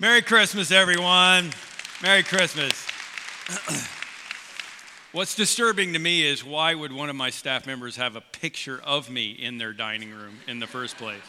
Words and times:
Merry 0.00 0.22
Christmas, 0.22 0.70
everyone. 0.70 1.50
Merry 2.02 2.22
Christmas. 2.22 2.86
What's 5.12 5.34
disturbing 5.34 5.92
to 5.92 5.98
me 5.98 6.26
is 6.26 6.42
why 6.42 6.74
would 6.74 6.90
one 6.90 7.10
of 7.10 7.16
my 7.16 7.28
staff 7.28 7.66
members 7.66 7.96
have 7.96 8.16
a 8.16 8.22
picture 8.22 8.80
of 8.82 9.10
me 9.10 9.32
in 9.32 9.58
their 9.58 9.74
dining 9.74 10.10
room 10.10 10.38
in 10.48 10.58
the 10.58 10.66
first 10.66 10.96
place? 10.96 11.20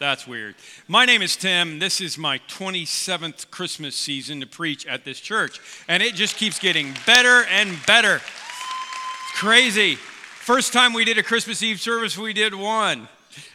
That's 0.00 0.26
weird. 0.26 0.56
My 0.88 1.04
name 1.04 1.22
is 1.22 1.36
Tim. 1.36 1.78
This 1.78 2.00
is 2.00 2.18
my 2.18 2.40
27th 2.48 3.48
Christmas 3.52 3.94
season 3.94 4.40
to 4.40 4.46
preach 4.48 4.84
at 4.86 5.04
this 5.04 5.20
church, 5.20 5.60
and 5.86 6.02
it 6.02 6.16
just 6.16 6.36
keeps 6.36 6.58
getting 6.58 6.94
better 7.06 7.44
and 7.44 7.78
better. 7.86 8.16
It's 8.16 9.38
crazy. 9.38 9.94
First 9.94 10.72
time 10.72 10.94
we 10.94 11.04
did 11.04 11.16
a 11.16 11.22
Christmas 11.22 11.62
Eve 11.62 11.80
service, 11.80 12.18
we 12.18 12.32
did 12.32 12.56
one. 12.56 13.06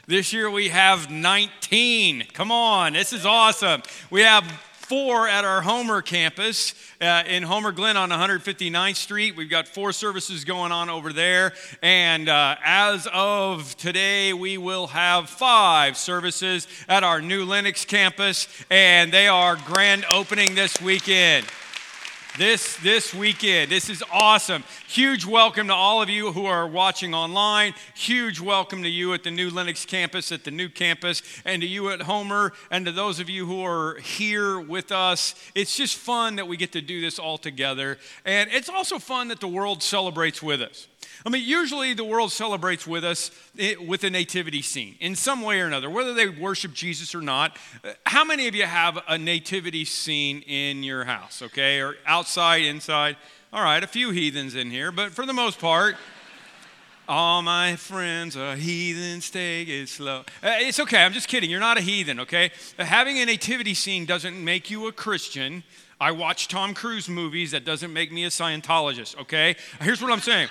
This 0.07 0.33
year 0.33 0.49
we 0.49 0.69
have 0.69 1.09
19. 1.09 2.27
Come 2.33 2.51
on, 2.51 2.93
this 2.93 3.13
is 3.13 3.25
awesome. 3.25 3.81
We 4.09 4.21
have 4.21 4.45
four 4.91 5.25
at 5.25 5.45
our 5.45 5.61
Homer 5.61 6.01
campus 6.01 6.73
uh, 6.99 7.23
in 7.25 7.43
Homer 7.43 7.71
Glen 7.71 7.95
on 7.95 8.09
159th 8.09 8.97
Street. 8.97 9.37
We've 9.37 9.49
got 9.49 9.67
four 9.69 9.93
services 9.93 10.43
going 10.43 10.73
on 10.73 10.89
over 10.89 11.13
there. 11.13 11.53
And 11.81 12.27
uh, 12.27 12.57
as 12.61 13.07
of 13.13 13.77
today, 13.77 14.33
we 14.33 14.57
will 14.57 14.87
have 14.87 15.29
five 15.29 15.95
services 15.95 16.67
at 16.89 17.05
our 17.05 17.21
new 17.21 17.45
Lenox 17.45 17.85
campus, 17.85 18.49
and 18.69 19.13
they 19.13 19.29
are 19.29 19.55
grand 19.55 20.03
opening 20.09 20.55
this 20.55 20.81
weekend 20.81 21.45
this 22.37 22.77
this 22.77 23.13
weekend. 23.13 23.71
This 23.71 23.89
is 23.89 24.03
awesome. 24.11 24.63
Huge 24.87 25.25
welcome 25.25 25.67
to 25.67 25.73
all 25.73 26.01
of 26.01 26.09
you 26.09 26.31
who 26.31 26.45
are 26.45 26.67
watching 26.67 27.13
online. 27.13 27.73
Huge 27.95 28.39
welcome 28.39 28.83
to 28.83 28.89
you 28.89 29.13
at 29.13 29.23
the 29.23 29.31
new 29.31 29.49
Lenox 29.49 29.85
campus, 29.85 30.31
at 30.31 30.43
the 30.43 30.51
new 30.51 30.69
campus, 30.69 31.21
and 31.45 31.61
to 31.61 31.67
you 31.67 31.89
at 31.89 32.03
Homer, 32.03 32.53
and 32.69 32.85
to 32.85 32.91
those 32.91 33.19
of 33.19 33.29
you 33.29 33.45
who 33.45 33.63
are 33.65 33.95
here 33.99 34.59
with 34.59 34.91
us. 34.91 35.35
It's 35.55 35.75
just 35.75 35.97
fun 35.97 36.37
that 36.37 36.47
we 36.47 36.57
get 36.57 36.71
to 36.73 36.81
do 36.81 37.01
this 37.01 37.19
all 37.19 37.37
together, 37.37 37.97
and 38.25 38.49
it's 38.51 38.69
also 38.69 38.99
fun 38.99 39.27
that 39.27 39.39
the 39.39 39.47
world 39.47 39.83
celebrates 39.83 40.41
with 40.41 40.61
us. 40.61 40.87
I 41.25 41.29
mean, 41.29 41.43
usually 41.45 41.93
the 41.93 42.03
world 42.03 42.31
celebrates 42.31 42.87
with 42.87 43.03
us 43.03 43.31
eh, 43.57 43.75
with 43.75 44.03
a 44.03 44.09
nativity 44.09 44.61
scene 44.61 44.95
in 44.99 45.15
some 45.15 45.41
way 45.41 45.61
or 45.61 45.67
another, 45.67 45.89
whether 45.89 46.13
they 46.13 46.27
worship 46.27 46.73
Jesus 46.73 47.13
or 47.13 47.21
not. 47.21 47.57
How 48.05 48.23
many 48.23 48.47
of 48.47 48.55
you 48.55 48.65
have 48.65 48.99
a 49.07 49.17
nativity 49.17 49.85
scene 49.85 50.41
in 50.41 50.83
your 50.83 51.03
house, 51.03 51.41
okay, 51.41 51.79
or 51.79 51.95
outside, 52.05 52.63
inside? 52.63 53.17
All 53.53 53.63
right, 53.63 53.83
a 53.83 53.87
few 53.87 54.11
heathens 54.11 54.55
in 54.55 54.71
here, 54.71 54.91
but 54.91 55.11
for 55.11 55.25
the 55.25 55.33
most 55.33 55.59
part, 55.59 55.95
all 57.07 57.41
my 57.41 57.75
friends 57.75 58.37
are 58.37 58.55
heathens, 58.55 59.29
take 59.29 59.67
it 59.67 59.89
slow. 59.89 60.19
Uh, 60.41 60.55
it's 60.59 60.79
okay, 60.79 61.03
I'm 61.03 61.11
just 61.11 61.27
kidding. 61.27 61.49
You're 61.49 61.59
not 61.59 61.77
a 61.77 61.81
heathen, 61.81 62.21
okay? 62.21 62.51
Having 62.77 63.17
a 63.19 63.25
nativity 63.25 63.73
scene 63.73 64.05
doesn't 64.05 64.41
make 64.41 64.71
you 64.71 64.87
a 64.87 64.93
Christian. 64.93 65.63
I 65.99 66.11
watch 66.11 66.47
Tom 66.47 66.73
Cruise 66.73 67.09
movies, 67.09 67.51
that 67.51 67.65
doesn't 67.65 67.91
make 67.91 68.11
me 68.11 68.23
a 68.23 68.29
Scientologist, 68.29 69.19
okay? 69.19 69.57
Here's 69.81 70.01
what 70.01 70.11
I'm 70.11 70.21
saying 70.21 70.47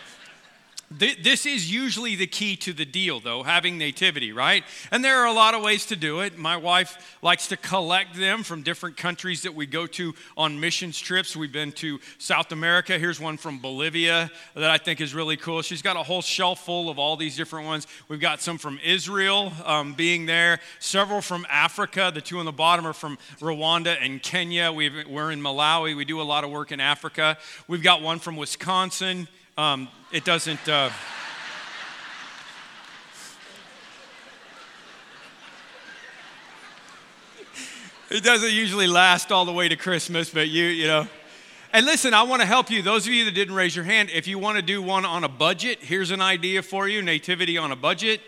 this 0.91 1.47
is 1.47 1.73
usually 1.73 2.17
the 2.17 2.27
key 2.27 2.57
to 2.57 2.73
the 2.73 2.85
deal, 2.85 3.21
though, 3.21 3.45
having 3.45 3.79
nativity, 3.79 4.33
right? 4.33 4.65
And 4.91 5.05
there 5.05 5.19
are 5.19 5.27
a 5.27 5.33
lot 5.33 5.55
of 5.55 5.63
ways 5.63 5.87
to 5.87 5.97
do 5.97 6.19
it. 6.21 6.37
My 6.37 6.57
wife 6.57 7.17
likes 7.23 7.47
to 7.49 7.57
collect 7.57 8.17
them 8.17 8.43
from 8.43 8.63
different 8.63 8.97
countries 8.97 9.43
that 9.43 9.55
we 9.55 9.67
go 9.67 9.87
to 9.87 10.15
on 10.37 10.59
missions 10.59 10.99
trips. 10.99 11.37
We've 11.37 11.53
been 11.53 11.71
to 11.73 12.01
South 12.19 12.51
America. 12.51 12.99
Here's 12.99 13.21
one 13.21 13.37
from 13.37 13.61
Bolivia 13.61 14.33
that 14.57 14.69
I 14.69 14.79
think 14.79 15.01
is 15.01 15.15
really 15.15 15.37
cool. 15.37 15.63
She's 15.63 15.81
got 15.81 15.97
a 15.97 16.03
whole 16.03 16.23
shelf 16.23 16.65
full 16.65 16.91
of 16.91 16.99
all 16.99 17.17
these 17.17 17.37
different 17.37 17.67
ones. 17.67 17.87
We've 18.09 18.19
got 18.21 18.41
some 18.41 18.59
from 18.59 18.81
Israel 18.85 19.53
um, 19.65 19.95
being 19.95 20.27
there, 20.27 20.59
several 20.81 21.21
from 21.21 21.47
Africa. 21.49 22.11
The 22.13 22.21
two 22.21 22.41
on 22.41 22.47
the 22.47 22.53
bottom 22.53 22.85
are 22.85 22.93
from 22.93 23.17
Rwanda 23.39 23.97
and 24.01 24.21
Kenya. 24.21 24.73
we 24.73 24.89
are 24.89 25.31
in 25.31 25.41
Malawi. 25.41 25.97
We 25.97 26.05
do 26.05 26.21
a 26.21 26.23
lot 26.23 26.43
of 26.43 26.51
work 26.51 26.73
in 26.73 26.81
Africa. 26.81 27.39
We've 27.69 27.83
got 27.83 28.03
one 28.03 28.19
from 28.19 28.37
Wisconsin. 28.37 29.29
Um, 29.57 29.89
it 30.13 30.25
doesn't. 30.25 30.69
Uh, 30.69 30.91
it 38.11 38.23
doesn't 38.23 38.53
usually 38.53 38.87
last 38.87 39.31
all 39.31 39.45
the 39.45 39.53
way 39.53 39.69
to 39.69 39.77
Christmas, 39.77 40.31
but 40.31 40.49
you, 40.49 40.65
you 40.65 40.87
know. 40.87 41.07
And 41.73 41.87
listen, 41.87 42.15
I 42.15 42.25
want 42.25 42.43
to 42.43 42.47
help 42.47 42.71
you. 42.71 42.83
Those 42.83 43.07
of 43.07 43.13
you 43.13 43.25
that 43.27 43.35
didn't 43.35 43.55
raise 43.55 43.77
your 43.77 43.85
hand, 43.85 44.11
if 44.11 44.27
you 44.27 44.39
want 44.39 44.57
to 44.57 44.63
do 44.63 44.83
one 44.83 45.05
on 45.05 45.23
a 45.23 45.29
budget, 45.29 45.79
here's 45.81 46.11
an 46.11 46.21
idea 46.21 46.63
for 46.63 46.89
you 46.89 47.03
nativity 47.03 47.59
on 47.59 47.71
a 47.71 47.77
budget. 47.77 48.21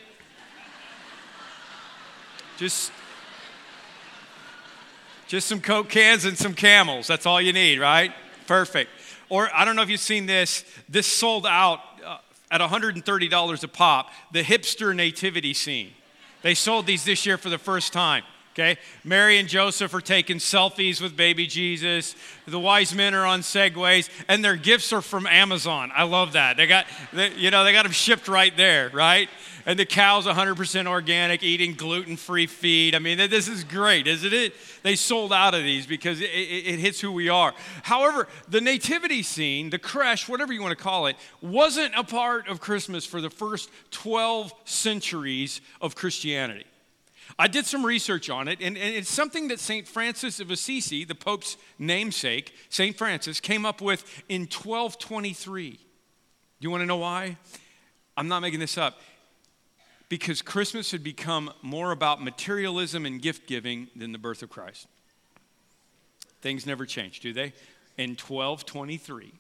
Just 2.56 2.93
just 5.27 5.49
some 5.49 5.61
Coke 5.61 5.88
cans 5.88 6.27
and 6.27 6.37
some 6.37 6.53
camels. 6.53 7.06
That's 7.06 7.25
all 7.25 7.41
you 7.41 7.55
need, 7.55 7.81
right? 7.81 8.12
Perfect. 8.47 8.91
Or 9.32 9.48
I 9.54 9.65
don't 9.65 9.76
know 9.76 9.82
if 9.82 9.88
you've 9.88 9.98
seen 9.98 10.26
this, 10.26 10.62
this 10.91 11.06
sold 11.06 11.47
out 11.47 11.81
uh, 12.04 12.19
at 12.50 12.60
$130 12.60 13.65
a 13.65 13.69
pop, 13.69 14.10
the 14.31 14.43
hipster 14.43 14.94
nativity 14.94 15.54
scene. 15.54 15.93
They 16.43 16.53
sold 16.53 16.84
these 16.84 17.06
this 17.06 17.25
year 17.25 17.38
for 17.38 17.48
the 17.48 17.56
first 17.56 17.94
time. 17.94 18.25
Okay, 18.53 18.76
Mary 19.03 19.38
and 19.38 19.48
Joseph 19.48 19.94
are 19.94 20.03
taking 20.03 20.37
selfies 20.37 21.00
with 21.00 21.16
baby 21.16 21.47
Jesus. 21.47 22.15
The 22.47 22.60
wise 22.60 22.94
men 22.94 23.15
are 23.15 23.25
on 23.25 23.41
segways, 23.41 24.10
and 24.28 24.44
their 24.44 24.56
gifts 24.56 24.93
are 24.93 25.00
from 25.00 25.26
Amazon. 25.26 25.91
I 25.94 26.03
love 26.03 26.34
that. 26.34 26.59
They 26.59 26.66
got, 26.66 26.84
they, 27.14 27.32
you 27.32 27.50
know, 27.50 27.64
they 27.64 27.72
got 27.72 27.84
them 27.84 27.93
shipped 27.93 28.28
right 28.28 28.54
there, 28.54 28.91
right? 28.93 29.31
And 29.65 29.78
the 29.78 29.87
cow's 29.87 30.27
100% 30.27 30.87
organic, 30.87 31.43
eating 31.43 31.75
gluten-free 31.75 32.47
feed. 32.47 32.95
I 32.95 32.99
mean, 32.99 33.19
this 33.19 33.49
is 33.49 33.65
great, 33.65 34.06
isn't 34.06 34.33
it? 34.33 34.55
They 34.83 34.97
sold 34.97 35.33
out 35.33 35.55
of 35.55 35.62
these 35.62 35.87
because 35.87 36.21
it, 36.21 36.31
it, 36.31 36.67
it 36.67 36.78
hits 36.81 37.00
who 37.00 37.12
we 37.12 37.28
are. 37.28 37.55
However, 37.83 38.28
the 38.49 38.61
nativity 38.61 39.23
scene, 39.23 39.71
the 39.71 39.78
creche, 39.78 40.28
whatever 40.28 40.53
you 40.53 40.62
want 40.62 40.77
to 40.77 40.83
call 40.83 41.06
it, 41.06 41.17
wasn't 41.41 41.95
a 41.97 42.05
part 42.05 42.49
of 42.49 42.61
Christmas 42.61 43.06
for 43.06 43.21
the 43.21 43.31
first 43.31 43.71
12 43.91 44.53
centuries 44.65 45.61
of 45.81 45.94
Christianity. 45.94 46.65
I 47.39 47.49
did 47.49 47.67
some 47.67 47.84
research 47.84 48.29
on 48.31 48.49
it, 48.49 48.59
and, 48.61 48.77
and 48.77 48.94
it's 48.94 49.11
something 49.11 49.49
that 49.49 49.61
St. 49.61 49.87
Francis 49.87 50.41
of 50.41 50.50
Assisi, 50.50 51.05
the 51.05 51.15
Pope's 51.15 51.56
namesake, 51.79 52.55
St. 52.69 52.97
Francis, 52.97 53.41
came 53.41 53.65
up 53.65 53.81
with 53.81 54.05
in 54.29 54.43
1223. 54.43 55.71
Do 55.71 55.79
You 56.61 56.71
want 56.71 56.83
to 56.83 56.87
know 56.87 56.99
why? 56.99 57.37
I'm 58.17 58.29
not 58.29 58.41
making 58.41 58.61
this 58.61 58.77
up. 58.77 59.00
Because 60.12 60.43
Christmas 60.43 60.91
had 60.91 61.03
become 61.03 61.50
more 61.62 61.91
about 61.91 62.23
materialism 62.23 63.06
and 63.06 63.23
gift 63.23 63.47
giving 63.47 63.89
than 63.97 64.12
the 64.12 64.19
birth 64.19 64.43
of 64.43 64.50
Christ. 64.50 64.87
Things 66.43 66.67
never 66.67 66.84
change, 66.84 67.21
do 67.21 67.33
they? 67.33 67.55
In 67.97 68.11
1223. 68.11 69.33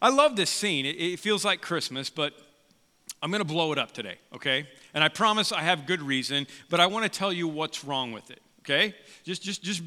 I 0.00 0.08
love 0.10 0.36
this 0.36 0.50
scene. 0.50 0.86
It, 0.86 0.90
it 0.90 1.18
feels 1.18 1.44
like 1.44 1.62
Christmas, 1.62 2.10
but 2.10 2.32
I'm 3.20 3.32
going 3.32 3.40
to 3.40 3.44
blow 3.44 3.72
it 3.72 3.78
up 3.78 3.90
today, 3.90 4.18
okay? 4.32 4.68
And 4.94 5.02
I 5.02 5.08
promise 5.08 5.50
I 5.50 5.62
have 5.62 5.84
good 5.84 6.00
reason, 6.00 6.46
but 6.70 6.78
I 6.78 6.86
want 6.86 7.02
to 7.02 7.10
tell 7.10 7.32
you 7.32 7.48
what's 7.48 7.82
wrong 7.82 8.12
with 8.12 8.30
it, 8.30 8.40
okay? 8.60 8.94
Just 9.24 9.42
just 9.42 9.64
just 9.64 9.82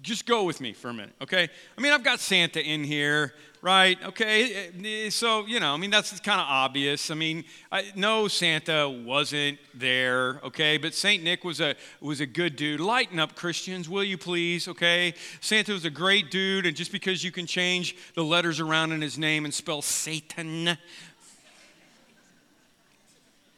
just 0.00 0.24
go 0.24 0.44
with 0.44 0.62
me 0.62 0.72
for 0.72 0.88
a 0.88 0.94
minute, 0.94 1.14
okay? 1.20 1.50
I 1.76 1.80
mean, 1.82 1.92
I've 1.92 2.02
got 2.02 2.18
Santa 2.18 2.66
in 2.66 2.82
here, 2.82 3.34
right? 3.64 3.96
Okay, 4.04 4.70
eh, 4.84 5.08
so 5.08 5.46
you 5.46 5.58
know, 5.58 5.72
I 5.72 5.78
mean, 5.78 5.88
that's 5.88 6.20
kind 6.20 6.38
of 6.38 6.46
obvious. 6.46 7.10
I 7.10 7.14
mean, 7.14 7.44
I, 7.72 7.90
no, 7.96 8.28
Santa 8.28 8.90
wasn't 8.90 9.58
there, 9.72 10.38
okay? 10.44 10.76
But 10.76 10.94
Saint 10.94 11.24
Nick 11.24 11.44
was 11.44 11.62
a 11.62 11.74
was 11.98 12.20
a 12.20 12.26
good 12.26 12.56
dude. 12.56 12.78
Lighten 12.78 13.18
up, 13.18 13.34
Christians, 13.34 13.88
will 13.88 14.04
you 14.04 14.18
please? 14.18 14.68
Okay, 14.68 15.14
Santa 15.40 15.72
was 15.72 15.86
a 15.86 15.90
great 15.90 16.30
dude, 16.30 16.66
and 16.66 16.76
just 16.76 16.92
because 16.92 17.24
you 17.24 17.32
can 17.32 17.46
change 17.46 17.96
the 18.14 18.22
letters 18.22 18.60
around 18.60 18.92
in 18.92 19.00
his 19.00 19.16
name 19.16 19.46
and 19.46 19.54
spell 19.54 19.80
Satan 19.80 20.76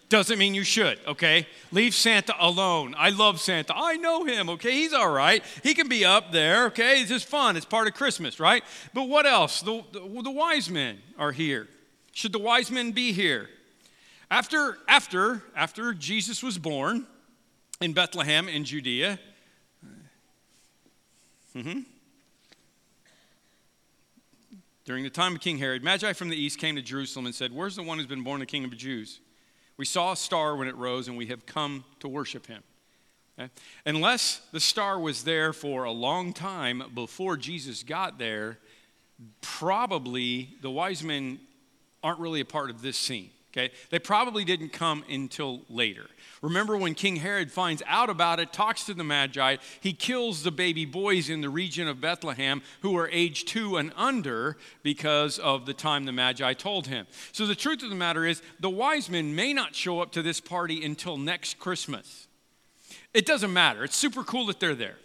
doesn't 0.08 0.38
mean 0.38 0.54
you 0.54 0.62
should, 0.62 1.00
okay? 1.06 1.46
Leave 1.72 1.94
Santa 1.94 2.34
alone. 2.38 2.94
I 2.96 3.10
love 3.10 3.40
Santa. 3.40 3.74
I 3.76 3.96
know 3.96 4.24
him, 4.24 4.48
okay? 4.50 4.72
He's 4.72 4.92
all 4.92 5.10
right. 5.10 5.42
He 5.62 5.74
can 5.74 5.88
be 5.88 6.04
up 6.04 6.30
there, 6.30 6.66
okay? 6.66 7.00
It's 7.00 7.10
just 7.10 7.26
fun. 7.26 7.56
It's 7.56 7.66
part 7.66 7.88
of 7.88 7.94
Christmas, 7.94 8.38
right? 8.38 8.62
But 8.94 9.08
what 9.08 9.26
else? 9.26 9.62
The, 9.62 9.82
the, 9.92 10.22
the 10.22 10.30
wise 10.30 10.70
men 10.70 10.98
are 11.18 11.32
here. 11.32 11.68
Should 12.12 12.32
the 12.32 12.38
wise 12.38 12.70
men 12.70 12.92
be 12.92 13.12
here? 13.12 13.48
After, 14.30 14.78
after, 14.88 15.42
after 15.54 15.92
Jesus 15.92 16.42
was 16.42 16.56
born 16.56 17.06
in 17.80 17.92
Bethlehem 17.92 18.48
in 18.48 18.64
Judea, 18.64 19.18
mm-hmm, 21.54 21.80
during 24.84 25.02
the 25.02 25.10
time 25.10 25.34
of 25.34 25.40
King 25.40 25.58
Herod, 25.58 25.82
Magi 25.82 26.12
from 26.12 26.28
the 26.28 26.36
east 26.36 26.58
came 26.58 26.76
to 26.76 26.82
Jerusalem 26.82 27.26
and 27.26 27.34
said, 27.34 27.52
Where's 27.52 27.74
the 27.74 27.82
one 27.82 27.98
who's 27.98 28.06
been 28.06 28.22
born 28.22 28.38
the 28.38 28.46
king 28.46 28.64
of 28.64 28.70
the 28.70 28.76
Jews? 28.76 29.20
We 29.76 29.84
saw 29.84 30.12
a 30.12 30.16
star 30.16 30.56
when 30.56 30.68
it 30.68 30.76
rose, 30.76 31.08
and 31.08 31.16
we 31.16 31.26
have 31.26 31.46
come 31.46 31.84
to 32.00 32.08
worship 32.08 32.46
him. 32.46 32.62
Okay? 33.38 33.50
Unless 33.84 34.40
the 34.52 34.60
star 34.60 34.98
was 34.98 35.24
there 35.24 35.52
for 35.52 35.84
a 35.84 35.92
long 35.92 36.32
time 36.32 36.82
before 36.94 37.36
Jesus 37.36 37.82
got 37.82 38.18
there, 38.18 38.58
probably 39.40 40.50
the 40.62 40.70
wise 40.70 41.02
men 41.02 41.38
aren't 42.02 42.20
really 42.20 42.40
a 42.40 42.46
part 42.46 42.70
of 42.70 42.82
this 42.82 42.96
scene. 42.96 43.30
Okay? 43.52 43.70
They 43.90 43.98
probably 43.98 44.44
didn't 44.44 44.72
come 44.72 45.04
until 45.10 45.62
later. 45.68 46.06
Remember 46.46 46.76
when 46.76 46.94
King 46.94 47.16
Herod 47.16 47.50
finds 47.50 47.82
out 47.88 48.08
about 48.08 48.38
it, 48.38 48.52
talks 48.52 48.84
to 48.84 48.94
the 48.94 49.02
Magi, 49.02 49.56
he 49.80 49.92
kills 49.92 50.44
the 50.44 50.52
baby 50.52 50.84
boys 50.84 51.28
in 51.28 51.40
the 51.40 51.50
region 51.50 51.88
of 51.88 52.00
Bethlehem 52.00 52.62
who 52.82 52.96
are 52.96 53.08
age 53.10 53.46
two 53.46 53.76
and 53.76 53.92
under 53.96 54.56
because 54.84 55.40
of 55.40 55.66
the 55.66 55.74
time 55.74 56.04
the 56.04 56.12
Magi 56.12 56.52
told 56.52 56.86
him. 56.86 57.08
So 57.32 57.46
the 57.46 57.56
truth 57.56 57.82
of 57.82 57.90
the 57.90 57.96
matter 57.96 58.24
is, 58.24 58.42
the 58.60 58.70
wise 58.70 59.10
men 59.10 59.34
may 59.34 59.52
not 59.52 59.74
show 59.74 59.98
up 59.98 60.12
to 60.12 60.22
this 60.22 60.40
party 60.40 60.84
until 60.84 61.16
next 61.16 61.58
Christmas. 61.58 62.28
It 63.12 63.26
doesn't 63.26 63.52
matter. 63.52 63.82
It's 63.82 63.96
super 63.96 64.22
cool 64.22 64.46
that 64.46 64.60
they're 64.60 64.76
there. 64.76 64.98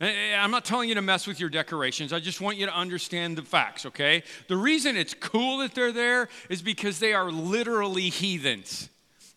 Eh, 0.00 0.06
eh, 0.06 0.32
eh, 0.32 0.36
I'm 0.38 0.50
not 0.50 0.64
telling 0.64 0.88
you 0.88 0.94
to 0.94 1.02
mess 1.02 1.26
with 1.26 1.38
your 1.38 1.50
decorations. 1.50 2.14
I 2.14 2.20
just 2.20 2.40
want 2.40 2.56
you 2.56 2.64
to 2.64 2.74
understand 2.74 3.36
the 3.36 3.42
facts, 3.42 3.84
okay? 3.84 4.22
The 4.46 4.56
reason 4.56 4.96
it's 4.96 5.12
cool 5.12 5.58
that 5.58 5.74
they're 5.74 5.92
there 5.92 6.30
is 6.48 6.62
because 6.62 6.98
they 6.98 7.12
are 7.12 7.30
literally 7.30 8.08
heathens. 8.08 8.88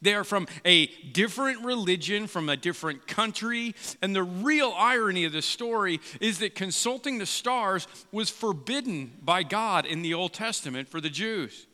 They 0.02 0.16
are 0.16 0.24
from 0.24 0.48
a 0.66 0.88
different 0.88 1.64
religion, 1.64 2.28
from 2.28 2.50
a 2.50 2.58
different 2.58 3.06
country. 3.08 3.76
And 4.02 4.16
the 4.16 4.24
real 4.24 4.74
irony 4.76 5.26
of 5.26 5.32
the 5.32 5.42
story 5.42 6.00
is 6.20 6.40
that 6.40 6.56
consulting 6.56 7.20
the 7.20 7.26
stars 7.26 7.88
was 8.12 8.30
forbidden 8.30 9.14
by 9.22 9.44
God 9.44 9.86
in 9.86 10.02
the 10.02 10.14
Old 10.14 10.34
Testament 10.34 10.88
for 10.88 11.00
the 11.00 11.10
Jews. 11.10 11.68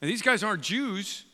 And 0.00 0.10
these 0.10 0.22
guys 0.22 0.42
aren't 0.42 0.62
Jews, 0.62 1.24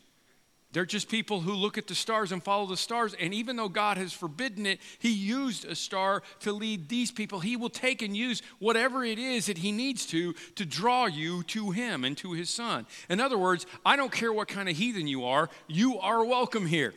they're 0.72 0.86
just 0.86 1.08
people 1.08 1.40
who 1.40 1.52
look 1.52 1.76
at 1.76 1.86
the 1.86 1.94
stars 1.94 2.32
and 2.32 2.42
follow 2.42 2.66
the 2.66 2.78
stars. 2.78 3.14
And 3.20 3.34
even 3.34 3.56
though 3.56 3.68
God 3.68 3.98
has 3.98 4.12
forbidden 4.12 4.64
it, 4.64 4.80
He 4.98 5.12
used 5.12 5.66
a 5.66 5.74
star 5.74 6.22
to 6.40 6.52
lead 6.52 6.88
these 6.88 7.10
people. 7.10 7.40
He 7.40 7.56
will 7.56 7.70
take 7.70 8.00
and 8.00 8.16
use 8.16 8.42
whatever 8.58 9.04
it 9.04 9.18
is 9.18 9.46
that 9.46 9.58
He 9.58 9.70
needs 9.70 10.06
to 10.06 10.32
to 10.32 10.64
draw 10.64 11.06
you 11.06 11.42
to 11.44 11.70
Him 11.70 12.04
and 12.04 12.16
to 12.18 12.32
His 12.32 12.48
Son. 12.48 12.86
In 13.10 13.20
other 13.20 13.36
words, 13.36 13.66
I 13.84 13.96
don't 13.96 14.12
care 14.12 14.32
what 14.32 14.48
kind 14.48 14.68
of 14.68 14.76
heathen 14.76 15.06
you 15.06 15.26
are, 15.26 15.50
you 15.68 15.98
are 15.98 16.24
welcome 16.24 16.66
here. 16.66 16.94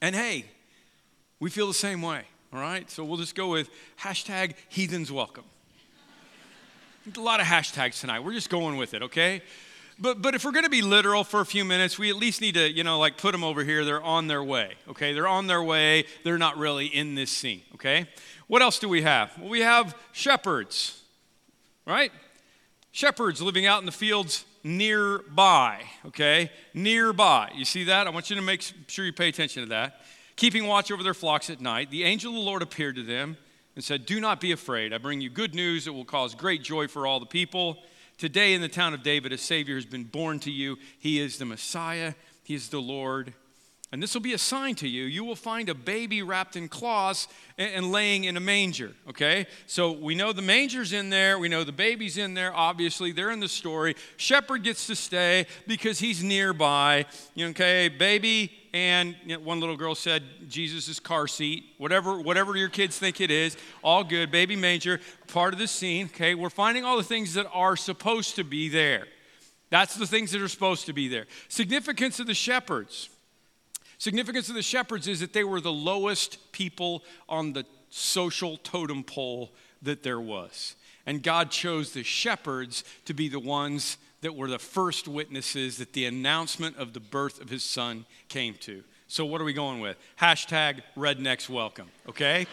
And 0.00 0.14
hey, 0.14 0.44
we 1.40 1.50
feel 1.50 1.66
the 1.66 1.74
same 1.74 2.02
way, 2.02 2.22
all 2.52 2.60
right? 2.60 2.88
So 2.90 3.02
we'll 3.02 3.18
just 3.18 3.34
go 3.34 3.50
with 3.50 3.68
hashtag 4.00 4.54
heathens 4.68 5.10
welcome. 5.10 5.44
A 7.16 7.20
lot 7.20 7.40
of 7.40 7.46
hashtags 7.46 8.00
tonight. 8.00 8.20
We're 8.20 8.32
just 8.32 8.48
going 8.48 8.76
with 8.76 8.94
it, 8.94 9.02
okay? 9.02 9.42
But, 10.00 10.22
but 10.22 10.34
if 10.34 10.44
we're 10.44 10.52
going 10.52 10.64
to 10.64 10.70
be 10.70 10.80
literal 10.80 11.24
for 11.24 11.40
a 11.40 11.46
few 11.46 11.64
minutes, 11.64 11.98
we 11.98 12.08
at 12.08 12.16
least 12.16 12.40
need 12.40 12.54
to, 12.54 12.70
you 12.70 12.82
know, 12.84 12.98
like 12.98 13.18
put 13.18 13.32
them 13.32 13.44
over 13.44 13.62
here. 13.62 13.84
They're 13.84 14.02
on 14.02 14.28
their 14.28 14.42
way, 14.42 14.72
okay? 14.88 15.12
They're 15.12 15.28
on 15.28 15.46
their 15.46 15.62
way. 15.62 16.06
They're 16.24 16.38
not 16.38 16.56
really 16.56 16.86
in 16.86 17.14
this 17.14 17.30
scene, 17.30 17.62
okay? 17.74 18.06
What 18.46 18.62
else 18.62 18.78
do 18.78 18.88
we 18.88 19.02
have? 19.02 19.36
Well, 19.38 19.50
we 19.50 19.60
have 19.60 19.94
shepherds, 20.12 21.02
right? 21.86 22.10
Shepherds 22.92 23.42
living 23.42 23.66
out 23.66 23.80
in 23.80 23.86
the 23.86 23.92
fields 23.92 24.46
nearby, 24.64 25.82
okay? 26.06 26.50
Nearby. 26.72 27.52
You 27.54 27.66
see 27.66 27.84
that? 27.84 28.06
I 28.06 28.10
want 28.10 28.30
you 28.30 28.36
to 28.36 28.42
make 28.42 28.62
sure 28.86 29.04
you 29.04 29.12
pay 29.12 29.28
attention 29.28 29.62
to 29.62 29.68
that. 29.68 30.00
Keeping 30.36 30.66
watch 30.66 30.90
over 30.90 31.02
their 31.02 31.14
flocks 31.14 31.50
at 31.50 31.60
night, 31.60 31.90
the 31.90 32.04
angel 32.04 32.32
of 32.32 32.36
the 32.36 32.42
Lord 32.42 32.62
appeared 32.62 32.96
to 32.96 33.02
them 33.02 33.36
and 33.74 33.84
said, 33.84 34.06
Do 34.06 34.18
not 34.18 34.40
be 34.40 34.52
afraid. 34.52 34.94
I 34.94 34.98
bring 34.98 35.20
you 35.20 35.28
good 35.28 35.54
news 35.54 35.84
that 35.84 35.92
will 35.92 36.06
cause 36.06 36.34
great 36.34 36.62
joy 36.62 36.88
for 36.88 37.06
all 37.06 37.20
the 37.20 37.26
people. 37.26 37.76
Today 38.20 38.52
in 38.52 38.60
the 38.60 38.68
town 38.68 38.92
of 38.92 39.02
David, 39.02 39.32
a 39.32 39.38
Savior 39.38 39.76
has 39.76 39.86
been 39.86 40.04
born 40.04 40.40
to 40.40 40.50
you. 40.50 40.76
He 40.98 41.18
is 41.18 41.38
the 41.38 41.46
Messiah, 41.46 42.12
He 42.42 42.54
is 42.54 42.68
the 42.68 42.78
Lord. 42.78 43.32
And 43.92 44.02
this 44.02 44.12
will 44.12 44.20
be 44.20 44.34
a 44.34 44.38
sign 44.38 44.74
to 44.74 44.86
you. 44.86 45.04
You 45.04 45.24
will 45.24 45.34
find 45.34 45.70
a 45.70 45.74
baby 45.74 46.22
wrapped 46.22 46.54
in 46.54 46.68
cloths 46.68 47.28
and, 47.56 47.90
laying 47.90 48.24
in 48.24 48.36
a 48.36 48.40
manger, 48.40 48.92
okay? 49.08 49.46
So 49.66 49.92
we 49.92 50.14
know 50.14 50.34
the 50.34 50.42
manger's 50.42 50.92
in 50.92 51.08
there. 51.08 51.38
We 51.38 51.48
know 51.48 51.64
the 51.64 51.72
baby's 51.72 52.18
in 52.18 52.34
there. 52.34 52.54
Obviously, 52.54 53.10
they're 53.10 53.30
in 53.30 53.40
the 53.40 53.48
story. 53.48 53.96
Shepherd 54.18 54.64
gets 54.64 54.86
to 54.88 54.96
stay 54.96 55.46
because 55.66 55.98
he's 55.98 56.22
nearby. 56.22 57.06
Okay, 57.38 57.88
baby 57.88 58.52
and 58.72 59.16
you 59.24 59.36
know, 59.36 59.40
one 59.40 59.58
little 59.58 59.76
girl 59.76 59.94
said 59.94 60.22
jesus' 60.48 61.00
car 61.00 61.26
seat 61.26 61.64
whatever 61.78 62.20
whatever 62.20 62.56
your 62.56 62.68
kids 62.68 62.98
think 62.98 63.20
it 63.20 63.30
is 63.30 63.56
all 63.82 64.04
good 64.04 64.30
baby 64.30 64.54
manger 64.54 65.00
part 65.26 65.52
of 65.52 65.58
the 65.58 65.66
scene 65.66 66.10
okay? 66.14 66.34
We're 66.34 66.50
finding 66.50 66.84
all 66.84 66.96
the 66.96 67.02
things 67.02 67.34
that 67.34 67.46
are 67.52 67.76
supposed 67.76 68.36
to 68.36 68.44
be 68.44 68.68
there. 68.68 69.06
That's 69.70 69.94
the 69.94 70.06
things 70.06 70.32
that 70.32 70.42
are 70.42 70.48
supposed 70.48 70.86
to 70.86 70.92
be 70.92 71.08
there. 71.08 71.26
Significance 71.48 72.20
of 72.20 72.26
the 72.26 72.34
shepherds. 72.34 73.08
Significance 73.98 74.48
of 74.48 74.54
the 74.54 74.62
shepherds 74.62 75.06
is 75.06 75.20
that 75.20 75.32
they 75.32 75.44
were 75.44 75.60
the 75.60 75.72
lowest 75.72 76.52
people 76.52 77.04
on 77.28 77.52
the 77.52 77.64
social 77.90 78.56
totem 78.58 79.04
pole 79.04 79.52
that 79.82 80.02
there 80.02 80.20
was. 80.20 80.76
And 81.06 81.22
god 81.22 81.50
chose 81.50 81.92
the 81.92 82.02
shepherds 82.02 82.84
to 83.04 83.14
be 83.14 83.28
the 83.28 83.40
ones 83.40 83.96
that 84.22 84.34
were 84.34 84.48
the 84.48 84.58
first 84.58 85.08
witnesses 85.08 85.78
that 85.78 85.92
the 85.92 86.06
announcement 86.06 86.76
of 86.76 86.92
the 86.92 87.00
birth 87.00 87.40
of 87.40 87.48
his 87.48 87.62
son 87.62 88.04
came 88.28 88.54
to. 88.54 88.82
So, 89.08 89.24
what 89.24 89.40
are 89.40 89.44
we 89.44 89.52
going 89.52 89.80
with? 89.80 89.96
Hashtag 90.20 90.82
rednecks 90.96 91.48
welcome, 91.48 91.88
okay? 92.08 92.46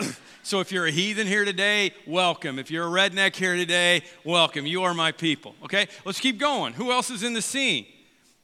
so, 0.42 0.60
if 0.60 0.72
you're 0.72 0.86
a 0.86 0.90
heathen 0.90 1.26
here 1.26 1.44
today, 1.44 1.92
welcome. 2.06 2.58
If 2.58 2.70
you're 2.70 2.86
a 2.86 2.90
redneck 2.90 3.36
here 3.36 3.54
today, 3.54 4.02
welcome. 4.24 4.66
You 4.66 4.82
are 4.82 4.94
my 4.94 5.12
people, 5.12 5.54
okay? 5.62 5.86
Let's 6.04 6.20
keep 6.20 6.38
going. 6.38 6.72
Who 6.72 6.90
else 6.90 7.10
is 7.10 7.22
in 7.22 7.32
the 7.32 7.42
scene? 7.42 7.86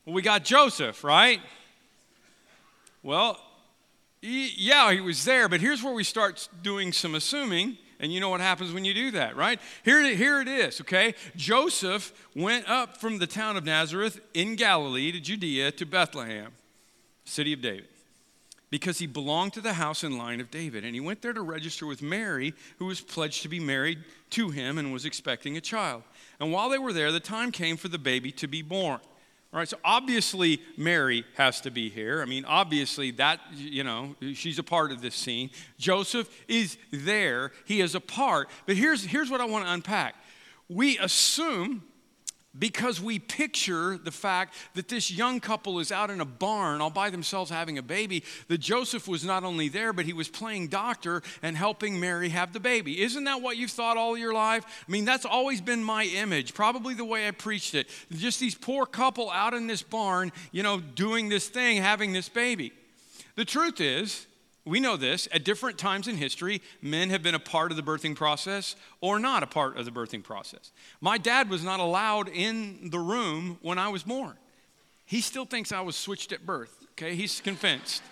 Well, 0.04 0.14
we 0.14 0.22
got 0.22 0.44
Joseph, 0.44 1.02
right? 1.02 1.40
Well, 3.02 3.40
he, 4.20 4.52
yeah, 4.56 4.92
he 4.92 5.00
was 5.00 5.24
there, 5.24 5.48
but 5.48 5.60
here's 5.60 5.82
where 5.82 5.92
we 5.92 6.04
start 6.04 6.48
doing 6.62 6.92
some 6.92 7.14
assuming 7.14 7.78
and 8.04 8.12
you 8.12 8.20
know 8.20 8.28
what 8.28 8.42
happens 8.42 8.70
when 8.70 8.84
you 8.84 8.92
do 8.92 9.12
that, 9.12 9.34
right? 9.34 9.58
Here, 9.82 10.14
here 10.14 10.42
it 10.42 10.46
is, 10.46 10.78
okay? 10.82 11.14
Joseph 11.36 12.12
went 12.36 12.68
up 12.68 12.98
from 12.98 13.18
the 13.18 13.26
town 13.26 13.56
of 13.56 13.64
Nazareth 13.64 14.20
in 14.34 14.56
Galilee 14.56 15.10
to 15.10 15.18
Judea 15.18 15.72
to 15.72 15.86
Bethlehem, 15.86 16.52
city 17.24 17.54
of 17.54 17.62
David, 17.62 17.88
because 18.68 18.98
he 18.98 19.06
belonged 19.06 19.54
to 19.54 19.62
the 19.62 19.72
house 19.72 20.02
and 20.02 20.18
line 20.18 20.38
of 20.38 20.50
David. 20.50 20.84
And 20.84 20.94
he 20.94 21.00
went 21.00 21.22
there 21.22 21.32
to 21.32 21.40
register 21.40 21.86
with 21.86 22.02
Mary, 22.02 22.52
who 22.78 22.84
was 22.84 23.00
pledged 23.00 23.40
to 23.40 23.48
be 23.48 23.58
married 23.58 24.04
to 24.30 24.50
him 24.50 24.76
and 24.76 24.92
was 24.92 25.06
expecting 25.06 25.56
a 25.56 25.62
child. 25.62 26.02
And 26.38 26.52
while 26.52 26.68
they 26.68 26.78
were 26.78 26.92
there, 26.92 27.10
the 27.10 27.20
time 27.20 27.52
came 27.52 27.78
for 27.78 27.88
the 27.88 27.96
baby 27.96 28.32
to 28.32 28.46
be 28.46 28.60
born. 28.60 29.00
All 29.54 29.58
right, 29.58 29.68
so 29.68 29.78
obviously 29.84 30.60
Mary 30.76 31.24
has 31.36 31.60
to 31.60 31.70
be 31.70 31.88
here. 31.88 32.20
I 32.20 32.24
mean, 32.24 32.44
obviously 32.44 33.12
that, 33.12 33.38
you 33.54 33.84
know, 33.84 34.16
she's 34.34 34.58
a 34.58 34.64
part 34.64 34.90
of 34.90 35.00
this 35.00 35.14
scene. 35.14 35.50
Joseph 35.78 36.28
is 36.48 36.76
there, 36.90 37.52
he 37.64 37.80
is 37.80 37.94
a 37.94 38.00
part. 38.00 38.48
But 38.66 38.74
here's, 38.76 39.04
here's 39.04 39.30
what 39.30 39.40
I 39.40 39.44
want 39.44 39.64
to 39.64 39.70
unpack. 39.70 40.16
We 40.68 40.98
assume 40.98 41.84
because 42.58 43.00
we 43.00 43.18
picture 43.18 43.98
the 43.98 44.10
fact 44.10 44.54
that 44.74 44.88
this 44.88 45.10
young 45.10 45.40
couple 45.40 45.78
is 45.78 45.90
out 45.90 46.10
in 46.10 46.20
a 46.20 46.24
barn 46.24 46.80
all 46.80 46.90
by 46.90 47.10
themselves 47.10 47.50
having 47.50 47.78
a 47.78 47.82
baby, 47.82 48.22
that 48.48 48.58
Joseph 48.58 49.08
was 49.08 49.24
not 49.24 49.44
only 49.44 49.68
there, 49.68 49.92
but 49.92 50.04
he 50.04 50.12
was 50.12 50.28
playing 50.28 50.68
doctor 50.68 51.22
and 51.42 51.56
helping 51.56 51.98
Mary 51.98 52.28
have 52.28 52.52
the 52.52 52.60
baby. 52.60 53.02
Isn't 53.02 53.24
that 53.24 53.42
what 53.42 53.56
you've 53.56 53.70
thought 53.70 53.96
all 53.96 54.16
your 54.16 54.32
life? 54.32 54.64
I 54.86 54.90
mean, 54.90 55.04
that's 55.04 55.24
always 55.24 55.60
been 55.60 55.82
my 55.82 56.04
image, 56.04 56.54
probably 56.54 56.94
the 56.94 57.04
way 57.04 57.26
I 57.26 57.32
preached 57.32 57.74
it. 57.74 57.88
Just 58.12 58.40
these 58.40 58.54
poor 58.54 58.86
couple 58.86 59.30
out 59.30 59.54
in 59.54 59.66
this 59.66 59.82
barn, 59.82 60.32
you 60.52 60.62
know, 60.62 60.80
doing 60.80 61.28
this 61.28 61.48
thing, 61.48 61.82
having 61.82 62.12
this 62.12 62.28
baby. 62.28 62.72
The 63.36 63.44
truth 63.44 63.80
is, 63.80 64.26
we 64.64 64.80
know 64.80 64.96
this 64.96 65.28
at 65.30 65.44
different 65.44 65.76
times 65.76 66.08
in 66.08 66.16
history, 66.16 66.62
men 66.80 67.10
have 67.10 67.22
been 67.22 67.34
a 67.34 67.40
part 67.40 67.70
of 67.70 67.76
the 67.76 67.82
birthing 67.82 68.16
process 68.16 68.76
or 69.00 69.18
not 69.18 69.42
a 69.42 69.46
part 69.46 69.76
of 69.76 69.84
the 69.84 69.90
birthing 69.90 70.22
process. 70.22 70.72
My 71.00 71.18
dad 71.18 71.50
was 71.50 71.62
not 71.62 71.80
allowed 71.80 72.28
in 72.28 72.90
the 72.90 72.98
room 72.98 73.58
when 73.60 73.78
I 73.78 73.88
was 73.88 74.02
born. 74.02 74.36
He 75.04 75.20
still 75.20 75.44
thinks 75.44 75.70
I 75.70 75.82
was 75.82 75.96
switched 75.96 76.32
at 76.32 76.46
birth, 76.46 76.86
okay? 76.92 77.14
He's 77.14 77.40
convinced. 77.40 78.02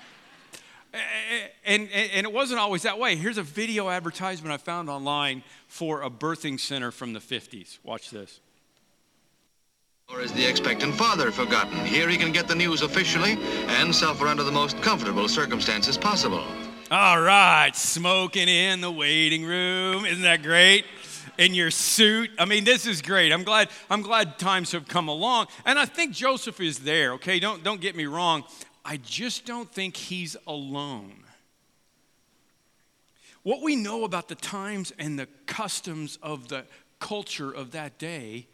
And, 1.65 1.89
and, 1.95 2.11
and 2.13 2.27
it 2.27 2.33
wasn't 2.33 2.61
always 2.61 2.83
that 2.83 2.99
way. 2.99 3.17
Here's 3.17 3.39
a 3.39 3.43
video 3.43 3.89
advertisement 3.89 4.53
I 4.53 4.59
found 4.59 4.91
online 4.91 5.43
for 5.69 6.03
a 6.03 6.11
birthing 6.11 6.61
center 6.61 6.91
from 6.91 7.15
the 7.15 7.19
50s. 7.19 7.79
Watch 7.83 8.11
this. 8.11 8.41
Or 10.13 10.21
is 10.21 10.33
the 10.33 10.47
expectant 10.47 10.95
father 10.95 11.31
forgotten? 11.31 11.87
Here 11.87 12.07
he 12.07 12.19
can 12.19 12.33
get 12.33 12.47
the 12.47 12.55
news 12.55 12.83
officially 12.83 13.39
and 13.69 13.95
suffer 13.95 14.27
under 14.27 14.43
the 14.43 14.53
most 14.53 14.81
comfortable 14.83 15.27
circumstances 15.27 15.97
possible. 15.97 16.45
All 16.91 17.23
right, 17.23 17.75
smoking 17.75 18.47
in 18.47 18.83
the 18.83 18.91
waiting 18.91 19.43
room. 19.43 20.05
Isn't 20.05 20.23
that 20.25 20.43
great? 20.43 20.85
In 21.39 21.55
your 21.55 21.71
suit. 21.71 22.31
I 22.39 22.45
mean, 22.45 22.65
this 22.65 22.85
is 22.85 23.01
great. 23.01 23.33
I'm 23.33 23.43
glad, 23.43 23.71
I'm 23.89 24.03
glad 24.03 24.39
times 24.39 24.73
have 24.73 24.87
come 24.87 25.09
along. 25.09 25.47
And 25.65 25.79
I 25.79 25.87
think 25.87 26.13
Joseph 26.13 26.61
is 26.61 26.81
there, 26.81 27.15
okay? 27.15 27.41
Don't, 27.41 27.65
don't 27.65 27.81
get 27.81 27.97
me 27.97 28.05
wrong. 28.05 28.45
I 28.85 28.99
just 28.99 29.47
don't 29.47 29.73
think 29.73 29.97
he's 29.97 30.37
alone. 30.47 31.25
What 33.45 33.63
we 33.63 33.77
know 33.77 34.05
about 34.05 34.29
the 34.29 34.35
times 34.35 34.93
and 34.99 35.19
the 35.19 35.27
customs 35.47 36.19
of 36.23 36.49
the 36.49 36.67
culture 37.01 37.51
of 37.51 37.71
that 37.71 37.97
day 37.97 38.47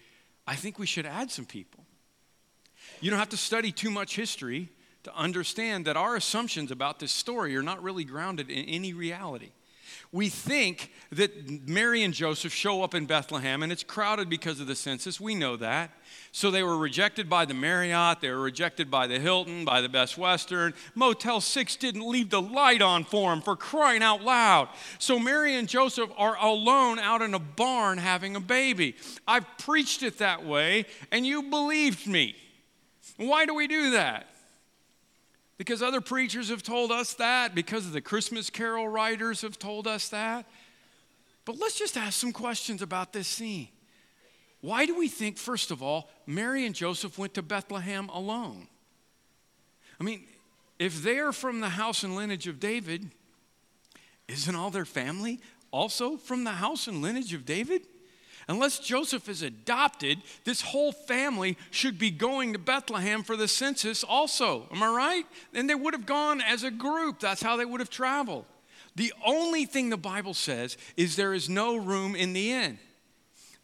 I 0.48 0.56
think 0.56 0.78
we 0.78 0.86
should 0.86 1.04
add 1.04 1.30
some 1.30 1.44
people. 1.44 1.84
You 3.02 3.10
don't 3.10 3.18
have 3.18 3.28
to 3.28 3.36
study 3.36 3.70
too 3.70 3.90
much 3.90 4.16
history 4.16 4.70
to 5.02 5.14
understand 5.14 5.84
that 5.84 5.96
our 5.98 6.16
assumptions 6.16 6.70
about 6.70 6.98
this 7.00 7.12
story 7.12 7.54
are 7.54 7.62
not 7.62 7.82
really 7.82 8.02
grounded 8.02 8.48
in 8.48 8.64
any 8.64 8.94
reality. 8.94 9.50
We 10.10 10.30
think 10.30 10.90
that 11.12 11.68
Mary 11.68 12.02
and 12.02 12.14
Joseph 12.14 12.52
show 12.52 12.82
up 12.82 12.94
in 12.94 13.04
Bethlehem 13.04 13.62
and 13.62 13.70
it's 13.70 13.82
crowded 13.82 14.30
because 14.30 14.58
of 14.58 14.66
the 14.66 14.74
census. 14.74 15.20
We 15.20 15.34
know 15.34 15.56
that. 15.56 15.90
So 16.32 16.50
they 16.50 16.62
were 16.62 16.78
rejected 16.78 17.28
by 17.28 17.44
the 17.44 17.52
Marriott, 17.52 18.20
they 18.20 18.30
were 18.30 18.40
rejected 18.40 18.90
by 18.90 19.06
the 19.06 19.18
Hilton, 19.18 19.66
by 19.66 19.82
the 19.82 19.88
Best 19.88 20.16
Western. 20.16 20.72
Motel 20.94 21.42
6 21.42 21.76
didn't 21.76 22.08
leave 22.08 22.30
the 22.30 22.40
light 22.40 22.80
on 22.80 23.04
for 23.04 23.30
them 23.30 23.42
for 23.42 23.54
crying 23.54 24.02
out 24.02 24.22
loud. 24.22 24.68
So 24.98 25.18
Mary 25.18 25.56
and 25.56 25.68
Joseph 25.68 26.10
are 26.16 26.38
alone 26.38 26.98
out 26.98 27.20
in 27.20 27.34
a 27.34 27.38
barn 27.38 27.98
having 27.98 28.34
a 28.34 28.40
baby. 28.40 28.96
I've 29.26 29.46
preached 29.58 30.02
it 30.02 30.18
that 30.18 30.44
way 30.44 30.86
and 31.12 31.26
you 31.26 31.44
believed 31.44 32.06
me. 32.06 32.34
Why 33.18 33.44
do 33.44 33.54
we 33.54 33.66
do 33.66 33.90
that? 33.90 34.26
Because 35.58 35.82
other 35.82 36.00
preachers 36.00 36.50
have 36.50 36.62
told 36.62 36.92
us 36.92 37.14
that, 37.14 37.54
because 37.54 37.90
the 37.90 38.00
Christmas 38.00 38.48
carol 38.48 38.88
writers 38.88 39.42
have 39.42 39.58
told 39.58 39.88
us 39.88 40.08
that. 40.08 40.46
But 41.44 41.58
let's 41.58 41.76
just 41.78 41.96
ask 41.96 42.18
some 42.18 42.32
questions 42.32 42.80
about 42.80 43.12
this 43.12 43.26
scene. 43.26 43.68
Why 44.60 44.86
do 44.86 44.96
we 44.96 45.08
think, 45.08 45.36
first 45.36 45.70
of 45.70 45.82
all, 45.82 46.10
Mary 46.26 46.64
and 46.64 46.74
Joseph 46.74 47.18
went 47.18 47.34
to 47.34 47.42
Bethlehem 47.42 48.08
alone? 48.08 48.68
I 50.00 50.04
mean, 50.04 50.24
if 50.78 51.02
they 51.02 51.18
are 51.18 51.32
from 51.32 51.60
the 51.60 51.70
house 51.70 52.04
and 52.04 52.14
lineage 52.14 52.46
of 52.46 52.60
David, 52.60 53.10
isn't 54.28 54.54
all 54.54 54.70
their 54.70 54.84
family 54.84 55.40
also 55.72 56.16
from 56.16 56.44
the 56.44 56.52
house 56.52 56.86
and 56.86 57.02
lineage 57.02 57.34
of 57.34 57.44
David? 57.44 57.82
Unless 58.48 58.78
Joseph 58.78 59.28
is 59.28 59.42
adopted, 59.42 60.22
this 60.44 60.62
whole 60.62 60.90
family 60.90 61.58
should 61.70 61.98
be 61.98 62.10
going 62.10 62.54
to 62.54 62.58
Bethlehem 62.58 63.22
for 63.22 63.36
the 63.36 63.46
census 63.46 64.02
also. 64.02 64.66
Am 64.72 64.82
I 64.82 64.88
right? 64.88 65.26
And 65.52 65.68
they 65.68 65.74
would 65.74 65.92
have 65.92 66.06
gone 66.06 66.40
as 66.40 66.64
a 66.64 66.70
group. 66.70 67.20
That's 67.20 67.42
how 67.42 67.56
they 67.56 67.66
would 67.66 67.80
have 67.80 67.90
traveled. 67.90 68.46
The 68.96 69.12
only 69.24 69.66
thing 69.66 69.90
the 69.90 69.98
Bible 69.98 70.32
says 70.32 70.78
is 70.96 71.14
there 71.14 71.34
is 71.34 71.50
no 71.50 71.76
room 71.76 72.16
in 72.16 72.32
the 72.32 72.50
inn. 72.52 72.78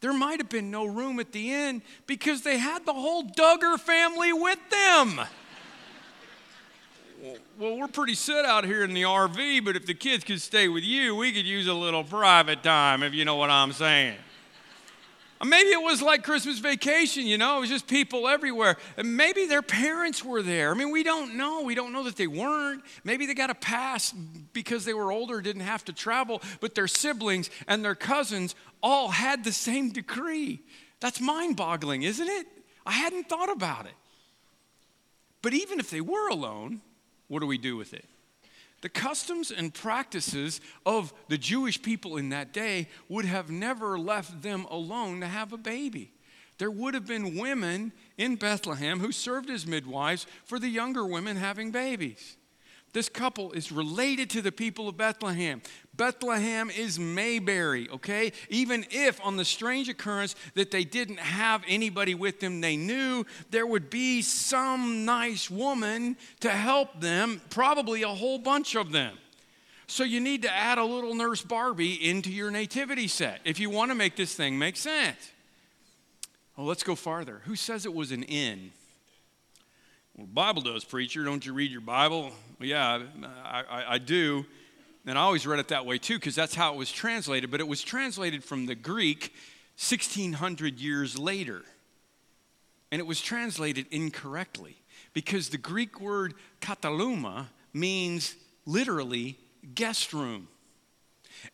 There 0.03 0.13
might 0.13 0.39
have 0.39 0.51
been 0.51 0.71
no 0.71 0.85
room 0.85 1.19
at 1.19 1.33
the 1.33 1.51
inn 1.51 1.81
because 2.07 2.43
they 2.43 2.59
had 2.59 2.85
the 2.85 2.93
whole 2.93 3.25
Duggar 3.25 3.81
family 3.81 4.35
with 4.35 4.59
them. 4.69 5.19
well, 7.59 7.79
we're 7.79 7.89
pretty 7.89 8.15
set 8.15 8.45
out 8.45 8.67
here 8.67 8.85
in 8.85 8.93
the 8.93 9.05
RV, 9.05 9.65
but 9.65 9.77
if 9.77 9.87
the 9.87 9.95
kids 9.95 10.25
could 10.25 10.43
stay 10.43 10.69
with 10.69 10.85
you, 10.85 11.17
we 11.17 11.33
could 11.33 11.47
use 11.47 11.67
a 11.69 11.73
little 11.73 12.05
private 12.05 12.63
time, 12.63 13.03
if 13.03 13.15
you 13.15 13.25
know 13.25 13.37
what 13.37 13.49
I'm 13.49 13.73
saying. 13.73 14.17
Maybe 15.45 15.71
it 15.71 15.83
was 15.83 16.01
like 16.01 16.23
Christmas 16.23 16.59
vacation, 16.59 17.27
you 17.27 17.39
know, 17.39 17.59
it 17.59 17.61
was 17.61 17.69
just 17.69 17.87
people 17.87 18.29
everywhere. 18.29 18.77
And 18.97 19.17
maybe 19.17 19.47
their 19.47 19.63
parents 19.63 20.25
were 20.25 20.43
there. 20.43 20.71
I 20.71 20.75
mean, 20.75 20.91
we 20.91 21.03
don't 21.03 21.37
know. 21.37 21.63
We 21.63 21.75
don't 21.75 21.93
know 21.93 22.05
that 22.05 22.17
they 22.17 22.27
weren't. 22.27 22.83
Maybe 23.05 23.27
they 23.27 23.35
got 23.35 23.51
a 23.51 23.55
pass 23.55 24.13
because 24.53 24.85
they 24.85 24.95
were 24.95 25.11
older, 25.13 25.41
didn't 25.41 25.63
have 25.63 25.85
to 25.87 25.93
travel, 25.93 26.43
but 26.61 26.75
their 26.75 26.89
siblings 26.89 27.51
and 27.67 27.85
their 27.85 27.95
cousins 27.95 28.55
all 28.83 29.09
had 29.09 29.45
the 29.45 29.53
same 29.53 29.91
decree. 29.91 30.61
That's 31.01 31.21
mind 31.21 31.57
boggling, 31.57 32.03
isn't 32.03 32.29
it? 32.29 32.47
I 32.87 32.93
hadn't 32.93 33.29
thought 33.29 33.51
about 33.51 33.87
it. 33.87 33.95
But 35.43 35.53
even 35.55 35.79
if 35.81 35.91
they 35.91 36.01
were 36.01 36.29
alone, 36.29 36.81
what 37.29 37.41
do 37.41 37.47
we 37.47 37.59
do 37.59 37.77
with 37.77 37.93
it? 37.93 38.07
The 38.85 38.91
customs 38.91 39.51
and 39.51 39.73
practices 39.73 40.61
of 40.85 41.15
the 41.29 41.39
Jewish 41.39 41.81
people 41.81 42.19
in 42.19 42.29
that 42.29 42.53
day 42.53 42.87
would 43.09 43.25
have 43.25 43.49
never 43.49 43.99
left 43.99 44.43
them 44.43 44.67
alone 44.69 45.21
to 45.21 45.27
have 45.27 45.55
a 45.55 45.57
baby. 45.57 46.13
There 46.59 46.71
would 46.71 46.93
have 46.93 47.07
been 47.07 47.39
women 47.39 47.95
in 48.19 48.37
Bethlehem 48.37 49.01
who 49.01 49.11
served 49.11 49.49
as 49.49 49.67
midwives 49.67 50.27
for 50.45 50.59
the 50.59 50.69
younger 50.69 51.07
women 51.07 51.39
having 51.39 51.71
babies. 51.71 52.37
This 52.95 53.09
couple 53.09 53.51
is 53.51 53.73
related 53.73 54.31
to 54.31 54.41
the 54.41 54.53
people 54.53 54.89
of 54.89 54.97
Bethlehem. 54.97 55.61
Bethlehem 55.97 56.71
is 56.71 56.97
Mayberry, 56.97 57.91
okay? 57.91 58.33
Even 58.49 58.87
if 58.89 59.21
on 59.21 59.37
the 59.37 59.45
strange 59.45 59.89
occurrence 59.89 60.37
that 60.55 60.71
they 60.71 60.85
didn't 60.85 61.19
have 61.19 61.65
anybody 61.67 62.15
with 62.15 62.39
them 62.39 62.61
they 62.61 62.77
knew, 62.77 63.27
there 63.51 63.67
would 63.67 63.91
be 63.91 64.23
some 64.23 65.05
nice 65.05 65.51
woman 65.51 66.17
to 66.39 66.51
help 66.51 67.01
them, 67.01 67.41
probably 67.51 68.05
a 68.05 68.09
whole 68.09 68.39
bunch 68.39 68.77
of 68.77 68.93
them. 68.93 69.19
So 69.89 70.05
you 70.05 70.21
need 70.21 70.43
to 70.43 70.51
add 70.51 70.79
a 70.79 70.85
little 70.85 71.17
nurse 71.17 71.43
Barbie 71.43 71.95
into 72.09 72.31
your 72.31 72.53
nativity 72.53 73.09
set 73.09 73.41
if 73.45 73.59
you 73.59 73.71
want 73.71 73.91
to 73.91 73.97
make 73.97 74.15
this 74.15 74.37
thing 74.37 74.57
make 74.57 74.77
sense. 74.77 75.33
Well, 76.57 76.69
let's 76.69 76.85
go 76.85 76.95
farther. 76.95 77.41
Who 77.47 77.57
says 77.57 77.87
it 77.87 77.93
was 77.93 78.13
an 78.13 78.23
inn? 78.23 78.71
Well, 80.17 80.29
Bible 80.29 80.63
does, 80.63 80.85
preacher. 80.85 81.25
Don't 81.25 81.45
you 81.45 81.53
read 81.53 81.73
your 81.73 81.81
Bible? 81.81 82.31
Yeah, 82.65 83.03
I, 83.45 83.61
I, 83.61 83.85
I 83.95 83.99
do. 83.99 84.47
And 85.07 85.19
I 85.19 85.23
always 85.23 85.47
read 85.47 85.61
it 85.61 85.69
that 85.69 85.85
way 85.85 85.99
too, 85.99 86.15
because 86.15 86.35
that's 86.35 86.55
how 86.55 86.73
it 86.75 86.77
was 86.77 86.91
translated. 86.91 87.51
But 87.51 87.61
it 87.61 87.69
was 87.69 87.83
translated 87.83 88.43
from 88.43 88.67
the 88.67 88.75
Greek 88.75 89.33
1600 89.77 90.81
years 90.81 91.19
later. 91.19 91.63
And 92.91 93.01
it 93.01 93.07
was 93.07 93.21
translated 93.21 93.87
incorrectly 93.91 94.77
because 95.13 95.49
the 95.49 95.59
Greek 95.59 96.01
word 96.01 96.35
kataluma 96.61 97.47
means 97.73 98.35
literally 98.67 99.39
guest 99.75 100.13
room. 100.13 100.49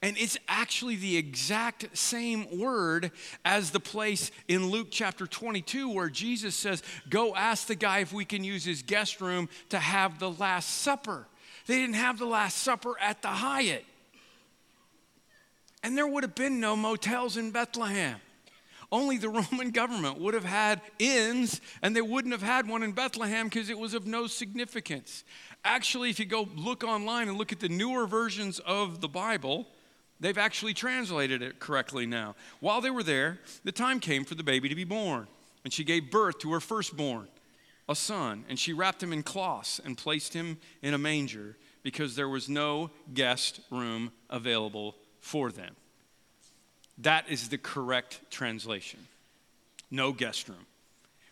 And 0.03 0.17
it's 0.19 0.39
actually 0.49 0.97
the 0.97 1.17
exact 1.17 1.97
same 1.97 2.59
word 2.59 3.11
as 3.45 3.71
the 3.71 3.81
place 3.81 4.31
in 4.49 4.71
Luke 4.71 4.89
chapter 4.91 5.27
22 5.27 5.89
where 5.91 6.09
Jesus 6.09 6.55
says, 6.55 6.83
Go 7.09 7.35
ask 7.35 7.67
the 7.67 7.75
guy 7.75 8.01
if 8.01 8.13
we 8.13 8.25
can 8.25 8.45
use 8.45 8.65
his 8.65 8.83
guest 8.83 9.21
room 9.21 9.49
to 9.71 9.79
have 9.79 10.19
the 10.19 10.31
Last 10.31 10.79
Supper. 10.79 11.27
They 11.67 11.77
didn't 11.77 11.95
have 11.95 12.19
the 12.19 12.27
Last 12.27 12.59
Supper 12.59 12.97
at 13.01 13.23
the 13.23 13.29
Hyatt. 13.29 13.85
And 15.83 15.97
there 15.97 16.07
would 16.07 16.25
have 16.25 16.35
been 16.35 16.61
no 16.61 16.77
motels 16.77 17.37
in 17.37 17.51
Bethlehem. 17.51 18.21
Only 18.93 19.19
the 19.19 19.29
Roman 19.51 19.71
government 19.71 20.19
would 20.19 20.35
have 20.35 20.45
had 20.45 20.81
inns, 20.99 21.61
and 21.83 21.95
they 21.95 22.01
wouldn't 22.01 22.33
have 22.33 22.43
had 22.43 22.69
one 22.69 22.83
in 22.83 22.93
Bethlehem 22.93 23.47
because 23.49 23.71
it 23.71 23.79
was 23.79 23.95
of 23.95 24.07
no 24.07 24.27
significance. 24.27 25.25
Actually, 25.65 26.11
if 26.11 26.19
you 26.19 26.25
go 26.25 26.49
look 26.57 26.85
online 26.85 27.29
and 27.29 27.37
look 27.39 27.53
at 27.53 27.61
the 27.61 27.69
newer 27.69 28.07
versions 28.07 28.59
of 28.61 29.01
the 29.01 29.09
Bible, 29.09 29.67
They've 30.21 30.37
actually 30.37 30.75
translated 30.75 31.41
it 31.41 31.59
correctly 31.59 32.07
now. 32.07 32.37
While 32.61 32.83
they 32.83 32.91
were 32.91 33.03
there, 33.03 33.39
the 33.65 33.73
time 33.73 34.01
came 34.01 34.25
for 34.25 34.35
the 34.35 34.43
baby 34.43 34.69
to 34.69 34.75
be 34.75 34.85
born, 34.85 35.27
and 35.65 35.73
she 35.73 35.83
gave 35.83 36.11
birth 36.11 36.39
to 36.41 36.53
her 36.53 36.61
firstborn, 36.61 37.29
a 37.89 37.95
son, 37.95 38.45
and 38.49 38.59
she 38.59 38.75
wrapped 38.75 39.03
him 39.03 39.15
in 39.15 39.23
cloths 39.23 39.81
and 39.83 39.97
placed 39.97 40.35
him 40.35 40.59
in 40.83 40.93
a 40.93 40.99
manger 40.99 41.57
because 41.83 42.17
there 42.17 42.29
was 42.29 42.49
no 42.49 42.91
guest 43.15 43.61
room 43.71 44.13
available 44.29 44.95
for 45.21 45.51
them. 45.51 45.75
That 46.99 47.31
is 47.31 47.49
the 47.49 47.59
correct 47.59 48.21
translation. 48.31 49.01
No 49.91 50.13
guest 50.13 50.49
room. 50.51 50.67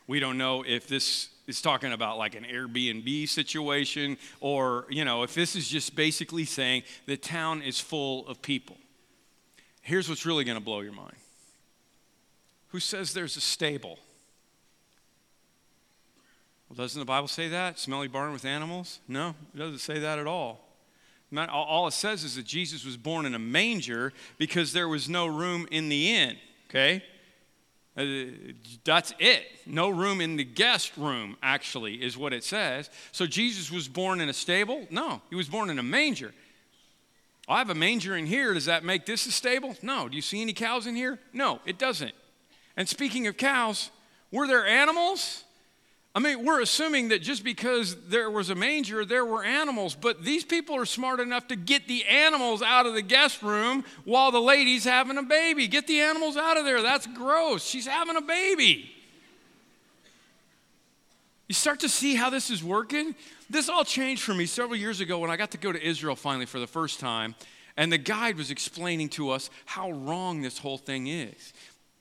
We 0.09 0.21
don't 0.21 0.39
know 0.39 0.65
if 0.67 0.89
this 0.89 1.29
is 1.47 1.61
talking 1.61 1.93
about 1.93 2.19
like 2.19 2.35
an 2.35 2.45
Airbnb 2.45 3.29
situation 3.29 4.17
or, 4.41 4.87
you 4.89 5.05
know, 5.05 5.23
if 5.23 5.35
this 5.35 5.55
is 5.55 5.69
just 5.69 5.95
basically 5.95 6.47
saying 6.47 6.83
the 7.07 7.17
town 7.17 7.63
is 7.63 7.79
full 7.79 8.27
of 8.27 8.43
people. 8.43 8.79
Here's 9.83 10.09
what's 10.09 10.27
really 10.27 10.45
going 10.45 10.59
to 10.59 10.65
blow 10.65 10.81
your 10.81 10.93
mind 10.93 11.17
Who 12.69 12.81
says 12.81 13.13
there's 13.13 13.37
a 13.37 13.41
stable? 13.41 13.99
Well, 16.69 16.77
doesn't 16.77 16.99
the 16.99 17.07
Bible 17.07 17.29
say 17.29 17.49
that? 17.49 17.79
Smelly 17.79 18.09
barn 18.09 18.33
with 18.33 18.45
animals? 18.45 19.01
No, 19.09 19.35
it 19.55 19.59
doesn't 19.59 19.79
say 19.79 19.99
that 19.99 20.19
at 20.19 20.27
all. 20.27 20.65
All 21.51 21.87
it 21.87 21.93
says 21.93 22.25
is 22.25 22.37
that 22.37 22.47
Jesus 22.47 22.85
was 22.85 22.97
born 22.97 23.27
in 23.27 23.35
a 23.35 23.39
manger 23.39 24.15
because 24.39 24.73
there 24.73 24.89
was 24.89 25.09
no 25.09 25.27
room 25.27 25.69
in 25.71 25.91
the 25.91 26.15
inn, 26.15 26.37
okay? 26.71 27.03
Uh, 27.99 28.27
that's 28.85 29.13
it. 29.19 29.45
No 29.67 29.89
room 29.89 30.21
in 30.21 30.37
the 30.37 30.45
guest 30.45 30.97
room, 30.97 31.37
actually, 31.43 31.97
is 31.97 32.17
what 32.17 32.33
it 32.33 32.45
says. 32.45 32.91
So 33.11 33.27
Jesus 33.27 33.73
was 33.73 33.89
born 33.89 34.21
in 34.21 34.29
a 34.29 34.33
stable? 34.33 34.87
No, 34.89 35.21
he 35.31 35.35
was 35.35 35.49
born 35.49 35.69
in 35.69 35.81
a 35.81 35.83
manger. 35.83 36.33
I 37.49 37.59
have 37.59 37.71
a 37.71 37.75
manger 37.75 38.17
in 38.17 38.27
here. 38.27 38.55
Does 38.55 38.67
that 38.67 38.85
make 38.85 39.05
this 39.05 39.27
a 39.27 39.33
stable? 39.33 39.75
No. 39.83 40.09
Do 40.09 40.15
you 40.15 40.23
see 40.23 40.41
any 40.41 40.53
cows 40.53 40.87
in 40.87 40.95
here? 40.95 41.19
No, 41.33 41.61
it 41.65 41.79
doesn't. 41.79 42.13
And 42.77 42.89
speaking 42.89 43.27
of 43.27 43.37
cows, 43.37 43.91
were 44.31 44.47
there 44.47 44.67
animals? 44.67 45.43
I 46.15 46.21
mean, 46.21 46.45
we're 46.45 46.61
assuming 46.61 47.09
that 47.09 47.23
just 47.23 47.45
because 47.45 47.95
there 48.09 48.31
was 48.31 48.51
a 48.51 48.55
manger, 48.55 49.05
there 49.05 49.25
were 49.25 49.45
animals, 49.45 49.95
but 49.95 50.25
these 50.25 50.45
people 50.45 50.75
are 50.77 50.87
smart 50.87 51.21
enough 51.21 51.49
to 51.49 51.57
get 51.57 51.87
the 51.87 52.05
animals 52.07 52.63
out 52.63 52.87
of 52.87 52.95
the 52.95 53.03
guest 53.03 53.43
room 53.43 53.85
while 54.05 54.33
the 54.33 54.41
lady's 54.41 54.85
having 54.85 55.19
a 55.19 55.23
baby. 55.23 55.69
Get 55.69 55.87
the 55.87 56.01
animals 56.01 56.37
out 56.37 56.57
of 56.57 56.65
there. 56.65 56.83
That's 56.83 57.07
gross. 57.07 57.65
She's 57.65 57.87
having 57.87 58.17
a 58.17 58.23
baby. 58.23 58.91
You 61.47 61.55
start 61.55 61.81
to 61.81 61.89
see 61.89 62.15
how 62.15 62.31
this 62.31 62.51
is 62.51 62.63
working? 62.63 63.15
This 63.49 63.69
all 63.69 63.85
changed 63.85 64.23
for 64.23 64.35
me 64.35 64.45
several 64.45 64.77
years 64.77 65.01
ago 65.01 65.19
when 65.19 65.31
I 65.31 65.37
got 65.37 65.53
to 65.53 65.59
go 65.59 65.73
to 65.73 65.83
Israel 65.83 66.17
finally 66.17 66.47
for 66.47 66.59
the 66.59 66.67
first 66.67 67.01
time, 67.01 67.35
and 67.77 67.91
the 67.91 67.99
guide 67.99 68.37
was 68.37 68.51
explaining 68.51 69.09
to 69.11 69.31
us 69.31 69.49
how 69.65 69.91
wrong 69.91 70.43
this 70.43 70.59
whole 70.59 70.79
thing 70.79 71.07
is. 71.07 71.53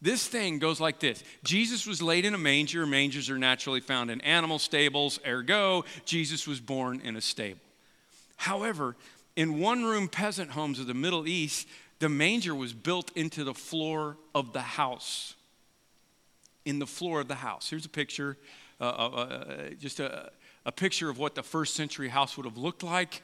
This 0.02 0.28
thing 0.28 0.60
goes 0.60 0.80
like 0.80 1.00
this 1.00 1.24
Jesus 1.44 1.88
was 1.88 2.02
laid 2.02 2.26
in 2.26 2.34
a 2.34 2.38
manger. 2.38 2.86
Mangers 2.86 3.30
are 3.30 3.38
naturally 3.38 3.80
found 3.80 4.12
in 4.12 4.22
animal 4.22 4.60
stables, 4.60 5.20
ergo, 5.26 5.86
Jesus 6.06 6.48
was 6.48 6.60
born 6.60 7.02
in 7.02 7.16
a 7.16 7.22
stable. 7.22 7.60
However, 8.38 8.96
in 9.36 9.60
one 9.60 9.84
room 9.84 10.08
peasant 10.08 10.52
homes 10.52 10.80
of 10.80 10.88
the 10.88 10.94
Middle 10.94 11.28
East, 11.28 11.68
the 12.00 12.10
manger 12.10 12.54
was 12.54 12.74
built 12.74 13.12
into 13.16 13.44
the 13.44 13.54
floor 13.54 14.18
of 14.36 14.54
the 14.54 14.62
house. 14.62 15.36
In 16.66 16.80
the 16.80 16.88
floor 16.88 17.22
of 17.22 17.28
the 17.28 17.36
house. 17.36 17.70
Here's 17.70 17.86
a 17.86 17.90
picture, 17.90 18.38
uh, 18.80 18.84
uh, 18.84 19.10
uh, 19.10 19.70
just 19.80 20.00
a, 20.00 20.32
a 20.66 20.72
picture 20.72 21.10
of 21.10 21.18
what 21.18 21.34
the 21.34 21.44
first 21.44 21.74
century 21.76 22.10
house 22.10 22.38
would 22.38 22.46
have 22.46 22.58
looked 22.58 22.84
like. 22.84 23.24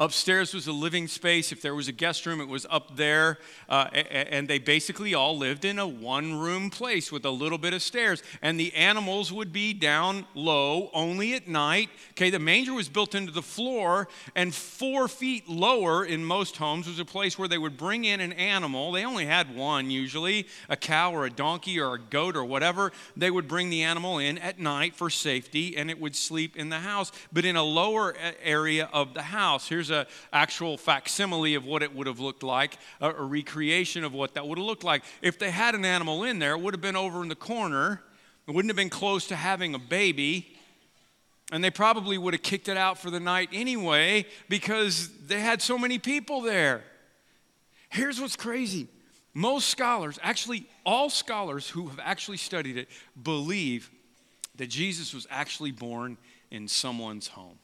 Upstairs 0.00 0.52
was 0.52 0.66
a 0.66 0.72
living 0.72 1.06
space. 1.06 1.52
If 1.52 1.62
there 1.62 1.76
was 1.76 1.86
a 1.86 1.92
guest 1.92 2.26
room, 2.26 2.40
it 2.40 2.48
was 2.48 2.66
up 2.68 2.96
there. 2.96 3.38
Uh, 3.68 3.84
and 3.92 4.48
they 4.48 4.58
basically 4.58 5.14
all 5.14 5.38
lived 5.38 5.64
in 5.64 5.78
a 5.78 5.86
one 5.86 6.34
room 6.34 6.68
place 6.68 7.12
with 7.12 7.24
a 7.24 7.30
little 7.30 7.58
bit 7.58 7.72
of 7.72 7.80
stairs. 7.80 8.20
And 8.42 8.58
the 8.58 8.74
animals 8.74 9.32
would 9.32 9.52
be 9.52 9.72
down 9.72 10.26
low 10.34 10.90
only 10.92 11.34
at 11.34 11.46
night. 11.46 11.90
Okay, 12.10 12.28
the 12.30 12.40
manger 12.40 12.74
was 12.74 12.88
built 12.88 13.14
into 13.14 13.30
the 13.30 13.40
floor, 13.40 14.08
and 14.34 14.52
four 14.52 15.06
feet 15.06 15.48
lower 15.48 16.04
in 16.04 16.24
most 16.24 16.56
homes 16.56 16.88
was 16.88 16.98
a 16.98 17.04
place 17.04 17.38
where 17.38 17.46
they 17.46 17.58
would 17.58 17.76
bring 17.76 18.04
in 18.04 18.18
an 18.20 18.32
animal. 18.32 18.90
They 18.90 19.04
only 19.04 19.26
had 19.26 19.54
one 19.54 19.92
usually 19.92 20.48
a 20.68 20.76
cow 20.76 21.14
or 21.14 21.24
a 21.24 21.30
donkey 21.30 21.78
or 21.78 21.94
a 21.94 22.00
goat 22.00 22.36
or 22.36 22.44
whatever. 22.44 22.90
They 23.16 23.30
would 23.30 23.46
bring 23.46 23.70
the 23.70 23.84
animal 23.84 24.18
in 24.18 24.38
at 24.38 24.58
night 24.58 24.96
for 24.96 25.08
safety, 25.08 25.76
and 25.76 25.88
it 25.88 26.00
would 26.00 26.16
sleep 26.16 26.56
in 26.56 26.68
the 26.68 26.80
house, 26.80 27.12
but 27.32 27.44
in 27.44 27.54
a 27.54 27.62
lower 27.62 28.16
area 28.42 28.90
of 28.92 29.14
the 29.14 29.22
house. 29.22 29.68
Here's 29.68 29.83
here's 29.88 30.06
an 30.06 30.06
actual 30.32 30.76
facsimile 30.76 31.54
of 31.54 31.64
what 31.64 31.82
it 31.82 31.94
would 31.94 32.06
have 32.06 32.20
looked 32.20 32.42
like, 32.42 32.78
a, 33.00 33.10
a 33.10 33.22
recreation 33.22 34.04
of 34.04 34.14
what 34.14 34.34
that 34.34 34.46
would 34.46 34.58
have 34.58 34.66
looked 34.66 34.84
like. 34.84 35.04
If 35.20 35.38
they 35.38 35.50
had 35.50 35.74
an 35.74 35.84
animal 35.84 36.24
in 36.24 36.38
there, 36.38 36.52
it 36.52 36.60
would 36.60 36.74
have 36.74 36.80
been 36.80 36.96
over 36.96 37.22
in 37.22 37.28
the 37.28 37.34
corner. 37.34 38.02
It 38.46 38.52
wouldn't 38.52 38.70
have 38.70 38.76
been 38.76 38.90
close 38.90 39.26
to 39.28 39.36
having 39.36 39.74
a 39.74 39.78
baby. 39.78 40.56
And 41.52 41.62
they 41.62 41.70
probably 41.70 42.16
would 42.16 42.32
have 42.34 42.42
kicked 42.42 42.68
it 42.68 42.76
out 42.76 42.98
for 42.98 43.10
the 43.10 43.20
night 43.20 43.50
anyway 43.52 44.26
because 44.48 45.10
they 45.26 45.40
had 45.40 45.60
so 45.60 45.76
many 45.76 45.98
people 45.98 46.40
there. 46.40 46.82
Here's 47.90 48.20
what's 48.20 48.36
crazy 48.36 48.88
most 49.36 49.68
scholars, 49.68 50.18
actually, 50.22 50.66
all 50.86 51.10
scholars 51.10 51.68
who 51.68 51.88
have 51.88 51.98
actually 52.02 52.36
studied 52.36 52.76
it, 52.76 52.88
believe 53.20 53.90
that 54.56 54.68
Jesus 54.68 55.12
was 55.12 55.26
actually 55.28 55.72
born 55.72 56.16
in 56.52 56.68
someone's 56.68 57.26
home. 57.26 57.58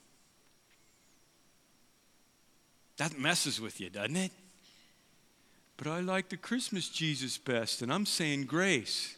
That 3.00 3.18
messes 3.18 3.58
with 3.62 3.80
you, 3.80 3.88
doesn't 3.88 4.14
it? 4.14 4.30
But 5.78 5.86
I 5.86 6.00
like 6.00 6.28
the 6.28 6.36
Christmas 6.36 6.86
Jesus 6.90 7.38
best, 7.38 7.80
and 7.80 7.90
I'm 7.90 8.04
saying 8.04 8.44
grace. 8.44 9.16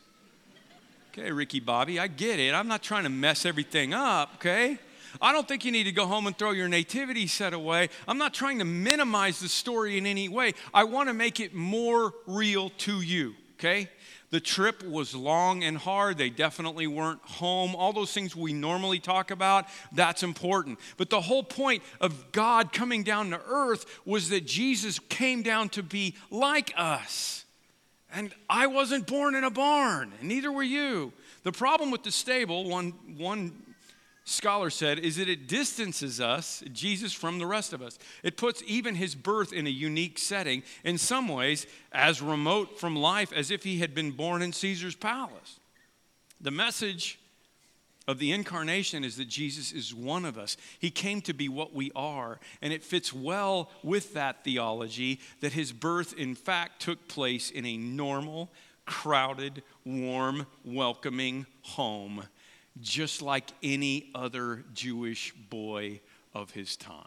Okay, 1.11 1.33
Ricky 1.33 1.59
Bobby, 1.59 1.99
I 1.99 2.07
get 2.07 2.39
it. 2.39 2.55
I'm 2.55 2.69
not 2.69 2.85
trying 2.85 3.03
to 3.03 3.11
mess 3.11 3.45
everything 3.45 3.93
up, 3.93 4.35
okay? 4.37 4.79
I 5.21 5.33
don't 5.33 5.49
think 5.49 5.65
you 5.65 5.73
need 5.73 5.83
to 5.85 5.93
go 5.93 6.07
home 6.07 6.29
and 6.29 6.39
throw 6.39 6.53
your 6.53 6.69
nativity 6.69 7.27
set 7.27 7.55
away. 7.55 7.89
I'm 8.07 8.19
not 8.19 8.33
trying 8.33 8.61
to 8.61 8.65
minimize 8.65 9.41
the 9.41 9.49
story 9.49 9.99
in 9.99 10.07
any 10.07 10.29
way. 10.29 10.53
I 10.73 10.85
want 10.85 11.09
to 11.09 11.13
make 11.13 11.41
it 11.41 11.53
more 11.53 12.15
real 12.29 12.71
to 12.71 13.01
you, 13.01 13.35
okay? 13.55 13.91
The 14.33 14.41
trip 14.41 14.83
was 14.83 15.15
long 15.15 15.63
and 15.63 15.77
hard. 15.77 16.17
They 16.17 16.31
definitely 16.31 16.87
weren't 16.87 17.21
home. 17.21 17.77
All 17.77 17.93
those 17.93 18.15
things 18.15 18.35
we 18.35 18.55
normally 18.55 18.99
talk 18.99 19.31
about, 19.31 19.67
that's 19.93 20.23
important. 20.23 20.81
But 20.97 21.11
the 21.11 21.21
whole 21.21 21.43
point 21.43 21.83
of 22.01 22.33
God 22.33 22.73
coming 22.73 23.03
down 23.03 23.29
to 23.31 23.41
earth 23.47 23.85
was 24.07 24.31
that 24.31 24.47
Jesus 24.47 24.99
came 24.99 25.43
down 25.43 25.69
to 25.71 25.83
be 25.83 26.15
like 26.31 26.73
us. 26.79 27.45
And 28.11 28.35
I 28.49 28.69
wasn't 28.69 29.07
born 29.07 29.35
in 29.35 29.45
a 29.45 29.51
barn, 29.51 30.13
and 30.19 30.29
neither 30.31 30.51
were 30.51 30.63
you. 30.63 31.13
The 31.43 31.53
problem 31.53 31.91
with 31.91 32.03
the 32.03 32.11
stable, 32.11 32.65
one, 32.65 32.95
one 33.19 33.53
scholar 34.25 34.71
said, 34.71 34.99
is 34.99 35.17
that 35.17 35.29
it 35.29 35.49
distances 35.49 36.21
us, 36.21 36.63
Jesus, 36.73 37.13
from 37.13 37.39
the 37.39 37.47
rest 37.47 37.73
of 37.73 37.83
us. 37.83 37.99
It 38.23 38.37
puts 38.37 38.63
even 38.67 38.95
his 38.95 39.15
birth 39.15 39.53
in 39.53 39.67
a 39.67 39.71
unique 39.71 40.19
setting, 40.19 40.63
in 40.85 40.99
some 40.99 41.29
ways, 41.29 41.67
as 41.93 42.23
remote 42.23 42.79
from 42.79 42.97
life 42.97 43.33
as 43.33 43.51
if 43.51 43.65
he 43.65 43.79
had 43.79 43.95
been 43.95 44.13
born 44.13 44.43
in 44.43 44.53
Caesar's 44.53 44.95
palace. 44.95 45.59
The 46.41 46.51
message 46.51 47.19
of 48.09 48.19
the 48.19 48.33
incarnation 48.33 49.05
is 49.05 49.17
that 49.17 49.29
Jesus 49.29 49.73
is 49.73 49.95
one 49.95 50.25
of 50.25 50.39
us. 50.39 50.57
He 50.79 50.91
came 50.91 51.21
to 51.23 51.33
be 51.33 51.49
what 51.49 51.73
we 51.73 51.91
are, 51.95 52.41
and 52.61 52.73
it 52.73 52.83
fits 52.83 53.13
well 53.13 53.71
with 53.83 54.15
that 54.15 54.45
theology 54.45 55.21
that 55.41 55.53
his 55.53 55.73
birth, 55.73 56.15
in 56.17 56.35
fact, 56.35 56.83
took 56.83 57.09
place 57.09 57.51
in 57.51 57.65
a 57.65 57.77
normal, 57.77 58.51
crowded, 58.87 59.63
warm, 59.85 60.47
welcoming 60.65 61.47
home 61.63 62.25
just 62.81 63.23
like 63.23 63.51
any 63.63 64.11
other 64.15 64.65
Jewish 64.75 65.33
boy 65.33 66.01
of 66.35 66.53
his 66.53 66.77
time. 66.77 67.07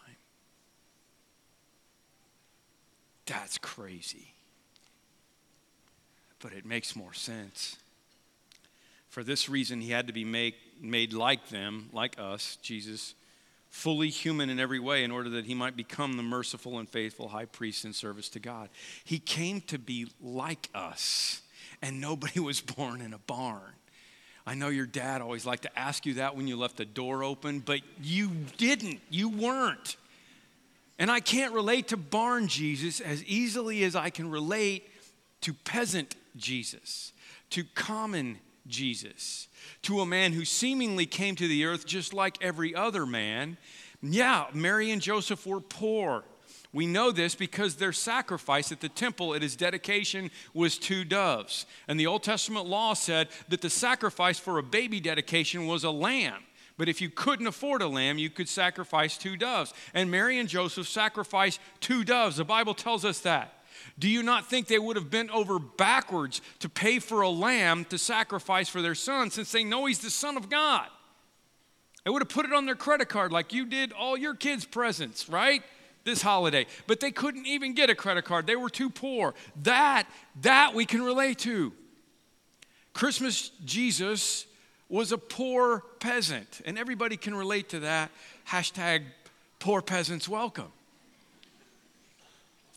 That's 3.25 3.57
crazy. 3.57 4.33
But 6.39 6.53
it 6.53 6.65
makes 6.65 6.95
more 6.95 7.13
sense. 7.13 7.77
For 9.09 9.23
this 9.23 9.49
reason, 9.49 9.81
he 9.81 9.91
had 9.91 10.07
to 10.07 10.13
be 10.13 10.25
make, 10.25 10.55
made 10.79 11.13
like 11.13 11.49
them, 11.49 11.89
like 11.91 12.19
us, 12.19 12.57
Jesus, 12.61 13.15
fully 13.69 14.09
human 14.09 14.49
in 14.49 14.59
every 14.59 14.79
way, 14.79 15.03
in 15.03 15.11
order 15.11 15.29
that 15.31 15.45
he 15.45 15.55
might 15.55 15.75
become 15.75 16.17
the 16.17 16.23
merciful 16.23 16.77
and 16.77 16.87
faithful 16.87 17.29
high 17.29 17.45
priest 17.45 17.85
in 17.85 17.93
service 17.93 18.29
to 18.29 18.39
God. 18.39 18.69
He 19.03 19.17
came 19.19 19.61
to 19.61 19.79
be 19.79 20.07
like 20.21 20.69
us, 20.75 21.41
and 21.81 21.99
nobody 21.99 22.39
was 22.41 22.61
born 22.61 23.01
in 23.01 23.13
a 23.13 23.17
barn. 23.17 23.73
I 24.47 24.53
know 24.53 24.69
your 24.69 24.85
dad 24.85 25.21
always 25.21 25.45
liked 25.45 25.63
to 25.63 25.79
ask 25.79 26.05
you 26.05 26.15
that 26.15 26.35
when 26.35 26.47
you 26.47 26.55
left 26.55 26.77
the 26.77 26.85
door 26.85 27.23
open, 27.23 27.59
but 27.59 27.81
you 28.01 28.29
didn't. 28.57 28.99
You 29.09 29.29
weren't. 29.29 29.97
And 30.99 31.09
I 31.09 31.19
can't 31.19 31.53
relate 31.53 31.89
to 31.89 31.97
barn 31.97 32.47
Jesus 32.47 32.99
as 33.01 33.23
easily 33.23 33.83
as 33.83 33.95
I 33.95 34.09
can 34.09 34.29
relate 34.29 34.87
to 35.41 35.53
peasant 35.53 36.15
Jesus, 36.37 37.11
to 37.49 37.63
common 37.75 38.37
Jesus, 38.67 39.47
to 39.83 40.01
a 40.01 40.05
man 40.05 40.31
who 40.31 40.45
seemingly 40.45 41.05
came 41.05 41.35
to 41.35 41.47
the 41.47 41.65
earth 41.65 41.85
just 41.85 42.13
like 42.13 42.37
every 42.41 42.73
other 42.73 43.05
man. 43.05 43.57
Yeah, 44.01 44.45
Mary 44.53 44.91
and 44.91 45.01
Joseph 45.01 45.45
were 45.45 45.59
poor. 45.59 46.23
We 46.75 46.87
know 46.87 47.13
this 47.13 47.35
because 47.35 47.75
their 47.75 47.93
sacrifice 47.93 48.69
at 48.69 48.81
the 48.81 48.89
temple 48.89 49.33
at 49.33 49.41
his 49.41 49.55
dedication 49.55 50.29
was 50.53 50.77
two 50.77 51.05
doves. 51.05 51.65
And 51.87 51.97
the 51.97 52.07
Old 52.07 52.21
Testament 52.21 52.65
law 52.65 52.93
said 52.95 53.29
that 53.47 53.61
the 53.61 53.69
sacrifice 53.69 54.39
for 54.39 54.57
a 54.57 54.63
baby 54.63 54.99
dedication 54.99 55.67
was 55.67 55.85
a 55.85 55.89
lamb. 55.89 56.43
But 56.77 56.89
if 56.89 56.99
you 56.99 57.09
couldn't 57.09 57.47
afford 57.47 57.81
a 57.81 57.87
lamb, 57.87 58.17
you 58.17 58.29
could 58.29 58.49
sacrifice 58.49 59.17
two 59.17 59.37
doves. 59.37 59.73
And 59.93 60.11
Mary 60.11 60.37
and 60.37 60.49
Joseph 60.49 60.89
sacrificed 60.89 61.61
two 61.79 62.03
doves. 62.03 62.35
The 62.35 62.43
Bible 62.43 62.73
tells 62.73 63.05
us 63.05 63.21
that. 63.21 63.53
Do 63.97 64.09
you 64.09 64.21
not 64.21 64.49
think 64.49 64.67
they 64.67 64.77
would 64.77 64.97
have 64.97 65.09
bent 65.09 65.31
over 65.31 65.59
backwards 65.59 66.41
to 66.59 66.67
pay 66.67 66.99
for 66.99 67.21
a 67.21 67.29
lamb 67.29 67.85
to 67.85 67.97
sacrifice 67.97 68.67
for 68.67 68.81
their 68.81 68.95
son 68.95 69.31
since 69.31 69.49
they 69.49 69.63
know 69.63 69.85
he's 69.85 69.99
the 69.99 70.09
Son 70.09 70.35
of 70.35 70.49
God? 70.49 70.89
They 72.03 72.11
would 72.11 72.21
have 72.21 72.27
put 72.27 72.45
it 72.45 72.51
on 72.51 72.65
their 72.65 72.75
credit 72.75 73.07
card 73.07 73.31
like 73.31 73.53
you 73.53 73.65
did 73.65 73.93
all 73.93 74.17
your 74.17 74.35
kids' 74.35 74.65
presents, 74.65 75.29
right? 75.29 75.63
This 76.05 76.21
holiday, 76.21 76.65
but 76.87 77.01
they 77.01 77.11
couldn't 77.11 77.45
even 77.45 77.73
get 77.73 77.89
a 77.89 77.95
credit 77.95 78.23
card. 78.23 78.47
They 78.47 78.55
were 78.55 78.69
too 78.69 78.89
poor. 78.89 79.33
That, 79.63 80.07
that 80.41 80.73
we 80.73 80.85
can 80.85 81.01
relate 81.01 81.39
to. 81.39 81.73
Christmas 82.93 83.51
Jesus 83.65 84.45
was 84.87 85.11
a 85.11 85.17
poor 85.17 85.83
peasant, 85.99 86.61
and 86.63 86.77
everybody 86.77 87.17
can 87.17 87.35
relate 87.35 87.69
to 87.69 87.81
that. 87.81 88.11
Hashtag 88.47 89.01
poor 89.59 89.81
peasants 89.81 90.29
welcome. 90.29 90.71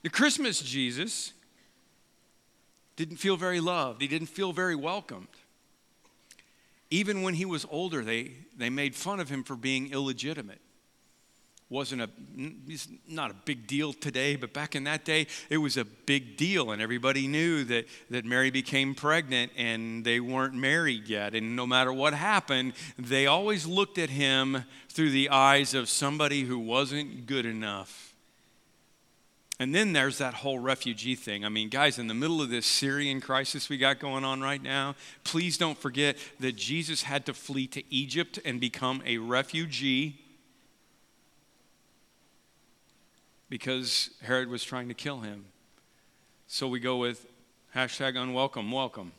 The 0.02 0.10
Christmas 0.10 0.60
Jesus 0.60 1.32
didn't 2.96 3.18
feel 3.18 3.36
very 3.36 3.60
loved, 3.60 4.02
he 4.02 4.08
didn't 4.08 4.28
feel 4.28 4.52
very 4.52 4.74
welcomed. 4.74 5.28
Even 6.90 7.20
when 7.20 7.34
he 7.34 7.44
was 7.44 7.66
older, 7.70 8.02
they, 8.02 8.32
they 8.56 8.70
made 8.70 8.94
fun 8.94 9.20
of 9.20 9.28
him 9.28 9.44
for 9.44 9.54
being 9.54 9.92
illegitimate 9.92 10.62
wasn't 11.70 12.00
a 12.00 12.08
it's 12.66 12.88
not 13.06 13.30
a 13.30 13.34
big 13.44 13.66
deal 13.66 13.92
today 13.92 14.36
but 14.36 14.52
back 14.54 14.74
in 14.74 14.84
that 14.84 15.04
day 15.04 15.26
it 15.50 15.58
was 15.58 15.76
a 15.76 15.84
big 15.84 16.36
deal 16.36 16.70
and 16.70 16.80
everybody 16.80 17.26
knew 17.26 17.62
that 17.64 17.86
that 18.08 18.24
mary 18.24 18.50
became 18.50 18.94
pregnant 18.94 19.52
and 19.56 20.04
they 20.04 20.20
weren't 20.20 20.54
married 20.54 21.08
yet. 21.08 21.34
And 21.34 21.54
no 21.54 21.66
matter 21.66 21.92
what 21.92 22.14
happened 22.14 22.72
they 22.98 23.26
always 23.26 23.66
looked 23.66 23.98
at 23.98 24.10
him 24.10 24.64
through 24.88 25.10
the 25.10 25.28
eyes 25.30 25.74
of 25.74 25.88
somebody 25.88 26.42
who 26.42 26.58
wasn't 26.58 27.26
good 27.26 27.46
enough. 27.46 28.14
And 29.60 29.74
then 29.74 29.92
there's 29.92 30.18
that 30.18 30.34
whole 30.34 30.60
refugee 30.60 31.16
thing. 31.16 31.44
I 31.44 31.48
mean, 31.48 31.68
guys, 31.68 31.98
in 31.98 32.06
the 32.06 32.14
middle 32.14 32.40
of 32.40 32.48
this 32.48 32.64
Syrian 32.64 33.20
crisis 33.20 33.68
we 33.68 33.76
got 33.76 33.98
going 33.98 34.24
on 34.24 34.40
right 34.40 34.62
now, 34.62 34.94
please 35.24 35.58
don't 35.58 35.76
forget 35.76 36.16
that 36.38 36.54
Jesus 36.54 37.02
had 37.02 37.26
to 37.26 37.34
flee 37.34 37.66
to 37.68 37.82
Egypt 37.92 38.38
and 38.44 38.60
become 38.60 39.02
a 39.04 39.18
refugee 39.18 40.20
because 43.48 44.10
Herod 44.22 44.48
was 44.48 44.62
trying 44.64 44.88
to 44.88 44.94
kill 44.94 45.20
him. 45.20 45.46
So 46.46 46.68
we 46.68 46.80
go 46.80 46.96
with 46.96 47.26
hashtag 47.74 48.16
unwelcome, 48.16 48.70
welcome. 48.70 49.12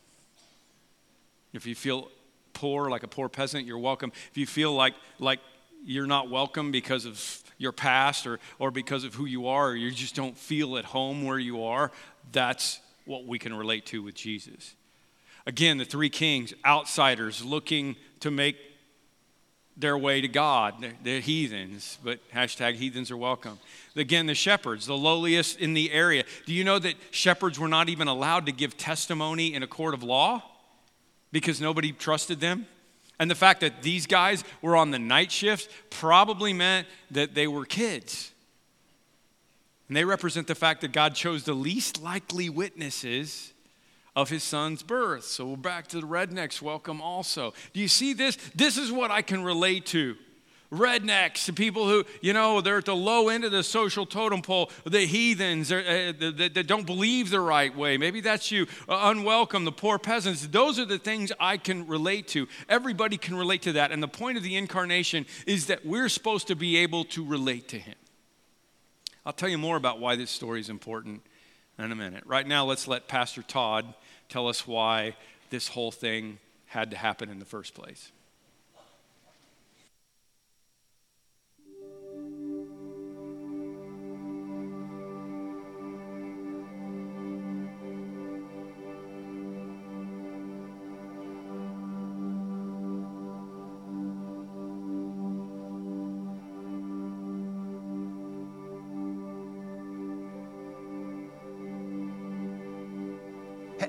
If 1.53 1.65
you 1.65 1.75
feel 1.75 2.09
poor, 2.53 2.89
like 2.89 3.03
a 3.03 3.07
poor 3.07 3.29
peasant, 3.29 3.65
you're 3.65 3.79
welcome. 3.79 4.11
If 4.31 4.37
you 4.37 4.45
feel 4.45 4.73
like, 4.73 4.93
like 5.19 5.39
you're 5.83 6.07
not 6.07 6.29
welcome 6.29 6.71
because 6.71 7.05
of 7.05 7.43
your 7.57 7.71
past 7.71 8.27
or, 8.27 8.39
or 8.59 8.71
because 8.71 9.03
of 9.03 9.15
who 9.15 9.25
you 9.25 9.47
are, 9.47 9.69
or 9.69 9.75
you 9.75 9.91
just 9.91 10.15
don't 10.15 10.37
feel 10.37 10.77
at 10.77 10.85
home 10.85 11.23
where 11.25 11.39
you 11.39 11.63
are, 11.63 11.91
that's 12.31 12.79
what 13.05 13.25
we 13.25 13.39
can 13.39 13.53
relate 13.53 13.85
to 13.87 14.03
with 14.03 14.15
Jesus. 14.15 14.75
Again, 15.45 15.77
the 15.77 15.85
three 15.85 16.09
kings, 16.09 16.53
outsiders 16.65 17.43
looking 17.43 17.95
to 18.19 18.29
make 18.29 18.57
their 19.79 19.97
way 19.97 20.21
to 20.21 20.27
God. 20.27 20.75
They're, 21.03 21.21
heathens, 21.21 21.97
but 22.03 22.19
hashtag 22.31 22.75
heathens 22.75 23.09
are 23.11 23.17
welcome. 23.17 23.59
Again, 23.95 24.25
the 24.25 24.35
shepherds, 24.35 24.85
the 24.85 24.97
lowliest 24.97 25.59
in 25.59 25.73
the 25.73 25.91
area. 25.91 26.23
Do 26.45 26.53
you 26.53 26.63
know 26.63 26.79
that 26.79 26.95
shepherds 27.11 27.57
were 27.57 27.67
not 27.67 27.89
even 27.89 28.07
allowed 28.07 28.45
to 28.45 28.51
give 28.51 28.77
testimony 28.77 29.53
in 29.53 29.63
a 29.63 29.67
court 29.67 29.93
of 29.93 30.03
law 30.03 30.43
because 31.31 31.59
nobody 31.61 31.91
trusted 31.91 32.39
them? 32.39 32.67
And 33.19 33.29
the 33.29 33.35
fact 33.35 33.61
that 33.61 33.81
these 33.81 34.05
guys 34.05 34.43
were 34.61 34.75
on 34.75 34.91
the 34.91 34.99
night 34.99 35.31
shift 35.31 35.71
probably 35.89 36.53
meant 36.53 36.87
that 37.11 37.33
they 37.35 37.47
were 37.47 37.65
kids. 37.65 38.31
And 39.87 39.97
they 39.97 40.05
represent 40.05 40.47
the 40.47 40.55
fact 40.55 40.81
that 40.81 40.93
God 40.93 41.15
chose 41.15 41.43
the 41.43 41.53
least 41.53 42.01
likely 42.01 42.49
witnesses 42.49 43.53
of 44.15 44.30
his 44.30 44.43
son's 44.43 44.84
birth. 44.84 45.24
So 45.24 45.48
we're 45.50 45.58
back 45.58 45.88
to 45.88 46.02
the 46.02 46.08
rednecks. 46.08 46.62
Welcome 46.62 47.02
also. 47.02 47.54
Do 47.74 47.80
you 47.80 47.88
see 47.88 48.13
this? 48.13 48.38
This 48.56 48.78
is 48.78 48.91
what 48.91 49.12
I 49.12 49.22
can 49.22 49.43
relate 49.43 49.86
to. 49.88 50.15
Rednecks, 50.72 51.48
the 51.48 51.54
people 51.54 51.88
who, 51.88 52.06
you 52.22 52.32
know, 52.32 52.62
they're 52.62 52.78
at 52.78 52.86
the 52.86 52.95
low 52.95 53.30
end 53.30 53.43
of 53.43 53.52
the 53.52 53.63
social 53.63 54.06
totem 54.06 54.43
pole, 54.43 54.69
the 54.84 55.00
heathens 55.00 55.72
uh, 55.72 56.13
that, 56.19 56.65
don't 56.67 56.86
believe 56.86 57.32
the 57.32 57.39
right 57.39 57.76
way. 57.76 57.98
Maybe 57.98 58.22
that's 58.22 58.52
you. 58.52 58.67
Uh, 58.88 59.00
unwelcome, 59.06 59.65
the 59.65 59.72
poor 59.72 59.98
peasants. 59.98 60.45
Those 60.45 60.78
are 60.78 60.86
the 60.86 61.00
things 61.00 61.32
I 61.39 61.58
can 61.58 61.88
relate 61.88 62.28
to. 62.30 62.48
Everybody 62.67 63.17
can 63.17 63.36
relate 63.36 63.63
to 63.63 63.72
that. 63.74 63.91
And 63.91 64.04
the 64.04 64.08
point 64.08 64.38
of 64.38 64.43
the 64.43 64.56
incarnation 64.58 65.26
is 65.48 65.65
that 65.67 65.88
we're 65.88 66.10
supposed 66.10 66.45
to 66.48 66.56
be 66.56 66.78
able 66.78 67.04
to 67.06 67.26
relate 67.26 67.67
to 67.69 67.80
him. 67.80 67.95
I'll 69.26 69.34
tell 69.34 69.50
you 69.50 69.58
more 69.58 69.76
about 69.76 70.00
why 70.00 70.15
this 70.15 70.30
story 70.30 70.60
is 70.60 70.69
important 70.69 71.24
in 71.85 71.91
a 71.91 71.95
minute. 71.95 72.23
Right 72.25 72.47
now, 72.47 72.65
let's 72.65 72.87
let 72.87 73.07
Pastor 73.07 73.41
Todd 73.41 73.93
tell 74.27 74.47
us 74.47 74.67
why 74.67 75.15
this 75.49 75.69
whole 75.69 75.91
thing 75.91 76.39
had 76.67 76.91
to 76.91 76.97
happen 76.97 77.29
in 77.29 77.39
the 77.39 77.45
first 77.45 77.73
place. 77.73 78.11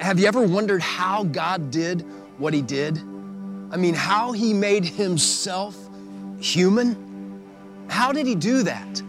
Have 0.00 0.18
you 0.18 0.26
ever 0.26 0.40
wondered 0.40 0.80
how 0.80 1.24
God 1.24 1.70
did 1.70 2.06
what 2.38 2.54
He 2.54 2.62
did? 2.62 2.96
I 3.70 3.76
mean, 3.76 3.92
how 3.92 4.32
He 4.32 4.54
made 4.54 4.82
Himself 4.82 5.76
human? 6.40 7.42
How 7.88 8.10
did 8.10 8.26
He 8.26 8.34
do 8.34 8.62
that? 8.62 9.02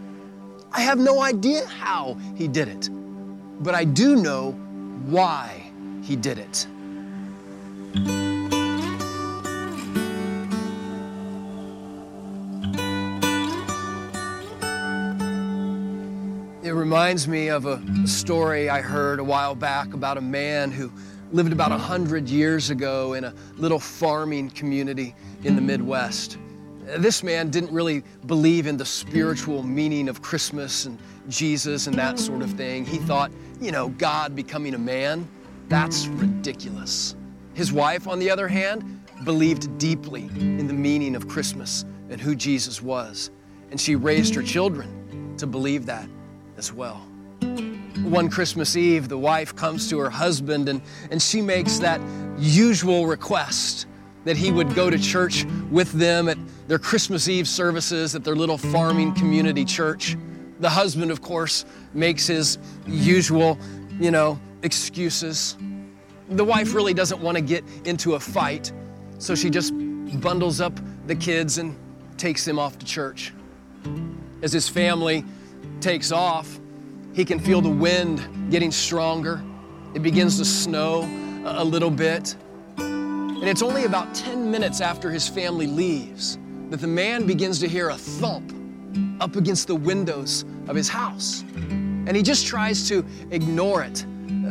I 0.70 0.82
have 0.82 0.98
no 0.98 1.22
idea 1.22 1.66
how 1.66 2.18
He 2.36 2.46
did 2.46 2.68
it, 2.68 2.90
but 3.60 3.74
I 3.74 3.84
do 3.84 4.16
know 4.16 4.52
why 5.06 5.72
He 6.02 6.14
did 6.14 6.36
it. 6.38 6.66
Reminds 16.92 17.26
me 17.26 17.48
of 17.48 17.64
a 17.64 17.80
story 18.06 18.68
I 18.68 18.82
heard 18.82 19.18
a 19.18 19.24
while 19.24 19.54
back 19.54 19.94
about 19.94 20.18
a 20.18 20.20
man 20.20 20.70
who 20.70 20.92
lived 21.32 21.50
about 21.50 21.70
100 21.70 22.28
years 22.28 22.68
ago 22.68 23.14
in 23.14 23.24
a 23.24 23.32
little 23.56 23.78
farming 23.78 24.50
community 24.50 25.14
in 25.42 25.56
the 25.56 25.62
Midwest. 25.62 26.36
This 26.98 27.22
man 27.22 27.48
didn't 27.48 27.72
really 27.72 28.04
believe 28.26 28.66
in 28.66 28.76
the 28.76 28.84
spiritual 28.84 29.62
meaning 29.62 30.06
of 30.06 30.20
Christmas 30.20 30.84
and 30.84 30.98
Jesus 31.30 31.86
and 31.86 31.96
that 31.96 32.18
sort 32.18 32.42
of 32.42 32.50
thing. 32.50 32.84
He 32.84 32.98
thought, 32.98 33.32
you 33.58 33.72
know, 33.72 33.88
God 33.88 34.36
becoming 34.36 34.74
a 34.74 34.78
man, 34.78 35.26
that's 35.70 36.08
ridiculous. 36.08 37.16
His 37.54 37.72
wife, 37.72 38.06
on 38.06 38.18
the 38.18 38.28
other 38.28 38.48
hand, 38.48 39.00
believed 39.24 39.78
deeply 39.78 40.24
in 40.36 40.66
the 40.66 40.74
meaning 40.74 41.16
of 41.16 41.26
Christmas 41.26 41.86
and 42.10 42.20
who 42.20 42.34
Jesus 42.34 42.82
was. 42.82 43.30
And 43.70 43.80
she 43.80 43.96
raised 43.96 44.34
her 44.34 44.42
children 44.42 45.34
to 45.38 45.46
believe 45.46 45.86
that 45.86 46.06
as 46.56 46.72
well. 46.72 47.06
One 48.02 48.28
Christmas 48.28 48.76
Eve, 48.76 49.08
the 49.08 49.18
wife 49.18 49.54
comes 49.54 49.88
to 49.90 49.98
her 49.98 50.10
husband 50.10 50.68
and, 50.68 50.80
and 51.10 51.20
she 51.20 51.40
makes 51.40 51.78
that 51.78 52.00
usual 52.38 53.06
request 53.06 53.86
that 54.24 54.36
he 54.36 54.52
would 54.52 54.74
go 54.74 54.88
to 54.90 54.98
church 54.98 55.44
with 55.70 55.92
them 55.92 56.28
at 56.28 56.38
their 56.68 56.78
Christmas 56.78 57.28
Eve 57.28 57.48
services 57.48 58.14
at 58.14 58.24
their 58.24 58.36
little 58.36 58.58
farming 58.58 59.14
community 59.14 59.64
church. 59.64 60.16
The 60.60 60.70
husband, 60.70 61.10
of 61.10 61.22
course, 61.22 61.64
makes 61.92 62.26
his 62.26 62.58
usual, 62.86 63.58
you 63.98 64.10
know, 64.10 64.38
excuses. 64.62 65.56
The 66.30 66.44
wife 66.44 66.74
really 66.74 66.94
doesn't 66.94 67.20
want 67.20 67.36
to 67.36 67.42
get 67.42 67.64
into 67.84 68.14
a 68.14 68.20
fight, 68.20 68.72
so 69.18 69.34
she 69.34 69.50
just 69.50 69.72
bundles 70.20 70.60
up 70.60 70.78
the 71.06 71.16
kids 71.16 71.58
and 71.58 71.76
takes 72.16 72.44
them 72.44 72.58
off 72.58 72.78
to 72.78 72.86
church. 72.86 73.32
As 74.42 74.52
his 74.52 74.68
family 74.68 75.24
takes 75.82 76.12
off, 76.12 76.60
he 77.12 77.24
can 77.24 77.38
feel 77.38 77.60
the 77.60 77.68
wind 77.68 78.50
getting 78.50 78.70
stronger. 78.70 79.42
It 79.94 80.02
begins 80.02 80.38
to 80.38 80.44
snow 80.44 81.02
a 81.44 81.64
little 81.64 81.90
bit. 81.90 82.34
And 82.78 83.44
it's 83.48 83.62
only 83.62 83.84
about 83.84 84.14
10 84.14 84.50
minutes 84.50 84.80
after 84.80 85.10
his 85.10 85.28
family 85.28 85.66
leaves 85.66 86.38
that 86.70 86.80
the 86.80 86.86
man 86.86 87.26
begins 87.26 87.58
to 87.58 87.68
hear 87.68 87.90
a 87.90 87.96
thump 87.96 88.54
up 89.20 89.36
against 89.36 89.66
the 89.66 89.74
windows 89.74 90.44
of 90.68 90.76
his 90.76 90.88
house. 90.88 91.42
And 91.42 92.16
he 92.16 92.22
just 92.22 92.46
tries 92.46 92.88
to 92.88 93.04
ignore 93.30 93.82
it, 93.82 94.06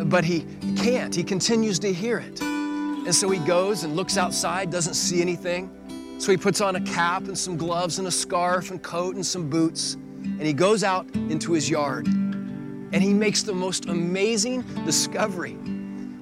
but 0.09 0.23
he 0.23 0.45
can't. 0.75 1.15
He 1.15 1.23
continues 1.23 1.79
to 1.79 1.91
hear 1.91 2.19
it. 2.19 2.41
And 2.41 3.15
so 3.15 3.29
he 3.29 3.39
goes 3.39 3.83
and 3.83 3.95
looks 3.95 4.17
outside, 4.17 4.69
doesn't 4.69 4.93
see 4.93 5.21
anything. 5.21 6.17
So 6.19 6.31
he 6.31 6.37
puts 6.37 6.61
on 6.61 6.75
a 6.75 6.81
cap 6.81 7.23
and 7.23 7.37
some 7.37 7.57
gloves 7.57 7.97
and 7.97 8.07
a 8.07 8.11
scarf 8.11 8.69
and 8.69 8.83
coat 8.83 9.15
and 9.15 9.25
some 9.25 9.49
boots 9.49 9.97
and 10.23 10.41
he 10.41 10.53
goes 10.53 10.83
out 10.83 11.05
into 11.15 11.53
his 11.53 11.69
yard 11.69 12.07
and 12.07 13.01
he 13.01 13.13
makes 13.13 13.43
the 13.43 13.53
most 13.53 13.85
amazing 13.85 14.61
discovery. 14.85 15.53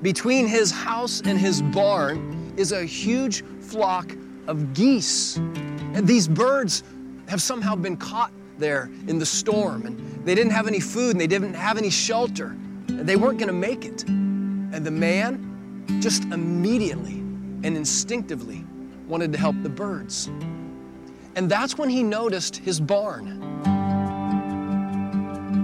Between 0.02 0.48
his 0.48 0.72
house 0.72 1.22
and 1.26 1.38
his 1.38 1.62
barn 1.62 2.54
is 2.58 2.72
a 2.72 2.86
huge 2.86 3.44
flock 3.60 4.12
of 4.48 4.74
geese. 4.74 5.38
And 5.38 6.08
these 6.08 6.28
birds 6.28 6.84
have 7.28 7.42
somehow 7.42 7.76
been 7.76 7.98
caught 7.98 8.32
there 8.58 8.90
in 9.08 9.20
the 9.20 9.26
storm, 9.26 9.86
and 9.86 10.26
they 10.26 10.36
didn't 10.36 10.52
have 10.52 10.68
any 10.68 10.80
food 10.80 11.12
and 11.12 11.22
they 11.22 11.28
didn't 11.28 11.54
have 11.54 11.78
any 11.78 11.90
shelter. 11.90 12.56
They 12.88 13.16
weren't 13.16 13.40
going 13.40 13.48
to 13.48 13.54
make 13.54 13.86
it. 13.86 14.04
And 14.08 14.86
the 14.86 14.92
man 14.92 15.86
just 16.02 16.24
immediately 16.26 17.20
and 17.64 17.66
instinctively 17.66 18.66
wanted 19.08 19.32
to 19.32 19.38
help 19.38 19.56
the 19.64 19.70
birds. 19.70 20.30
And 21.36 21.50
that's 21.50 21.78
when 21.78 21.90
he 21.90 22.04
noticed 22.04 22.58
his 22.58 22.80
barn. 22.80 23.49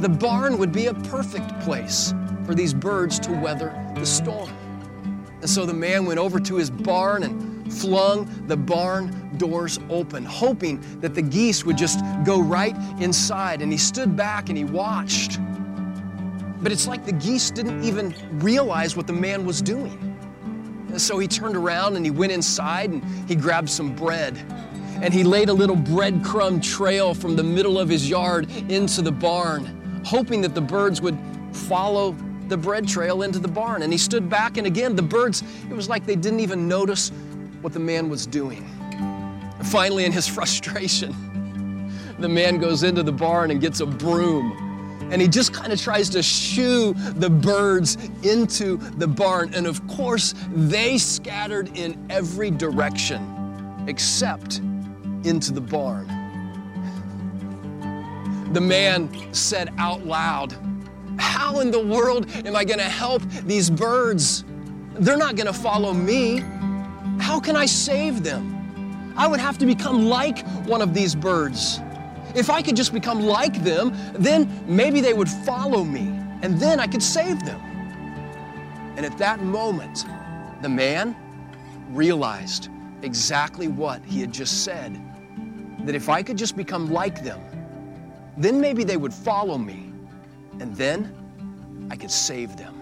The 0.05 0.09
barn 0.09 0.59
would 0.59 0.71
be 0.71 0.85
a 0.85 0.93
perfect 0.93 1.61
place 1.61 2.13
for 2.45 2.53
these 2.53 2.75
birds 2.75 3.17
to 3.21 3.31
weather 3.31 3.73
the 3.95 4.05
storm. 4.05 4.51
And 5.41 5.49
so 5.49 5.65
the 5.65 5.73
man 5.73 6.05
went 6.05 6.19
over 6.19 6.39
to 6.41 6.57
his 6.57 6.69
barn 6.69 7.23
and 7.23 7.73
flung 7.73 8.29
the 8.45 8.55
barn 8.55 9.35
doors 9.39 9.79
open, 9.89 10.23
hoping 10.23 10.79
that 10.99 11.15
the 11.15 11.23
geese 11.23 11.65
would 11.65 11.75
just 11.75 12.01
go 12.23 12.39
right 12.39 12.75
inside. 13.01 13.63
And 13.63 13.71
he 13.71 13.79
stood 13.79 14.15
back 14.15 14.49
and 14.49 14.57
he 14.59 14.63
watched. 14.63 15.39
But 16.61 16.71
it's 16.71 16.85
like 16.85 17.03
the 17.03 17.13
geese 17.13 17.49
didn't 17.49 17.83
even 17.83 18.13
realize 18.33 18.95
what 18.95 19.07
the 19.07 19.13
man 19.13 19.43
was 19.43 19.59
doing. 19.59 19.97
And 20.89 21.01
so 21.01 21.17
he 21.17 21.27
turned 21.27 21.55
around 21.55 21.95
and 21.95 22.05
he 22.05 22.11
went 22.11 22.31
inside 22.31 22.91
and 22.91 23.03
he 23.27 23.33
grabbed 23.33 23.71
some 23.71 23.95
bread. 23.95 24.37
And 25.01 25.11
he 25.11 25.23
laid 25.23 25.49
a 25.49 25.53
little 25.53 25.75
breadcrumb 25.75 26.61
trail 26.61 27.15
from 27.15 27.35
the 27.35 27.43
middle 27.43 27.79
of 27.79 27.89
his 27.89 28.07
yard 28.07 28.51
into 28.69 29.01
the 29.01 29.11
barn 29.11 29.74
hoping 30.05 30.39
that 30.41 30.53
the 30.53 30.61
birds 30.61 31.01
would 31.01 31.17
follow 31.51 32.15
the 32.47 32.55
bread 32.55 32.87
trail 32.87 33.23
into 33.23 33.39
the 33.39 33.47
barn. 33.47 33.81
And 33.81 33.91
he 33.91 33.97
stood 33.97 34.29
back, 34.29 34.57
and 34.57 34.67
again, 34.67 34.95
the 34.95 35.01
birds, 35.01 35.43
it 35.69 35.73
was 35.73 35.89
like 35.89 36.05
they 36.05 36.15
didn't 36.15 36.41
even 36.41 36.67
notice 36.67 37.09
what 37.61 37.73
the 37.73 37.79
man 37.79 38.07
was 38.07 38.27
doing. 38.27 38.69
Finally, 39.63 40.05
in 40.05 40.11
his 40.11 40.27
frustration, 40.35 41.91
the 42.19 42.29
man 42.29 42.59
goes 42.59 42.83
into 42.83 43.01
the 43.01 43.11
barn 43.11 43.49
and 43.49 43.59
gets 43.59 43.79
a 43.79 43.85
broom. 43.85 44.61
And 45.11 45.21
he 45.21 45.27
just 45.27 45.53
kind 45.53 45.73
of 45.73 45.81
tries 45.81 46.09
to 46.11 46.23
shoo 46.23 46.93
the 46.93 47.29
birds 47.29 47.97
into 48.23 48.77
the 48.97 49.07
barn. 49.07 49.53
And 49.53 49.67
of 49.67 49.85
course, 49.87 50.33
they 50.49 50.97
scattered 50.97 51.75
in 51.77 52.07
every 52.09 52.51
direction 52.51 53.85
except 53.87 54.59
into 55.23 55.51
the 55.51 55.61
barn. 55.61 56.07
The 58.55 58.61
man 58.61 59.09
said 59.33 59.73
out 59.77 60.05
loud, 60.05 60.55
How 61.19 61.59
in 61.59 61.71
the 61.71 61.79
world 61.79 62.25
am 62.45 62.55
I 62.55 62.63
going 62.63 62.79
to 62.79 62.85
help 62.85 63.21
these 63.43 63.69
birds? 63.69 64.45
They're 64.93 65.17
not 65.17 65.35
going 65.35 65.47
to 65.47 65.53
follow 65.53 65.93
me. 65.93 66.37
How 67.19 67.37
can 67.37 67.57
I 67.57 67.65
save 67.65 68.23
them? 68.23 69.13
I 69.17 69.27
would 69.27 69.41
have 69.41 69.57
to 69.57 69.65
become 69.65 70.05
like 70.05 70.47
one 70.67 70.81
of 70.81 70.93
these 70.93 71.15
birds. 71.15 71.81
If 72.33 72.49
I 72.49 72.61
could 72.61 72.77
just 72.77 72.93
become 72.93 73.19
like 73.19 73.61
them, 73.61 73.93
then 74.13 74.63
maybe 74.65 75.01
they 75.01 75.13
would 75.13 75.29
follow 75.29 75.83
me, 75.83 76.07
and 76.41 76.57
then 76.57 76.79
I 76.79 76.87
could 76.87 77.03
save 77.03 77.43
them. 77.43 77.59
And 78.95 79.05
at 79.05 79.17
that 79.17 79.41
moment, 79.41 80.05
the 80.61 80.69
man 80.69 81.13
realized 81.89 82.69
exactly 83.01 83.67
what 83.67 84.01
he 84.05 84.21
had 84.21 84.31
just 84.31 84.63
said 84.63 84.97
that 85.79 85.93
if 85.93 86.07
I 86.07 86.23
could 86.23 86.37
just 86.37 86.55
become 86.55 86.89
like 86.89 87.21
them, 87.21 87.41
then 88.37 88.59
maybe 88.59 88.83
they 88.83 88.97
would 88.97 89.13
follow 89.13 89.57
me, 89.57 89.91
and 90.59 90.75
then 90.75 91.13
I 91.89 91.95
could 91.95 92.11
save 92.11 92.57
them. 92.57 92.73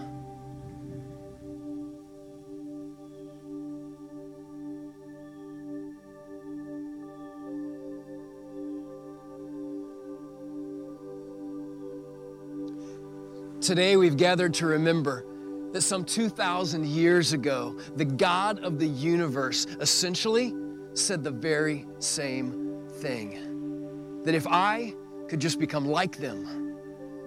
Today 13.61 13.95
we've 13.95 14.17
gathered 14.17 14.53
to 14.55 14.65
remember 14.65 15.25
that 15.71 15.81
some 15.81 16.03
2,000 16.03 16.85
years 16.85 17.31
ago, 17.31 17.79
the 17.95 18.03
God 18.03 18.59
of 18.59 18.77
the 18.77 18.87
universe 18.87 19.65
essentially 19.79 20.53
said 20.93 21.23
the 21.23 21.31
very 21.31 21.85
same 21.99 22.83
thing. 22.97 24.21
That 24.23 24.35
if 24.35 24.45
I 24.47 24.93
could 25.27 25.39
just 25.39 25.59
become 25.59 25.87
like 25.87 26.17
them, 26.17 26.77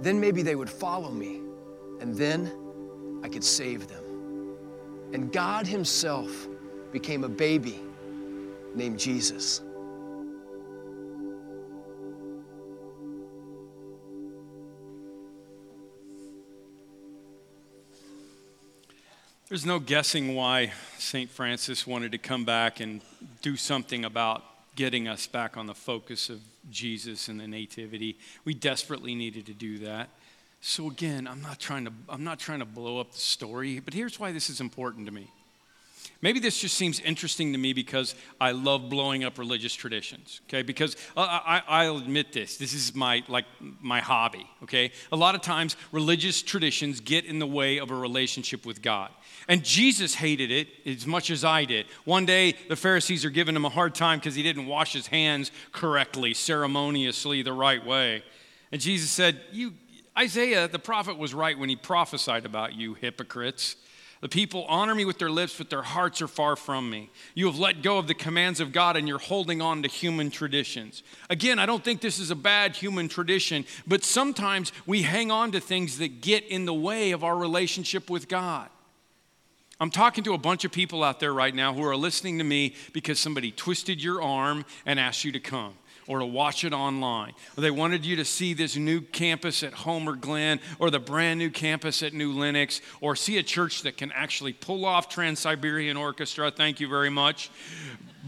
then 0.00 0.20
maybe 0.20 0.42
they 0.42 0.54
would 0.54 0.70
follow 0.70 1.10
me, 1.10 1.40
and 2.00 2.16
then 2.16 2.50
I 3.22 3.28
could 3.28 3.44
save 3.44 3.88
them. 3.88 4.04
And 5.12 5.32
God 5.32 5.66
Himself 5.66 6.48
became 6.92 7.24
a 7.24 7.28
baby 7.28 7.80
named 8.74 8.98
Jesus. 8.98 9.62
There's 19.48 19.64
no 19.64 19.78
guessing 19.78 20.34
why 20.34 20.72
St. 20.98 21.30
Francis 21.30 21.86
wanted 21.86 22.10
to 22.12 22.18
come 22.18 22.44
back 22.44 22.80
and 22.80 23.00
do 23.42 23.56
something 23.56 24.04
about 24.04 24.42
getting 24.76 25.08
us 25.08 25.26
back 25.26 25.56
on 25.56 25.66
the 25.66 25.74
focus 25.74 26.30
of 26.30 26.40
Jesus 26.70 27.28
and 27.28 27.40
the 27.40 27.48
nativity. 27.48 28.18
We 28.44 28.54
desperately 28.54 29.14
needed 29.14 29.46
to 29.46 29.54
do 29.54 29.78
that. 29.78 30.10
So 30.60 30.88
again, 30.88 31.26
I'm 31.26 31.42
not 31.42 31.58
trying 31.58 31.84
to 31.86 31.92
I'm 32.08 32.24
not 32.24 32.38
trying 32.38 32.60
to 32.60 32.64
blow 32.64 33.00
up 33.00 33.12
the 33.12 33.18
story, 33.18 33.80
but 33.80 33.94
here's 33.94 34.20
why 34.20 34.32
this 34.32 34.48
is 34.50 34.60
important 34.60 35.06
to 35.06 35.12
me. 35.12 35.30
Maybe 36.22 36.40
this 36.40 36.58
just 36.58 36.76
seems 36.76 37.00
interesting 37.00 37.52
to 37.52 37.58
me 37.58 37.72
because 37.72 38.14
I 38.40 38.52
love 38.52 38.88
blowing 38.88 39.24
up 39.24 39.38
religious 39.38 39.74
traditions, 39.74 40.40
okay? 40.48 40.62
Because 40.62 40.96
uh, 41.16 41.20
I, 41.22 41.62
I, 41.66 41.90
will 41.90 41.98
admit 41.98 42.32
this, 42.32 42.56
this 42.56 42.72
is 42.74 42.94
my, 42.94 43.22
like, 43.28 43.44
my 43.80 44.00
hobby, 44.00 44.48
okay? 44.62 44.92
A 45.12 45.16
lot 45.16 45.34
of 45.34 45.42
times 45.42 45.76
religious 45.92 46.42
traditions 46.42 47.00
get 47.00 47.24
in 47.24 47.38
the 47.38 47.46
way 47.46 47.78
of 47.78 47.90
a 47.90 47.94
relationship 47.94 48.66
with 48.66 48.82
God. 48.82 49.10
And 49.48 49.64
Jesus 49.64 50.14
hated 50.14 50.50
it 50.50 50.68
as 50.84 51.06
much 51.06 51.30
as 51.30 51.44
I 51.44 51.64
did. 51.64 51.86
One 52.04 52.26
day, 52.26 52.54
the 52.68 52.76
Pharisees 52.76 53.24
are 53.24 53.30
giving 53.30 53.54
him 53.54 53.64
a 53.64 53.70
hard 53.70 53.94
time 53.94 54.18
because 54.18 54.34
he 54.34 54.42
didn't 54.42 54.66
wash 54.66 54.92
his 54.92 55.06
hands 55.06 55.50
correctly, 55.72 56.34
ceremoniously, 56.34 57.42
the 57.42 57.52
right 57.52 57.84
way. 57.84 58.22
And 58.72 58.80
Jesus 58.80 59.10
said, 59.10 59.40
You, 59.52 59.74
Isaiah, 60.18 60.66
the 60.68 60.78
prophet, 60.78 61.18
was 61.18 61.34
right 61.34 61.58
when 61.58 61.68
he 61.68 61.76
prophesied 61.76 62.46
about 62.46 62.74
you, 62.74 62.94
hypocrites. 62.94 63.76
The 64.22 64.28
people 64.28 64.64
honor 64.68 64.94
me 64.94 65.04
with 65.04 65.18
their 65.18 65.30
lips, 65.30 65.56
but 65.58 65.68
their 65.68 65.82
hearts 65.82 66.22
are 66.22 66.28
far 66.28 66.56
from 66.56 66.88
me. 66.88 67.10
You 67.34 67.46
have 67.46 67.58
let 67.58 67.82
go 67.82 67.98
of 67.98 68.06
the 68.06 68.14
commands 68.14 68.60
of 68.60 68.72
God 68.72 68.96
and 68.96 69.06
you're 69.06 69.18
holding 69.18 69.60
on 69.60 69.82
to 69.82 69.88
human 69.88 70.30
traditions. 70.30 71.02
Again, 71.28 71.58
I 71.58 71.66
don't 71.66 71.84
think 71.84 72.00
this 72.00 72.18
is 72.18 72.30
a 72.30 72.36
bad 72.36 72.74
human 72.74 73.08
tradition, 73.08 73.66
but 73.86 74.04
sometimes 74.04 74.72
we 74.86 75.02
hang 75.02 75.30
on 75.30 75.52
to 75.52 75.60
things 75.60 75.98
that 75.98 76.22
get 76.22 76.44
in 76.46 76.64
the 76.64 76.74
way 76.74 77.10
of 77.10 77.24
our 77.24 77.36
relationship 77.36 78.08
with 78.08 78.26
God. 78.26 78.70
I'm 79.78 79.90
talking 79.90 80.24
to 80.24 80.32
a 80.32 80.38
bunch 80.38 80.64
of 80.64 80.72
people 80.72 81.04
out 81.04 81.20
there 81.20 81.34
right 81.34 81.54
now 81.54 81.74
who 81.74 81.84
are 81.84 81.96
listening 81.96 82.38
to 82.38 82.44
me 82.44 82.74
because 82.94 83.18
somebody 83.18 83.50
twisted 83.50 84.02
your 84.02 84.22
arm 84.22 84.64
and 84.86 84.98
asked 84.98 85.24
you 85.24 85.32
to 85.32 85.40
come 85.40 85.74
or 86.06 86.20
to 86.20 86.26
watch 86.26 86.64
it 86.64 86.72
online. 86.72 87.32
Or 87.56 87.62
they 87.62 87.70
wanted 87.70 88.04
you 88.04 88.16
to 88.16 88.24
see 88.24 88.54
this 88.54 88.76
new 88.76 89.00
campus 89.00 89.62
at 89.62 89.72
Homer 89.72 90.14
Glen 90.14 90.60
or 90.78 90.90
the 90.90 90.98
brand 90.98 91.38
new 91.38 91.50
campus 91.50 92.02
at 92.02 92.12
New 92.12 92.32
Lenox 92.32 92.80
or 93.00 93.16
see 93.16 93.38
a 93.38 93.42
church 93.42 93.82
that 93.82 93.96
can 93.96 94.12
actually 94.12 94.52
pull 94.52 94.84
off 94.84 95.08
Trans 95.08 95.40
Siberian 95.40 95.96
Orchestra. 95.96 96.50
Thank 96.50 96.80
you 96.80 96.88
very 96.88 97.10
much. 97.10 97.50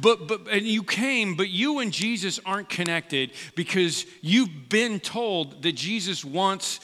But, 0.01 0.29
but 0.29 0.47
and 0.49 0.63
you 0.63 0.85
came, 0.85 1.35
but 1.35 1.49
you 1.49 1.81
and 1.81 1.93
Jesus 1.93 2.39
aren't 2.47 2.69
connected 2.69 3.33
because 3.57 4.07
you've 4.21 4.69
been 4.69 5.01
told 5.01 5.63
that 5.63 5.73
Jesus 5.73 6.25
wants 6.25 6.79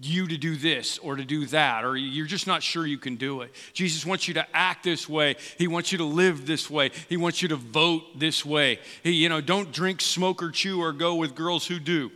you 0.00 0.28
to 0.28 0.36
do 0.36 0.56
this 0.56 0.98
or 0.98 1.16
to 1.16 1.24
do 1.24 1.46
that, 1.46 1.84
or 1.84 1.96
you're 1.96 2.26
just 2.26 2.46
not 2.46 2.62
sure 2.62 2.86
you 2.86 2.98
can 2.98 3.16
do 3.16 3.40
it. 3.42 3.52
Jesus 3.72 4.06
wants 4.06 4.28
you 4.28 4.34
to 4.34 4.46
act 4.54 4.84
this 4.84 5.08
way. 5.08 5.36
He 5.56 5.66
wants 5.66 5.90
you 5.92 5.98
to 5.98 6.04
live 6.04 6.46
this 6.46 6.70
way. 6.70 6.90
He 7.08 7.16
wants 7.16 7.42
you 7.42 7.48
to 7.48 7.56
vote 7.56 8.18
this 8.18 8.44
way. 8.44 8.78
He, 9.02 9.12
you 9.12 9.28
know, 9.28 9.40
don't 9.40 9.72
drink, 9.72 10.00
smoke, 10.00 10.42
or 10.42 10.50
chew, 10.50 10.80
or 10.80 10.92
go 10.92 11.16
with 11.16 11.34
girls 11.34 11.66
who 11.66 11.78
do. 11.78 12.10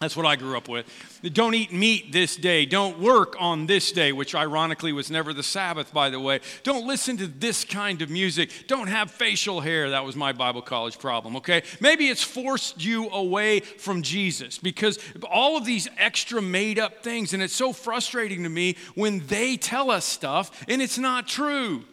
That's 0.00 0.14
what 0.14 0.26
I 0.26 0.36
grew 0.36 0.58
up 0.58 0.68
with. 0.68 0.86
Don't 1.32 1.54
eat 1.54 1.72
meat 1.72 2.12
this 2.12 2.36
day. 2.36 2.66
Don't 2.66 2.98
work 2.98 3.34
on 3.38 3.64
this 3.64 3.92
day, 3.92 4.12
which 4.12 4.34
ironically 4.34 4.92
was 4.92 5.10
never 5.10 5.32
the 5.32 5.42
Sabbath, 5.42 5.92
by 5.92 6.10
the 6.10 6.20
way. 6.20 6.40
Don't 6.64 6.86
listen 6.86 7.16
to 7.16 7.26
this 7.26 7.64
kind 7.64 8.02
of 8.02 8.10
music. 8.10 8.50
Don't 8.66 8.88
have 8.88 9.10
facial 9.10 9.60
hair. 9.60 9.90
That 9.90 10.04
was 10.04 10.14
my 10.14 10.32
Bible 10.32 10.60
college 10.60 10.98
problem, 10.98 11.36
okay? 11.36 11.62
Maybe 11.80 12.08
it's 12.08 12.22
forced 12.22 12.84
you 12.84 13.08
away 13.08 13.60
from 13.60 14.02
Jesus 14.02 14.58
because 14.58 14.98
all 15.30 15.56
of 15.56 15.64
these 15.64 15.88
extra 15.96 16.42
made 16.42 16.78
up 16.78 17.02
things, 17.02 17.32
and 17.32 17.42
it's 17.42 17.56
so 17.56 17.72
frustrating 17.72 18.42
to 18.42 18.50
me 18.50 18.76
when 18.94 19.26
they 19.28 19.56
tell 19.56 19.90
us 19.90 20.04
stuff 20.04 20.64
and 20.68 20.82
it's 20.82 20.98
not 20.98 21.26
true. 21.26 21.84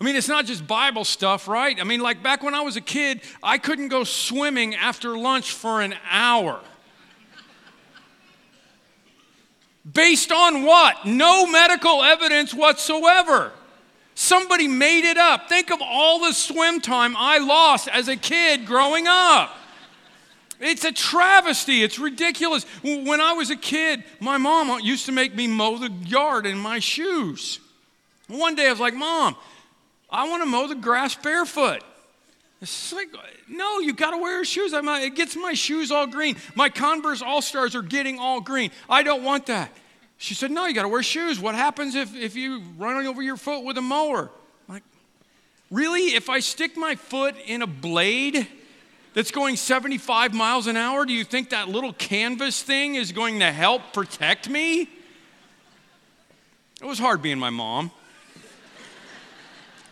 I 0.00 0.04
mean, 0.04 0.16
it's 0.16 0.28
not 0.28 0.46
just 0.46 0.66
Bible 0.66 1.04
stuff, 1.04 1.46
right? 1.46 1.78
I 1.78 1.84
mean, 1.84 2.00
like 2.00 2.22
back 2.22 2.42
when 2.42 2.54
I 2.54 2.62
was 2.62 2.76
a 2.76 2.80
kid, 2.80 3.20
I 3.42 3.58
couldn't 3.58 3.88
go 3.88 4.04
swimming 4.04 4.74
after 4.74 5.18
lunch 5.18 5.52
for 5.52 5.82
an 5.82 5.94
hour. 6.08 6.60
Based 9.90 10.30
on 10.30 10.64
what? 10.64 11.06
No 11.06 11.46
medical 11.46 12.02
evidence 12.02 12.52
whatsoever. 12.52 13.52
Somebody 14.14 14.68
made 14.68 15.04
it 15.08 15.16
up. 15.16 15.48
Think 15.48 15.70
of 15.70 15.80
all 15.80 16.20
the 16.20 16.32
swim 16.32 16.80
time 16.80 17.14
I 17.16 17.38
lost 17.38 17.88
as 17.88 18.08
a 18.08 18.16
kid 18.16 18.66
growing 18.66 19.06
up. 19.06 19.56
It's 20.60 20.84
a 20.84 20.92
travesty. 20.92 21.82
It's 21.82 21.98
ridiculous. 21.98 22.64
When 22.82 23.20
I 23.20 23.32
was 23.32 23.48
a 23.48 23.56
kid, 23.56 24.04
my 24.20 24.36
mom 24.36 24.80
used 24.80 25.06
to 25.06 25.12
make 25.12 25.34
me 25.34 25.46
mow 25.46 25.78
the 25.78 25.90
yard 26.04 26.44
in 26.44 26.58
my 26.58 26.78
shoes. 26.80 27.60
One 28.28 28.54
day 28.54 28.68
I 28.68 28.70
was 28.70 28.80
like, 28.80 28.94
Mom, 28.94 29.34
I 30.10 30.28
want 30.28 30.42
to 30.42 30.46
mow 30.46 30.66
the 30.66 30.74
grass 30.74 31.14
barefoot. 31.14 31.82
It's 32.62 32.92
like, 32.92 33.08
no, 33.48 33.78
you 33.78 33.94
got 33.94 34.10
to 34.10 34.18
wear 34.18 34.44
shoes. 34.44 34.74
I'm, 34.74 34.86
it 34.88 35.14
gets 35.14 35.34
my 35.34 35.54
shoes 35.54 35.90
all 35.90 36.06
green. 36.06 36.36
My 36.54 36.68
Converse 36.68 37.22
All 37.22 37.40
Stars 37.40 37.74
are 37.74 37.82
getting 37.82 38.18
all 38.18 38.40
green. 38.40 38.70
I 38.88 39.02
don't 39.02 39.24
want 39.24 39.46
that. 39.46 39.72
She 40.18 40.34
said, 40.34 40.50
no, 40.50 40.66
you 40.66 40.74
got 40.74 40.82
to 40.82 40.88
wear 40.88 41.02
shoes. 41.02 41.40
What 41.40 41.54
happens 41.54 41.94
if, 41.94 42.14
if 42.14 42.36
you 42.36 42.62
run 42.76 43.06
over 43.06 43.22
your 43.22 43.38
foot 43.38 43.64
with 43.64 43.78
a 43.78 43.82
mower? 43.82 44.30
I'm 44.68 44.74
like, 44.74 44.82
really? 45.70 46.14
If 46.14 46.28
I 46.28 46.40
stick 46.40 46.76
my 46.76 46.94
foot 46.96 47.34
in 47.46 47.62
a 47.62 47.66
blade 47.66 48.46
that's 49.14 49.30
going 49.30 49.56
75 49.56 50.34
miles 50.34 50.66
an 50.66 50.76
hour, 50.76 51.06
do 51.06 51.14
you 51.14 51.24
think 51.24 51.50
that 51.50 51.70
little 51.70 51.94
canvas 51.94 52.62
thing 52.62 52.96
is 52.96 53.12
going 53.12 53.38
to 53.40 53.50
help 53.50 53.94
protect 53.94 54.50
me? 54.50 54.82
It 56.82 56.86
was 56.86 56.98
hard 56.98 57.22
being 57.22 57.38
my 57.38 57.50
mom. 57.50 57.90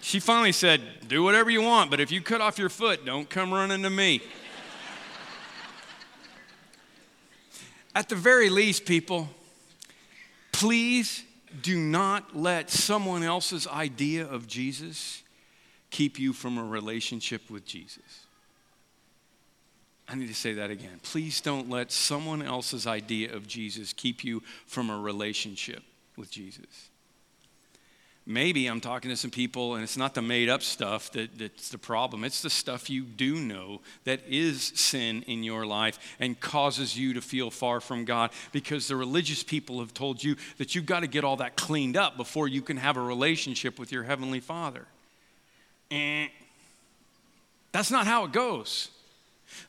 She 0.00 0.20
finally 0.20 0.52
said, 0.52 0.80
Do 1.08 1.22
whatever 1.22 1.50
you 1.50 1.62
want, 1.62 1.90
but 1.90 2.00
if 2.00 2.10
you 2.10 2.20
cut 2.20 2.40
off 2.40 2.58
your 2.58 2.68
foot, 2.68 3.04
don't 3.04 3.28
come 3.28 3.52
running 3.52 3.82
to 3.82 3.90
me. 3.90 4.22
At 7.94 8.08
the 8.08 8.14
very 8.14 8.48
least, 8.48 8.86
people, 8.86 9.28
please 10.52 11.24
do 11.62 11.76
not 11.78 12.36
let 12.36 12.70
someone 12.70 13.22
else's 13.22 13.66
idea 13.66 14.26
of 14.26 14.46
Jesus 14.46 15.22
keep 15.90 16.18
you 16.18 16.32
from 16.32 16.58
a 16.58 16.64
relationship 16.64 17.50
with 17.50 17.64
Jesus. 17.64 18.26
I 20.08 20.14
need 20.14 20.28
to 20.28 20.34
say 20.34 20.54
that 20.54 20.70
again. 20.70 21.00
Please 21.02 21.40
don't 21.40 21.68
let 21.68 21.92
someone 21.92 22.40
else's 22.40 22.86
idea 22.86 23.34
of 23.34 23.46
Jesus 23.46 23.92
keep 23.92 24.24
you 24.24 24.42
from 24.66 24.90
a 24.90 24.98
relationship 24.98 25.82
with 26.16 26.30
Jesus. 26.30 26.88
Maybe 28.28 28.66
I'm 28.66 28.80
talking 28.80 29.10
to 29.10 29.16
some 29.16 29.30
people 29.30 29.74
and 29.74 29.82
it's 29.82 29.96
not 29.96 30.14
the 30.14 30.20
made 30.20 30.50
up 30.50 30.62
stuff 30.62 31.10
that, 31.12 31.38
that's 31.38 31.70
the 31.70 31.78
problem. 31.78 32.24
It's 32.24 32.42
the 32.42 32.50
stuff 32.50 32.90
you 32.90 33.02
do 33.02 33.36
know 33.36 33.80
that 34.04 34.20
is 34.28 34.64
sin 34.74 35.24
in 35.26 35.42
your 35.42 35.64
life 35.64 35.98
and 36.20 36.38
causes 36.38 36.96
you 36.96 37.14
to 37.14 37.22
feel 37.22 37.50
far 37.50 37.80
from 37.80 38.04
God 38.04 38.30
because 38.52 38.86
the 38.86 38.96
religious 38.96 39.42
people 39.42 39.80
have 39.80 39.94
told 39.94 40.22
you 40.22 40.36
that 40.58 40.74
you've 40.74 40.86
got 40.86 41.00
to 41.00 41.06
get 41.06 41.24
all 41.24 41.36
that 41.36 41.56
cleaned 41.56 41.96
up 41.96 42.18
before 42.18 42.46
you 42.46 42.60
can 42.60 42.76
have 42.76 42.98
a 42.98 43.02
relationship 43.02 43.78
with 43.78 43.90
your 43.90 44.02
Heavenly 44.02 44.40
Father. 44.40 44.84
Eh. 45.90 46.28
That's 47.72 47.90
not 47.90 48.06
how 48.06 48.24
it 48.24 48.32
goes. 48.32 48.90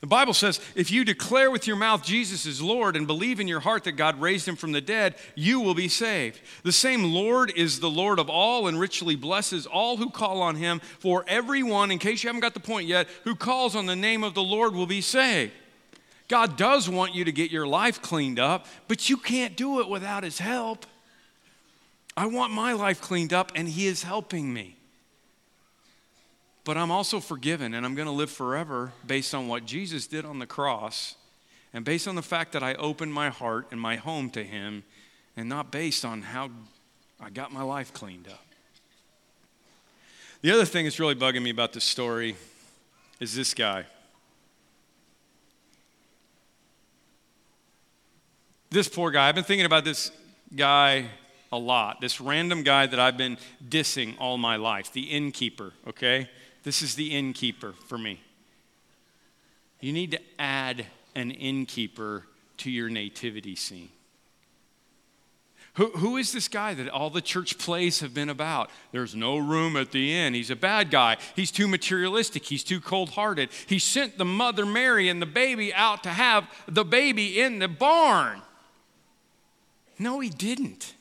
The 0.00 0.06
Bible 0.06 0.32
says 0.32 0.60
if 0.74 0.90
you 0.90 1.04
declare 1.04 1.50
with 1.50 1.66
your 1.66 1.76
mouth 1.76 2.02
Jesus 2.02 2.46
is 2.46 2.62
Lord 2.62 2.96
and 2.96 3.06
believe 3.06 3.38
in 3.38 3.48
your 3.48 3.60
heart 3.60 3.84
that 3.84 3.92
God 3.92 4.20
raised 4.20 4.48
him 4.48 4.56
from 4.56 4.72
the 4.72 4.80
dead, 4.80 5.14
you 5.34 5.60
will 5.60 5.74
be 5.74 5.88
saved. 5.88 6.40
The 6.62 6.72
same 6.72 7.04
Lord 7.04 7.52
is 7.54 7.80
the 7.80 7.90
Lord 7.90 8.18
of 8.18 8.30
all 8.30 8.66
and 8.66 8.80
richly 8.80 9.14
blesses 9.14 9.66
all 9.66 9.98
who 9.98 10.08
call 10.08 10.40
on 10.40 10.56
him. 10.56 10.80
For 11.00 11.24
everyone, 11.28 11.90
in 11.90 11.98
case 11.98 12.22
you 12.22 12.28
haven't 12.28 12.40
got 12.40 12.54
the 12.54 12.60
point 12.60 12.86
yet, 12.86 13.08
who 13.24 13.34
calls 13.34 13.76
on 13.76 13.86
the 13.86 13.96
name 13.96 14.24
of 14.24 14.34
the 14.34 14.42
Lord 14.42 14.74
will 14.74 14.86
be 14.86 15.02
saved. 15.02 15.52
God 16.28 16.56
does 16.56 16.88
want 16.88 17.14
you 17.14 17.24
to 17.24 17.32
get 17.32 17.50
your 17.50 17.66
life 17.66 18.00
cleaned 18.00 18.38
up, 18.38 18.66
but 18.88 19.10
you 19.10 19.16
can't 19.16 19.56
do 19.56 19.80
it 19.80 19.88
without 19.88 20.22
his 20.22 20.38
help. 20.38 20.86
I 22.16 22.26
want 22.26 22.52
my 22.52 22.72
life 22.72 23.00
cleaned 23.00 23.32
up, 23.32 23.52
and 23.54 23.68
he 23.68 23.86
is 23.86 24.04
helping 24.04 24.52
me 24.52 24.76
but 26.64 26.76
I'm 26.76 26.90
also 26.90 27.20
forgiven 27.20 27.74
and 27.74 27.84
I'm 27.86 27.94
going 27.94 28.06
to 28.06 28.12
live 28.12 28.30
forever 28.30 28.92
based 29.06 29.34
on 29.34 29.48
what 29.48 29.64
Jesus 29.64 30.06
did 30.06 30.24
on 30.24 30.38
the 30.38 30.46
cross 30.46 31.16
and 31.72 31.84
based 31.84 32.08
on 32.08 32.14
the 32.14 32.22
fact 32.22 32.52
that 32.52 32.62
I 32.62 32.74
opened 32.74 33.12
my 33.12 33.30
heart 33.30 33.68
and 33.70 33.80
my 33.80 33.96
home 33.96 34.30
to 34.30 34.44
Him 34.44 34.84
and 35.36 35.48
not 35.48 35.70
based 35.70 36.04
on 36.04 36.22
how 36.22 36.50
I 37.20 37.30
got 37.30 37.52
my 37.52 37.62
life 37.62 37.92
cleaned 37.92 38.28
up. 38.28 38.44
The 40.42 40.50
other 40.50 40.64
thing 40.64 40.84
that's 40.84 40.98
really 40.98 41.14
bugging 41.14 41.42
me 41.42 41.50
about 41.50 41.72
this 41.72 41.84
story 41.84 42.36
is 43.20 43.34
this 43.36 43.52
guy. 43.52 43.84
This 48.70 48.88
poor 48.88 49.10
guy, 49.10 49.28
I've 49.28 49.34
been 49.34 49.44
thinking 49.44 49.66
about 49.66 49.84
this 49.84 50.10
guy 50.54 51.06
a 51.52 51.58
lot. 51.58 52.00
This 52.00 52.20
random 52.20 52.62
guy 52.62 52.86
that 52.86 52.98
I've 52.98 53.16
been 53.16 53.36
dissing 53.68 54.14
all 54.18 54.38
my 54.38 54.56
life, 54.56 54.92
the 54.92 55.02
innkeeper, 55.02 55.72
okay? 55.88 56.30
This 56.62 56.82
is 56.82 56.94
the 56.94 57.16
innkeeper 57.16 57.74
for 57.86 57.98
me. 57.98 58.20
You 59.80 59.92
need 59.92 60.10
to 60.12 60.20
add 60.38 60.86
an 61.14 61.30
innkeeper 61.30 62.26
to 62.58 62.70
your 62.70 62.90
nativity 62.90 63.56
scene. 63.56 63.88
Who, 65.74 65.86
who 65.90 66.16
is 66.16 66.32
this 66.32 66.48
guy 66.48 66.74
that 66.74 66.88
all 66.88 67.10
the 67.10 67.22
church 67.22 67.56
plays 67.56 68.00
have 68.00 68.12
been 68.12 68.28
about? 68.28 68.70
There's 68.92 69.14
no 69.14 69.38
room 69.38 69.76
at 69.76 69.92
the 69.92 70.12
inn. 70.12 70.34
He's 70.34 70.50
a 70.50 70.56
bad 70.56 70.90
guy. 70.90 71.16
He's 71.36 71.52
too 71.52 71.68
materialistic. 71.68 72.44
He's 72.44 72.64
too 72.64 72.80
cold 72.80 73.10
hearted. 73.10 73.50
He 73.66 73.78
sent 73.78 74.18
the 74.18 74.24
mother 74.24 74.66
Mary 74.66 75.08
and 75.08 75.22
the 75.22 75.26
baby 75.26 75.72
out 75.72 76.02
to 76.02 76.10
have 76.10 76.50
the 76.66 76.84
baby 76.84 77.40
in 77.40 77.60
the 77.60 77.68
barn. 77.68 78.42
No, 79.98 80.18
he 80.20 80.28
didn't. 80.28 80.94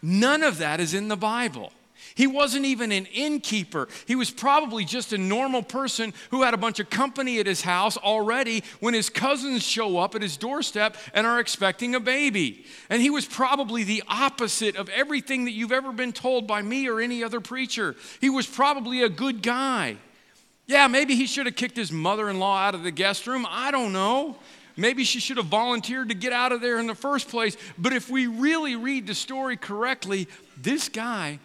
None 0.00 0.42
of 0.42 0.58
that 0.58 0.78
is 0.78 0.94
in 0.94 1.08
the 1.08 1.16
Bible. 1.16 1.72
He 2.14 2.26
wasn't 2.26 2.66
even 2.66 2.92
an 2.92 3.06
innkeeper. 3.06 3.88
He 4.06 4.16
was 4.16 4.30
probably 4.30 4.84
just 4.84 5.12
a 5.12 5.18
normal 5.18 5.62
person 5.62 6.12
who 6.30 6.42
had 6.42 6.54
a 6.54 6.58
bunch 6.58 6.78
of 6.80 6.90
company 6.90 7.38
at 7.38 7.46
his 7.46 7.62
house 7.62 7.96
already 7.96 8.62
when 8.80 8.94
his 8.94 9.08
cousins 9.08 9.62
show 9.62 9.98
up 9.98 10.14
at 10.14 10.22
his 10.22 10.36
doorstep 10.36 10.96
and 11.14 11.26
are 11.26 11.40
expecting 11.40 11.94
a 11.94 12.00
baby. 12.00 12.64
And 12.90 13.00
he 13.00 13.10
was 13.10 13.26
probably 13.26 13.84
the 13.84 14.02
opposite 14.08 14.76
of 14.76 14.88
everything 14.90 15.46
that 15.46 15.52
you've 15.52 15.72
ever 15.72 15.92
been 15.92 16.12
told 16.12 16.46
by 16.46 16.62
me 16.62 16.88
or 16.88 17.00
any 17.00 17.24
other 17.24 17.40
preacher. 17.40 17.96
He 18.20 18.30
was 18.30 18.46
probably 18.46 19.02
a 19.02 19.08
good 19.08 19.42
guy. 19.42 19.96
Yeah, 20.66 20.86
maybe 20.86 21.16
he 21.16 21.26
should 21.26 21.46
have 21.46 21.56
kicked 21.56 21.76
his 21.76 21.92
mother 21.92 22.30
in 22.30 22.38
law 22.38 22.58
out 22.58 22.74
of 22.74 22.82
the 22.82 22.90
guest 22.90 23.26
room. 23.26 23.46
I 23.48 23.70
don't 23.70 23.92
know. 23.92 24.36
Maybe 24.76 25.04
she 25.04 25.20
should 25.20 25.36
have 25.36 25.46
volunteered 25.46 26.08
to 26.08 26.14
get 26.14 26.32
out 26.32 26.52
of 26.52 26.60
there 26.60 26.78
in 26.78 26.86
the 26.86 26.94
first 26.94 27.28
place. 27.28 27.56
But 27.76 27.92
if 27.92 28.08
we 28.08 28.26
really 28.26 28.76
read 28.76 29.06
the 29.06 29.14
story 29.14 29.56
correctly, 29.56 30.28
this 30.56 30.88
guy 30.88 31.40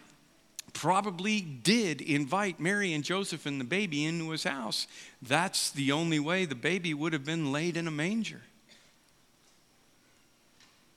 probably 0.72 1.40
did 1.40 2.00
invite 2.00 2.60
Mary 2.60 2.92
and 2.92 3.04
Joseph 3.04 3.46
and 3.46 3.60
the 3.60 3.64
baby 3.64 4.04
into 4.04 4.30
his 4.30 4.44
house. 4.44 4.86
That's 5.22 5.70
the 5.70 5.92
only 5.92 6.18
way 6.18 6.44
the 6.44 6.54
baby 6.54 6.94
would 6.94 7.12
have 7.12 7.24
been 7.24 7.52
laid 7.52 7.76
in 7.76 7.86
a 7.86 7.90
manger. 7.90 8.42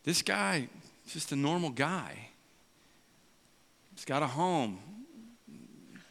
This 0.03 0.21
guy 0.21 0.67
just 1.11 1.31
a 1.31 1.35
normal 1.35 1.69
guy. 1.69 2.29
He's 3.95 4.05
got 4.05 4.23
a 4.23 4.27
home. 4.27 4.79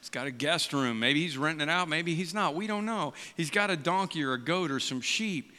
He's 0.00 0.10
got 0.10 0.26
a 0.26 0.30
guest 0.30 0.72
room. 0.72 1.00
Maybe 1.00 1.22
he's 1.22 1.36
renting 1.38 1.68
it 1.68 1.70
out. 1.70 1.88
Maybe 1.88 2.14
he's 2.14 2.34
not. 2.34 2.54
We 2.54 2.66
don't 2.66 2.84
know. 2.84 3.14
He's 3.36 3.50
got 3.50 3.70
a 3.70 3.76
donkey 3.76 4.22
or 4.22 4.34
a 4.34 4.38
goat 4.38 4.70
or 4.70 4.80
some 4.80 5.00
sheep. 5.00 5.52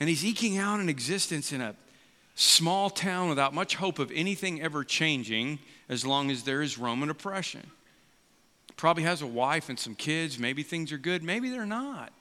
And 0.00 0.08
he's 0.08 0.24
eking 0.24 0.58
out 0.58 0.80
an 0.80 0.88
existence 0.88 1.52
in 1.52 1.60
a 1.60 1.74
small 2.38 2.88
town 2.88 3.28
without 3.28 3.52
much 3.52 3.74
hope 3.74 3.98
of 3.98 4.12
anything 4.14 4.62
ever 4.62 4.84
changing 4.84 5.58
as 5.88 6.06
long 6.06 6.30
as 6.30 6.44
there 6.44 6.62
is 6.62 6.78
Roman 6.78 7.10
oppression. 7.10 7.68
Probably 8.76 9.02
has 9.02 9.22
a 9.22 9.26
wife 9.26 9.68
and 9.68 9.76
some 9.76 9.96
kids. 9.96 10.38
Maybe 10.38 10.62
things 10.62 10.92
are 10.92 10.98
good. 10.98 11.24
Maybe 11.24 11.50
they're 11.50 11.66
not. 11.66 12.12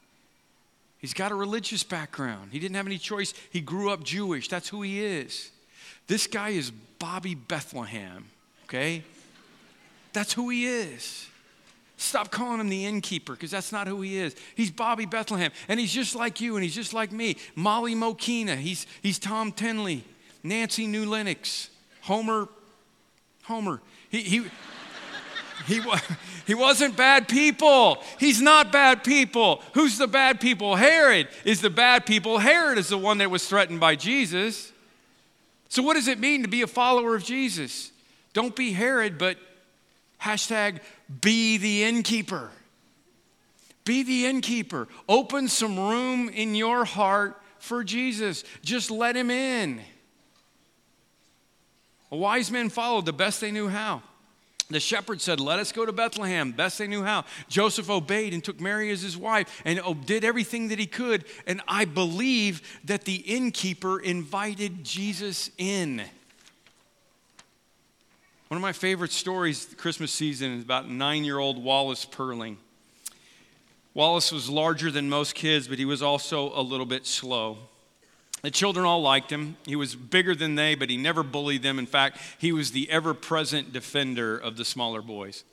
He's 0.97 1.13
got 1.13 1.31
a 1.31 1.35
religious 1.35 1.83
background. 1.83 2.51
He 2.51 2.57
didn't 2.57 2.75
have 2.77 2.87
any 2.87 2.97
choice. 2.97 3.35
He 3.51 3.61
grew 3.61 3.91
up 3.91 4.03
Jewish. 4.03 4.47
That's 4.47 4.67
who 4.67 4.81
he 4.81 5.05
is. 5.05 5.51
This 6.07 6.25
guy 6.25 6.49
is 6.49 6.71
Bobby 6.97 7.35
Bethlehem, 7.35 8.25
okay? 8.63 9.03
That's 10.13 10.33
who 10.33 10.49
he 10.49 10.65
is. 10.65 11.27
Stop 11.99 12.29
calling 12.29 12.59
him 12.59 12.69
the 12.69 12.85
innkeeper 12.85 13.33
because 13.33 13.49
that's 13.49 13.71
not 13.71 13.87
who 13.87 14.01
he 14.01 14.19
is. 14.19 14.35
He's 14.55 14.69
Bobby 14.69 15.05
Bethlehem, 15.05 15.51
and 15.67 15.79
he's 15.79 15.91
just 15.91 16.15
like 16.15 16.39
you, 16.39 16.55
and 16.55 16.63
he's 16.63 16.75
just 16.75 16.93
like 16.93 17.11
me. 17.11 17.37
Molly 17.55 17.95
Mokena, 17.95 18.55
he's, 18.55 18.85
he's 19.01 19.17
Tom 19.17 19.51
Tinley, 19.51 20.03
Nancy 20.43 20.85
New 20.85 21.09
Lenox, 21.09 21.71
Homer, 22.01 22.47
Homer. 23.43 23.81
He, 24.09 24.21
he, 24.21 24.45
he, 25.65 25.81
he 26.45 26.53
wasn't 26.53 26.95
bad 26.95 27.27
people. 27.27 28.03
He's 28.19 28.41
not 28.43 28.71
bad 28.71 29.03
people. 29.03 29.63
Who's 29.73 29.97
the 29.97 30.07
bad 30.07 30.39
people? 30.39 30.75
Herod 30.75 31.27
is 31.45 31.61
the 31.61 31.71
bad 31.71 32.05
people. 32.05 32.37
Herod 32.37 32.77
is 32.77 32.89
the 32.89 32.97
one 32.97 33.17
that 33.17 33.31
was 33.31 33.49
threatened 33.49 33.79
by 33.79 33.95
Jesus. 33.95 34.71
So, 35.67 35.81
what 35.81 35.95
does 35.95 36.07
it 36.07 36.19
mean 36.19 36.43
to 36.43 36.47
be 36.47 36.61
a 36.61 36.67
follower 36.67 37.15
of 37.15 37.23
Jesus? 37.23 37.91
Don't 38.33 38.55
be 38.55 38.71
Herod, 38.71 39.17
but 39.17 39.37
hashtag 40.21 40.79
be 41.21 41.57
the 41.57 41.83
innkeeper. 41.83 42.49
Be 43.85 44.03
the 44.03 44.25
innkeeper. 44.25 44.87
Open 45.07 45.47
some 45.47 45.79
room 45.79 46.29
in 46.29 46.55
your 46.55 46.83
heart 46.83 47.41
for 47.59 47.83
Jesus. 47.83 48.43
Just 48.61 48.91
let 48.91 49.15
him 49.15 49.31
in. 49.31 49.81
A 52.11 52.17
wise 52.17 52.51
men 52.51 52.69
followed 52.69 53.05
the 53.05 53.13
best 53.13 53.41
they 53.41 53.51
knew 53.51 53.67
how. 53.67 54.01
The 54.69 54.79
shepherd 54.81 55.21
said, 55.21 55.39
Let 55.39 55.59
us 55.59 55.71
go 55.71 55.85
to 55.85 55.93
Bethlehem, 55.93 56.51
best 56.51 56.77
they 56.77 56.87
knew 56.87 57.03
how. 57.03 57.23
Joseph 57.47 57.89
obeyed 57.89 58.33
and 58.33 58.43
took 58.43 58.59
Mary 58.59 58.91
as 58.91 59.01
his 59.01 59.15
wife 59.15 59.61
and 59.63 59.79
did 60.05 60.25
everything 60.25 60.67
that 60.69 60.79
he 60.79 60.85
could. 60.85 61.23
And 61.45 61.61
I 61.67 61.85
believe 61.85 62.61
that 62.83 63.05
the 63.05 63.15
innkeeper 63.15 63.99
invited 63.99 64.83
Jesus 64.83 65.49
in. 65.57 66.03
One 68.47 68.57
of 68.57 68.61
my 68.61 68.71
favorite 68.71 69.11
stories 69.11 69.67
Christmas 69.77 70.09
season 70.09 70.53
is 70.53 70.63
about 70.63 70.89
nine 70.89 71.25
year 71.25 71.37
old 71.37 71.61
Wallace 71.61 72.05
Purling. 72.05 72.57
Wallace 73.93 74.31
was 74.31 74.49
larger 74.49 74.89
than 74.89 75.09
most 75.09 75.35
kids, 75.35 75.67
but 75.67 75.77
he 75.77 75.83
was 75.83 76.01
also 76.01 76.57
a 76.57 76.61
little 76.61 76.85
bit 76.85 77.05
slow. 77.05 77.57
The 78.43 78.51
children 78.51 78.85
all 78.85 79.01
liked 79.01 79.29
him. 79.29 79.57
He 79.65 79.75
was 79.75 79.95
bigger 79.95 80.33
than 80.33 80.55
they, 80.55 80.75
but 80.75 80.89
he 80.89 80.95
never 80.95 81.23
bullied 81.23 81.61
them. 81.61 81.77
In 81.77 81.87
fact, 81.87 82.19
he 82.37 82.53
was 82.53 82.71
the 82.71 82.89
ever 82.89 83.13
present 83.13 83.73
defender 83.73 84.37
of 84.37 84.55
the 84.55 84.63
smaller 84.63 85.01
boys. 85.01 85.43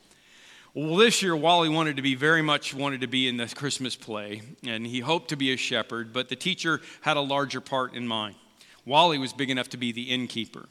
Well, 0.73 0.95
this 0.95 1.21
year, 1.21 1.35
Wally 1.35 1.69
wanted 1.69 1.97
to 1.97 2.03
be 2.03 2.15
very 2.15 2.43
much 2.43 2.75
wanted 2.75 3.01
to 3.01 3.09
be 3.09 3.27
in 3.27 3.39
the 3.39 3.49
Christmas 3.49 3.97
play, 3.97 4.43
and 4.65 4.87
he 4.87 5.01
hoped 5.01 5.31
to 5.31 5.37
be 5.37 5.53
a 5.53 5.57
shepherd, 5.57 6.13
but 6.13 6.29
the 6.29 6.37
teacher 6.37 6.81
had 7.01 7.17
a 7.17 7.21
larger 7.21 7.61
part 7.61 7.95
in 7.95 8.07
mind. 8.07 8.37
Wally 8.85 9.19
was 9.19 9.33
big 9.33 9.51
enough 9.51 9.71
to 9.71 9.77
be 9.77 9.91
the 9.91 10.03
innkeeper, 10.03 10.69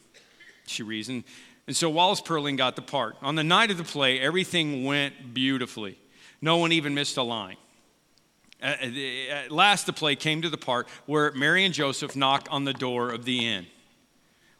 she 0.67 0.83
reasoned. 0.83 1.25
And 1.67 1.75
so 1.75 1.89
Wallace 1.89 2.21
Purling 2.21 2.55
got 2.57 2.75
the 2.75 2.81
part. 2.81 3.15
On 3.21 3.35
the 3.35 3.43
night 3.43 3.71
of 3.71 3.77
the 3.77 3.83
play, 3.83 4.19
everything 4.19 4.83
went 4.83 5.33
beautifully. 5.33 5.97
No 6.41 6.57
one 6.57 6.71
even 6.73 6.93
missed 6.93 7.15
a 7.17 7.23
line. 7.23 7.55
Uh, 8.61 8.75
uh, 8.81 8.85
uh, 8.85 9.33
at 9.45 9.51
last, 9.51 9.85
the 9.85 9.93
play 9.93 10.15
came 10.15 10.41
to 10.41 10.49
the 10.49 10.57
part 10.57 10.87
where 11.05 11.31
Mary 11.31 11.63
and 11.63 11.73
Joseph 11.73 12.15
knock 12.15 12.47
on 12.51 12.65
the 12.65 12.73
door 12.73 13.11
of 13.11 13.23
the 13.25 13.47
inn. 13.47 13.65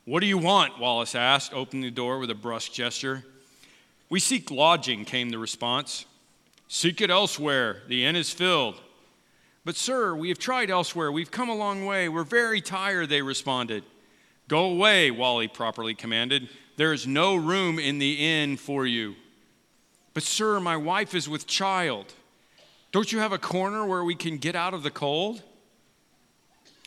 What 0.06 0.22
do 0.22 0.28
you 0.28 0.38
want? 0.38 0.80
Wallace 0.80 1.16
asked, 1.16 1.54
opening 1.54 1.84
the 1.84 1.92
door 1.92 2.20
with 2.20 2.30
a 2.30 2.36
brusque 2.36 2.74
gesture. 2.74 3.24
We 4.10 4.20
seek 4.20 4.52
lodging, 4.52 5.06
came 5.06 5.30
the 5.30 5.40
response. 5.40 6.06
Seek 6.68 7.02
it 7.02 7.10
elsewhere. 7.10 7.84
The 7.88 8.06
inn 8.06 8.16
is 8.16 8.32
filled. 8.32 8.82
But, 9.66 9.76
sir, 9.76 10.14
we 10.16 10.28
have 10.30 10.40
tried 10.40 10.70
elsewhere. 10.70 11.12
We've 11.12 11.32
come 11.32 11.50
a 11.50 11.56
long 11.56 11.86
way. 11.86 12.10
We're 12.10 12.24
very 12.24 12.60
tired, 12.60 13.10
they 13.10 13.22
responded. 13.22 13.84
Go 14.50 14.66
away, 14.66 15.10
Wally 15.12 15.48
properly 15.48 15.96
commanded. 15.96 16.50
There 16.76 16.94
is 16.94 17.06
no 17.06 17.36
room 17.36 17.80
in 17.80 18.00
the 18.00 18.14
inn 18.14 18.58
for 18.58 18.86
you. 18.86 19.16
But, 20.14 20.24
sir, 20.24 20.60
my 20.60 20.78
wife 20.78 21.14
is 21.14 21.30
with 21.30 21.48
child. 21.48 22.14
Don't 22.92 23.12
you 23.12 23.20
have 23.20 23.32
a 23.32 23.38
corner 23.38 23.86
where 23.86 24.04
we 24.04 24.16
can 24.16 24.38
get 24.38 24.56
out 24.56 24.74
of 24.74 24.84
the 24.84 24.92
cold? 24.92 25.42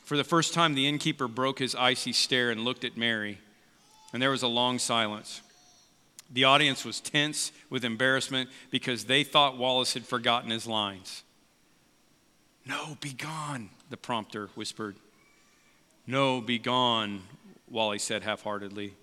For 0.05 0.17
the 0.17 0.25
first 0.25 0.55
time, 0.55 0.75
the 0.75 0.87
innkeeper 0.87 1.27
broke 1.27 1.59
his 1.59 1.75
icy 1.75 2.13
stare 2.13 2.51
and 2.51 2.65
looked 2.65 2.85
at 2.85 2.97
Mary, 2.97 3.39
and 4.13 4.23
there 4.23 4.31
was 4.31 4.45
a 4.45 4.49
long 4.49 4.79
silence. 4.79 5.43
The 6.31 6.45
audience 6.45 6.85
was 6.85 7.01
tense 7.01 7.51
with 7.71 7.85
embarrassment 7.85 8.51
because 8.71 9.05
they 9.05 9.25
thought 9.25 9.59
Wallace 9.59 9.95
had 9.95 10.07
forgotten 10.07 10.51
his 10.51 10.67
lines. 10.67 11.25
No, 12.65 12.97
be 13.01 13.13
gone, 13.13 13.71
the 13.91 13.97
prompter 13.97 14.49
whispered. 14.55 14.97
No, 16.07 16.41
be 16.41 16.59
gone, 16.59 17.23
Wally 17.69 17.99
said 17.99 18.23
half 18.23 18.43
heartedly. 18.43 18.95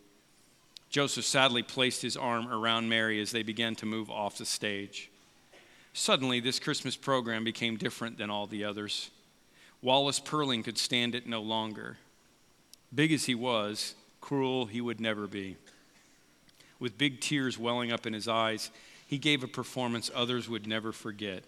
Joseph 0.93 1.25
sadly 1.25 1.63
placed 1.63 2.03
his 2.03 2.15
arm 2.15 2.47
around 2.47 2.87
Mary 2.87 3.19
as 3.19 3.31
they 3.31 3.41
began 3.41 3.73
to 3.73 3.85
move 3.87 4.11
off 4.11 4.37
the 4.37 4.45
stage. 4.45 5.09
Suddenly, 5.91 6.39
this 6.39 6.59
Christmas 6.59 6.95
program 6.95 7.43
became 7.43 7.77
different 7.77 8.19
than 8.19 8.29
all 8.29 8.45
the 8.45 8.63
others. 8.63 9.09
Wallace 9.81 10.19
Purling 10.19 10.61
could 10.61 10.77
stand 10.77 11.15
it 11.15 11.25
no 11.25 11.41
longer. 11.41 11.97
Big 12.93 13.11
as 13.11 13.25
he 13.25 13.33
was, 13.33 13.95
cruel 14.21 14.67
he 14.67 14.81
would 14.81 15.01
never 15.01 15.25
be. 15.25 15.57
With 16.79 16.95
big 16.95 17.21
tears 17.21 17.57
welling 17.57 17.91
up 17.91 18.05
in 18.05 18.13
his 18.13 18.27
eyes, 18.27 18.69
he 19.07 19.17
gave 19.17 19.43
a 19.43 19.47
performance 19.47 20.11
others 20.13 20.47
would 20.47 20.67
never 20.67 20.91
forget. 20.91 21.43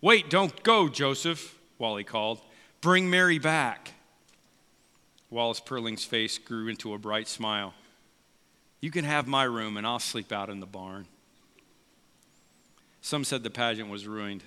Wait, 0.00 0.28
don't 0.28 0.64
go, 0.64 0.88
Joseph, 0.88 1.56
Wally 1.78 2.02
called. 2.02 2.40
Bring 2.80 3.08
Mary 3.08 3.38
back. 3.38 3.92
Wallace 5.30 5.60
Purling's 5.60 6.04
face 6.04 6.36
grew 6.36 6.66
into 6.66 6.94
a 6.94 6.98
bright 6.98 7.28
smile. 7.28 7.74
You 8.82 8.90
can 8.90 9.04
have 9.04 9.26
my 9.28 9.44
room 9.44 9.78
and 9.78 9.86
I'll 9.86 10.00
sleep 10.00 10.32
out 10.32 10.50
in 10.50 10.58
the 10.60 10.66
barn. 10.66 11.06
Some 13.00 13.24
said 13.24 13.44
the 13.44 13.50
pageant 13.50 13.88
was 13.88 14.06
ruined, 14.06 14.42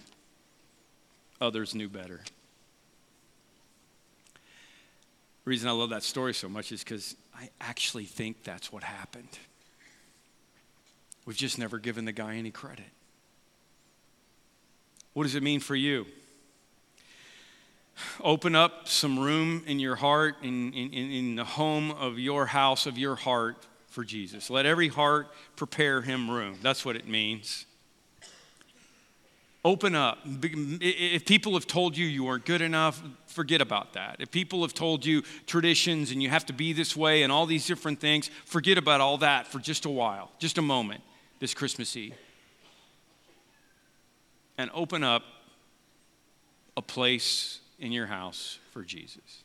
others 1.42 1.74
knew 1.74 1.90
better. 1.90 2.20
The 4.34 5.50
reason 5.50 5.70
I 5.70 5.72
love 5.72 5.90
that 5.92 6.04
story 6.04 6.34
so 6.34 6.50
much 6.50 6.72
is 6.72 6.84
because 6.84 7.16
I 7.34 7.50
actually 7.62 8.06
think 8.06 8.44
that's 8.44 8.72
what 8.72 8.84
happened. 8.84 9.40
We've 11.26 11.38
just 11.38 11.58
never 11.58 11.80
given 11.80 12.06
the 12.06 12.12
guy 12.12 12.36
any 12.36 12.52
credit. 12.52 12.86
What 15.14 15.24
does 15.24 15.36
it 15.36 15.44
mean 15.44 15.62
for 15.62 15.76
you? 15.76 16.08
Open 18.22 18.54
up 18.54 18.90
some 18.90 19.18
room 19.18 19.64
in 19.66 19.80
your 19.80 19.96
heart, 19.96 20.36
in, 20.42 20.74
in, 20.74 20.92
in 20.94 21.36
the 21.36 21.46
home 21.46 21.92
of 21.92 22.20
your 22.20 22.48
house, 22.48 22.86
of 22.86 22.98
your 22.98 23.16
heart 23.16 23.66
for 23.96 24.04
Jesus. 24.04 24.50
Let 24.50 24.66
every 24.66 24.90
heart 24.90 25.30
prepare 25.56 26.02
him 26.02 26.30
room. 26.30 26.60
That's 26.62 26.84
what 26.84 26.98
it 26.98 27.08
means. 27.08 27.66
Open 29.64 29.96
up. 29.96 30.20
If 30.26 31.26
people 31.26 31.54
have 31.54 31.66
told 31.66 31.98
you 31.98 32.06
you 32.06 32.28
aren't 32.28 32.46
good 32.46 32.62
enough, 32.62 33.02
forget 33.26 33.62
about 33.62 33.94
that. 33.94 34.18
If 34.20 34.30
people 34.32 34.62
have 34.64 34.74
told 34.74 35.06
you 35.06 35.24
traditions 35.48 36.12
and 36.12 36.22
you 36.22 36.30
have 36.30 36.46
to 36.48 36.54
be 36.54 36.74
this 36.74 36.96
way 36.96 37.24
and 37.24 37.32
all 37.32 37.46
these 37.46 37.66
different 37.66 38.02
things, 38.02 38.30
forget 38.44 38.78
about 38.78 39.00
all 39.00 39.18
that 39.20 39.48
for 39.48 39.60
just 39.60 39.86
a 39.86 39.90
while, 39.90 40.30
just 40.40 40.58
a 40.58 40.62
moment 40.62 41.02
this 41.40 41.54
Christmas 41.54 41.96
Eve. 41.96 42.16
And 44.58 44.70
open 44.74 45.06
up 45.06 45.24
a 46.76 46.82
place 46.82 47.62
in 47.80 47.94
your 47.94 48.08
house 48.08 48.60
for 48.72 48.84
Jesus. 48.84 49.44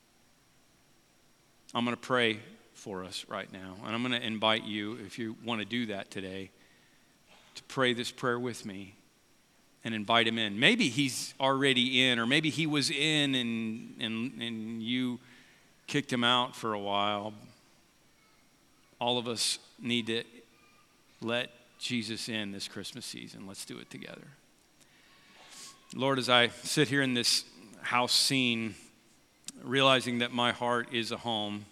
I'm 1.73 1.85
going 1.85 1.97
to 1.97 2.01
pray 2.01 2.41
for 2.81 3.05
us 3.05 3.27
right 3.29 3.53
now, 3.53 3.77
and 3.85 3.95
I'm 3.95 4.03
going 4.03 4.19
to 4.19 4.27
invite 4.27 4.65
you, 4.65 4.99
if 5.05 5.19
you 5.19 5.37
want 5.45 5.61
to 5.61 5.67
do 5.67 5.87
that 5.87 6.11
today, 6.11 6.51
to 7.55 7.63
pray 7.65 7.93
this 7.93 8.11
prayer 8.11 8.39
with 8.39 8.65
me 8.65 8.95
and 9.85 9.95
invite 9.95 10.27
him 10.27 10.39
in. 10.39 10.59
Maybe 10.59 10.89
he's 10.89 11.35
already 11.39 12.09
in, 12.09 12.19
or 12.19 12.27
maybe 12.27 12.49
he 12.49 12.67
was 12.67 12.91
in 12.91 13.35
and, 13.35 13.97
and, 14.01 14.43
and 14.43 14.83
you 14.83 15.19
kicked 15.87 16.11
him 16.11 16.25
out 16.25 16.57
for 16.57 16.73
a 16.73 16.79
while. 16.79 17.35
All 18.99 19.19
of 19.19 19.29
us 19.29 19.59
need 19.79 20.07
to 20.07 20.25
let 21.21 21.51
Jesus 21.79 22.31
in 22.31 22.51
this 22.51 22.67
Christmas 22.67 23.05
season. 23.05 23.47
Let's 23.47 23.67
do 23.67 23.79
it 23.79 23.91
together. 23.91 24.29
Lord, 25.95 26.19
as 26.19 26.31
I 26.31 26.49
sit 26.49 26.89
here 26.89 27.03
in 27.03 27.13
this 27.13 27.45
house 27.83 28.13
scene, 28.13 28.75
realizing 29.63 30.21
that 30.21 30.33
my 30.33 30.53
heart 30.53 30.89
is 30.93 31.13
a 31.13 31.19
home, 31.19 31.67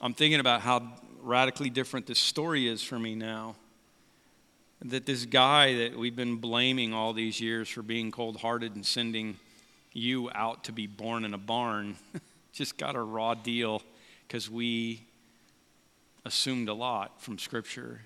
I'm 0.00 0.14
thinking 0.14 0.40
about 0.40 0.62
how 0.62 0.82
radically 1.20 1.70
different 1.70 2.06
this 2.06 2.18
story 2.18 2.68
is 2.68 2.82
for 2.82 2.98
me 2.98 3.14
now. 3.14 3.56
That 4.84 5.06
this 5.06 5.24
guy 5.26 5.74
that 5.74 5.96
we've 5.96 6.16
been 6.16 6.36
blaming 6.36 6.92
all 6.92 7.12
these 7.12 7.40
years 7.40 7.68
for 7.68 7.82
being 7.82 8.10
cold 8.10 8.38
hearted 8.38 8.74
and 8.74 8.84
sending 8.84 9.36
you 9.92 10.30
out 10.34 10.64
to 10.64 10.72
be 10.72 10.86
born 10.86 11.24
in 11.24 11.34
a 11.34 11.38
barn 11.38 11.96
just 12.52 12.76
got 12.78 12.96
a 12.96 13.02
raw 13.02 13.34
deal 13.34 13.82
because 14.26 14.50
we 14.50 15.02
assumed 16.24 16.68
a 16.68 16.74
lot 16.74 17.20
from 17.20 17.38
Scripture. 17.38 18.00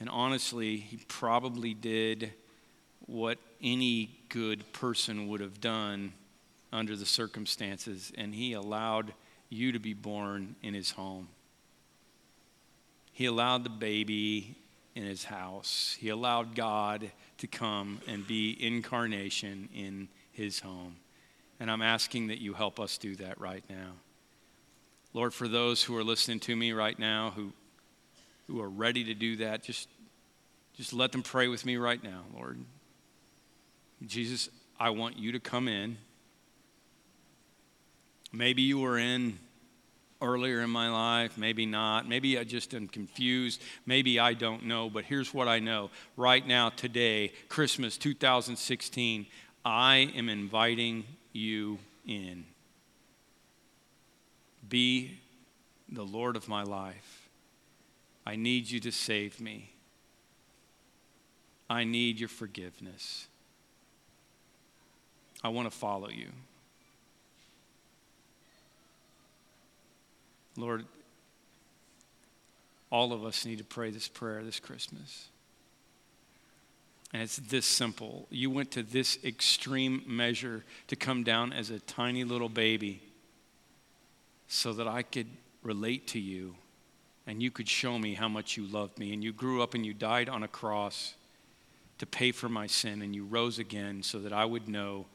And 0.00 0.08
honestly, 0.08 0.76
he 0.76 0.98
probably 1.08 1.72
did 1.72 2.32
what 3.06 3.38
any 3.62 4.18
good 4.28 4.70
person 4.72 5.28
would 5.28 5.40
have 5.40 5.60
done 5.60 6.12
under 6.72 6.96
the 6.96 7.06
circumstances, 7.06 8.12
and 8.16 8.34
he 8.34 8.52
allowed 8.52 9.12
you 9.48 9.72
to 9.72 9.78
be 9.78 9.94
born 9.94 10.56
in 10.62 10.74
his 10.74 10.92
home. 10.92 11.28
He 13.12 13.26
allowed 13.26 13.64
the 13.64 13.70
baby 13.70 14.56
in 14.94 15.04
his 15.04 15.24
house. 15.24 15.96
He 15.98 16.08
allowed 16.08 16.54
God 16.54 17.10
to 17.38 17.46
come 17.46 18.00
and 18.06 18.26
be 18.26 18.56
incarnation 18.60 19.68
in 19.74 20.08
his 20.32 20.60
home. 20.60 20.96
And 21.60 21.70
I'm 21.70 21.82
asking 21.82 22.28
that 22.28 22.40
you 22.40 22.54
help 22.54 22.80
us 22.80 22.98
do 22.98 23.14
that 23.16 23.40
right 23.40 23.64
now. 23.68 23.92
Lord, 25.12 25.32
for 25.32 25.46
those 25.46 25.82
who 25.82 25.96
are 25.96 26.02
listening 26.04 26.40
to 26.40 26.56
me 26.56 26.72
right 26.72 26.98
now 26.98 27.32
who, 27.36 27.52
who 28.48 28.60
are 28.60 28.68
ready 28.68 29.04
to 29.04 29.14
do 29.14 29.36
that, 29.36 29.62
just, 29.62 29.88
just 30.76 30.92
let 30.92 31.12
them 31.12 31.22
pray 31.22 31.46
with 31.46 31.64
me 31.64 31.76
right 31.76 32.02
now, 32.02 32.22
Lord. 32.34 32.58
Jesus, 34.04 34.48
I 34.78 34.90
want 34.90 35.16
you 35.16 35.32
to 35.32 35.40
come 35.40 35.68
in. 35.68 35.98
Maybe 38.34 38.62
you 38.62 38.80
were 38.80 38.98
in 38.98 39.38
earlier 40.20 40.60
in 40.60 40.70
my 40.70 40.90
life, 40.90 41.38
maybe 41.38 41.66
not. 41.66 42.08
Maybe 42.08 42.36
I 42.36 42.44
just 42.44 42.74
am 42.74 42.88
confused. 42.88 43.62
Maybe 43.86 44.18
I 44.18 44.34
don't 44.34 44.64
know. 44.64 44.90
But 44.90 45.04
here's 45.04 45.32
what 45.32 45.46
I 45.46 45.60
know 45.60 45.90
right 46.16 46.44
now, 46.44 46.70
today, 46.70 47.32
Christmas 47.48 47.96
2016, 47.96 49.26
I 49.64 50.12
am 50.16 50.28
inviting 50.28 51.04
you 51.32 51.78
in. 52.06 52.44
Be 54.68 55.18
the 55.88 56.04
Lord 56.04 56.36
of 56.36 56.48
my 56.48 56.64
life. 56.64 57.28
I 58.26 58.34
need 58.36 58.68
you 58.68 58.80
to 58.80 58.90
save 58.90 59.40
me. 59.40 59.70
I 61.70 61.84
need 61.84 62.18
your 62.18 62.28
forgiveness. 62.28 63.28
I 65.42 65.48
want 65.48 65.70
to 65.70 65.76
follow 65.76 66.08
you. 66.08 66.28
Lord, 70.56 70.84
all 72.90 73.12
of 73.12 73.24
us 73.24 73.44
need 73.44 73.58
to 73.58 73.64
pray 73.64 73.90
this 73.90 74.08
prayer 74.08 74.42
this 74.44 74.60
Christmas. 74.60 75.28
And 77.12 77.22
it's 77.22 77.36
this 77.36 77.66
simple. 77.66 78.26
You 78.30 78.50
went 78.50 78.72
to 78.72 78.82
this 78.82 79.18
extreme 79.24 80.02
measure 80.06 80.64
to 80.88 80.96
come 80.96 81.22
down 81.22 81.52
as 81.52 81.70
a 81.70 81.78
tiny 81.80 82.24
little 82.24 82.48
baby 82.48 83.02
so 84.48 84.72
that 84.72 84.88
I 84.88 85.02
could 85.02 85.28
relate 85.62 86.08
to 86.08 86.20
you 86.20 86.56
and 87.26 87.42
you 87.42 87.50
could 87.50 87.68
show 87.68 87.98
me 87.98 88.14
how 88.14 88.28
much 88.28 88.56
you 88.56 88.66
loved 88.66 88.98
me. 88.98 89.12
And 89.12 89.24
you 89.24 89.32
grew 89.32 89.62
up 89.62 89.74
and 89.74 89.84
you 89.84 89.94
died 89.94 90.28
on 90.28 90.42
a 90.42 90.48
cross 90.48 91.14
to 91.98 92.06
pay 92.06 92.32
for 92.32 92.48
my 92.48 92.66
sin, 92.66 93.02
and 93.02 93.14
you 93.14 93.24
rose 93.24 93.58
again 93.58 94.02
so 94.02 94.18
that 94.18 94.32
I 94.32 94.44
would 94.44 94.68
know 94.68 95.06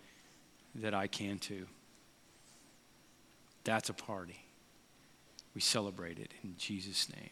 that 0.75 0.93
I 0.93 1.07
can 1.07 1.37
too. 1.37 1.67
That's 3.65 3.89
a 3.89 3.93
party. 3.93 4.39
We 5.55 5.61
celebrate 5.61 6.19
it 6.19 6.31
in 6.43 6.55
Jesus' 6.57 7.09
name. 7.09 7.29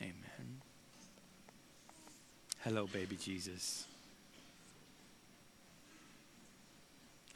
Amen. 0.00 0.60
Hello, 2.60 2.86
baby 2.86 3.16
Jesus. 3.16 3.86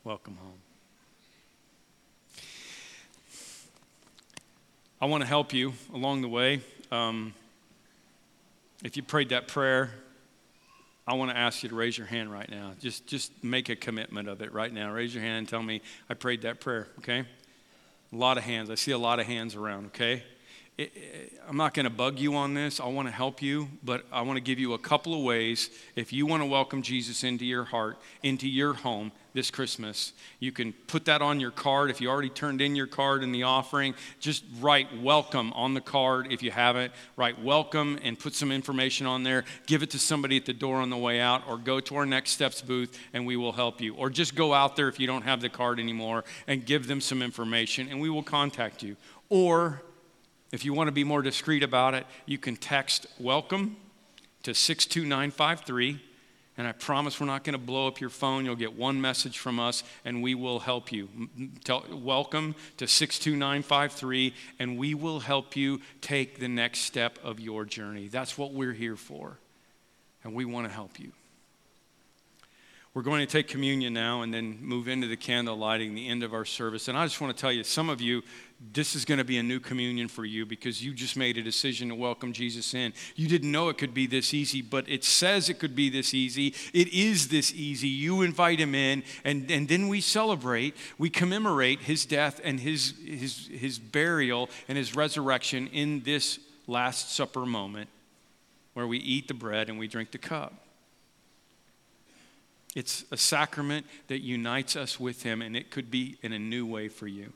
Welcome 0.04 0.36
home. 0.36 0.58
I 5.00 5.06
want 5.06 5.22
to 5.22 5.28
help 5.28 5.52
you 5.52 5.74
along 5.94 6.22
the 6.22 6.28
way. 6.28 6.60
Um, 6.90 7.34
if 8.82 8.96
you 8.96 9.02
prayed 9.02 9.28
that 9.28 9.46
prayer, 9.46 9.90
I 11.06 11.14
want 11.14 11.30
to 11.30 11.36
ask 11.36 11.62
you 11.62 11.68
to 11.68 11.74
raise 11.74 11.96
your 11.96 12.06
hand 12.06 12.32
right 12.32 12.50
now. 12.50 12.72
Just, 12.80 13.06
just 13.06 13.32
make 13.44 13.68
a 13.68 13.76
commitment 13.76 14.28
of 14.28 14.42
it 14.42 14.52
right 14.52 14.72
now. 14.72 14.92
Raise 14.92 15.14
your 15.14 15.22
hand 15.22 15.38
and 15.38 15.48
tell 15.48 15.62
me 15.62 15.82
I 16.08 16.14
prayed 16.14 16.42
that 16.42 16.60
prayer, 16.60 16.88
okay? 16.98 17.24
A 18.12 18.16
lot 18.16 18.38
of 18.38 18.44
hands. 18.44 18.70
I 18.70 18.74
see 18.74 18.92
a 18.92 18.98
lot 18.98 19.20
of 19.20 19.26
hands 19.26 19.54
around, 19.54 19.86
okay? 19.86 20.22
I'm 21.48 21.56
not 21.56 21.74
going 21.74 21.84
to 21.84 21.90
bug 21.90 22.18
you 22.18 22.36
on 22.36 22.54
this. 22.54 22.78
I 22.80 22.86
want 22.86 23.08
to 23.08 23.12
help 23.12 23.42
you, 23.42 23.68
but 23.82 24.06
I 24.12 24.22
want 24.22 24.36
to 24.36 24.40
give 24.40 24.58
you 24.58 24.74
a 24.74 24.78
couple 24.78 25.14
of 25.14 25.22
ways. 25.22 25.70
If 25.96 26.12
you 26.12 26.24
want 26.24 26.42
to 26.42 26.46
welcome 26.46 26.82
Jesus 26.82 27.24
into 27.24 27.44
your 27.44 27.64
heart, 27.64 27.98
into 28.22 28.48
your 28.48 28.74
home 28.74 29.12
this 29.34 29.50
Christmas, 29.50 30.12
you 30.40 30.52
can 30.52 30.72
put 30.72 31.04
that 31.04 31.22
on 31.22 31.40
your 31.40 31.50
card. 31.50 31.90
If 31.90 32.00
you 32.00 32.08
already 32.08 32.30
turned 32.30 32.60
in 32.60 32.74
your 32.74 32.86
card 32.86 33.22
in 33.22 33.32
the 33.32 33.42
offering, 33.44 33.94
just 34.20 34.44
write 34.60 34.88
welcome 35.00 35.52
on 35.52 35.74
the 35.74 35.80
card 35.80 36.32
if 36.32 36.42
you 36.42 36.50
haven't. 36.50 36.92
Write 37.16 37.42
welcome 37.42 37.98
and 38.02 38.18
put 38.18 38.34
some 38.34 38.50
information 38.50 39.06
on 39.06 39.22
there. 39.22 39.44
Give 39.66 39.82
it 39.82 39.90
to 39.90 39.98
somebody 39.98 40.36
at 40.36 40.46
the 40.46 40.52
door 40.52 40.76
on 40.76 40.90
the 40.90 40.96
way 40.96 41.20
out, 41.20 41.42
or 41.48 41.58
go 41.58 41.80
to 41.80 41.96
our 41.96 42.06
Next 42.06 42.30
Steps 42.30 42.62
booth 42.62 42.98
and 43.12 43.26
we 43.26 43.36
will 43.36 43.52
help 43.52 43.80
you. 43.80 43.94
Or 43.94 44.10
just 44.10 44.34
go 44.34 44.54
out 44.54 44.76
there 44.76 44.88
if 44.88 44.98
you 44.98 45.06
don't 45.06 45.22
have 45.22 45.40
the 45.40 45.48
card 45.48 45.78
anymore 45.78 46.24
and 46.46 46.64
give 46.64 46.86
them 46.86 47.00
some 47.00 47.22
information 47.22 47.88
and 47.88 48.00
we 48.00 48.10
will 48.10 48.22
contact 48.22 48.82
you. 48.82 48.96
Or 49.28 49.82
if 50.50 50.64
you 50.64 50.72
want 50.72 50.88
to 50.88 50.92
be 50.92 51.04
more 51.04 51.22
discreet 51.22 51.62
about 51.62 51.94
it, 51.94 52.06
you 52.24 52.38
can 52.38 52.56
text 52.56 53.06
welcome 53.18 53.76
to 54.42 54.54
62953. 54.54 56.00
And 56.58 56.66
I 56.66 56.72
promise 56.72 57.20
we're 57.20 57.26
not 57.26 57.44
going 57.44 57.52
to 57.52 57.64
blow 57.64 57.86
up 57.86 58.00
your 58.00 58.10
phone. 58.10 58.44
You'll 58.44 58.56
get 58.56 58.76
one 58.76 59.00
message 59.00 59.38
from 59.38 59.60
us 59.60 59.84
and 60.04 60.24
we 60.24 60.34
will 60.34 60.58
help 60.58 60.90
you. 60.90 61.08
Tell, 61.62 61.84
welcome 61.90 62.56
to 62.78 62.88
62953 62.88 64.34
and 64.58 64.76
we 64.76 64.92
will 64.94 65.20
help 65.20 65.54
you 65.54 65.80
take 66.00 66.40
the 66.40 66.48
next 66.48 66.80
step 66.80 67.16
of 67.22 67.38
your 67.38 67.64
journey. 67.64 68.08
That's 68.08 68.36
what 68.36 68.52
we're 68.52 68.72
here 68.72 68.96
for. 68.96 69.38
And 70.24 70.34
we 70.34 70.44
want 70.44 70.66
to 70.66 70.72
help 70.72 70.98
you. 70.98 71.12
We're 72.98 73.04
going 73.04 73.20
to 73.20 73.26
take 73.26 73.46
communion 73.46 73.92
now 73.92 74.22
and 74.22 74.34
then 74.34 74.58
move 74.60 74.88
into 74.88 75.06
the 75.06 75.16
candle 75.16 75.56
lighting, 75.56 75.94
the 75.94 76.08
end 76.08 76.24
of 76.24 76.34
our 76.34 76.44
service. 76.44 76.88
And 76.88 76.98
I 76.98 77.06
just 77.06 77.20
want 77.20 77.36
to 77.36 77.40
tell 77.40 77.52
you, 77.52 77.62
some 77.62 77.90
of 77.90 78.00
you, 78.00 78.24
this 78.72 78.96
is 78.96 79.04
going 79.04 79.18
to 79.18 79.24
be 79.24 79.38
a 79.38 79.42
new 79.44 79.60
communion 79.60 80.08
for 80.08 80.24
you 80.24 80.44
because 80.44 80.82
you 80.82 80.92
just 80.92 81.16
made 81.16 81.38
a 81.38 81.42
decision 81.42 81.90
to 81.90 81.94
welcome 81.94 82.32
Jesus 82.32 82.74
in. 82.74 82.92
You 83.14 83.28
didn't 83.28 83.52
know 83.52 83.68
it 83.68 83.78
could 83.78 83.94
be 83.94 84.08
this 84.08 84.34
easy, 84.34 84.62
but 84.62 84.88
it 84.88 85.04
says 85.04 85.48
it 85.48 85.60
could 85.60 85.76
be 85.76 85.88
this 85.88 86.12
easy. 86.12 86.56
It 86.72 86.92
is 86.92 87.28
this 87.28 87.54
easy. 87.54 87.86
You 87.86 88.22
invite 88.22 88.58
him 88.58 88.74
in, 88.74 89.04
and, 89.22 89.48
and 89.48 89.68
then 89.68 89.86
we 89.86 90.00
celebrate, 90.00 90.76
we 90.98 91.08
commemorate 91.08 91.82
his 91.82 92.04
death 92.04 92.40
and 92.42 92.58
his, 92.58 92.94
his, 93.06 93.46
his 93.46 93.78
burial 93.78 94.50
and 94.66 94.76
his 94.76 94.96
resurrection 94.96 95.68
in 95.68 96.02
this 96.02 96.40
Last 96.66 97.14
Supper 97.14 97.46
moment 97.46 97.90
where 98.74 98.88
we 98.88 98.98
eat 98.98 99.28
the 99.28 99.34
bread 99.34 99.68
and 99.68 99.78
we 99.78 99.86
drink 99.86 100.10
the 100.10 100.18
cup. 100.18 100.64
It's 102.78 103.04
a 103.10 103.16
sacrament 103.16 103.86
that 104.06 104.20
unites 104.20 104.76
us 104.76 105.00
with 105.00 105.24
Him, 105.24 105.42
and 105.42 105.56
it 105.56 105.68
could 105.68 105.90
be 105.90 106.16
in 106.22 106.32
a 106.32 106.38
new 106.38 106.64
way 106.64 106.86
for 106.86 107.08
you. 107.08 107.32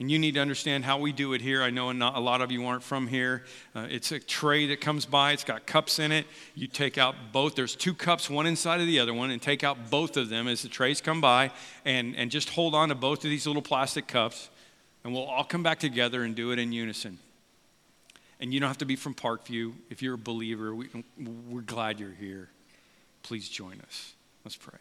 And 0.00 0.10
you 0.10 0.18
need 0.18 0.32
to 0.32 0.40
understand 0.40 0.86
how 0.86 0.96
we 0.96 1.12
do 1.12 1.34
it 1.34 1.42
here. 1.42 1.62
I 1.62 1.68
know 1.68 1.92
not, 1.92 2.16
a 2.16 2.20
lot 2.20 2.40
of 2.40 2.50
you 2.50 2.64
aren't 2.64 2.82
from 2.82 3.06
here. 3.06 3.44
Uh, 3.76 3.86
it's 3.90 4.12
a 4.12 4.18
tray 4.18 4.68
that 4.68 4.80
comes 4.80 5.04
by, 5.04 5.32
it's 5.32 5.44
got 5.44 5.66
cups 5.66 5.98
in 5.98 6.10
it. 6.10 6.26
You 6.54 6.68
take 6.68 6.96
out 6.96 7.14
both. 7.32 7.54
There's 7.54 7.76
two 7.76 7.92
cups, 7.92 8.30
one 8.30 8.46
inside 8.46 8.80
of 8.80 8.86
the 8.86 8.98
other 8.98 9.12
one, 9.12 9.30
and 9.30 9.42
take 9.42 9.62
out 9.62 9.90
both 9.90 10.16
of 10.16 10.30
them 10.30 10.48
as 10.48 10.62
the 10.62 10.70
trays 10.70 11.02
come 11.02 11.20
by, 11.20 11.50
and, 11.84 12.16
and 12.16 12.30
just 12.30 12.48
hold 12.48 12.74
on 12.74 12.88
to 12.88 12.94
both 12.94 13.24
of 13.24 13.30
these 13.30 13.46
little 13.46 13.60
plastic 13.60 14.06
cups, 14.06 14.48
and 15.04 15.12
we'll 15.12 15.24
all 15.26 15.44
come 15.44 15.62
back 15.62 15.80
together 15.80 16.22
and 16.22 16.34
do 16.34 16.50
it 16.50 16.58
in 16.58 16.72
unison. 16.72 17.18
And 18.40 18.54
you 18.54 18.60
don't 18.60 18.68
have 18.68 18.78
to 18.78 18.86
be 18.86 18.96
from 18.96 19.14
Parkview. 19.14 19.74
If 19.90 20.00
you're 20.00 20.14
a 20.14 20.18
believer, 20.18 20.74
we, 20.74 20.88
we're 21.50 21.60
glad 21.60 22.00
you're 22.00 22.10
here. 22.18 22.48
Please 23.22 23.50
join 23.50 23.82
us. 23.86 24.14
Let's 24.48 24.56
pray. 24.56 24.78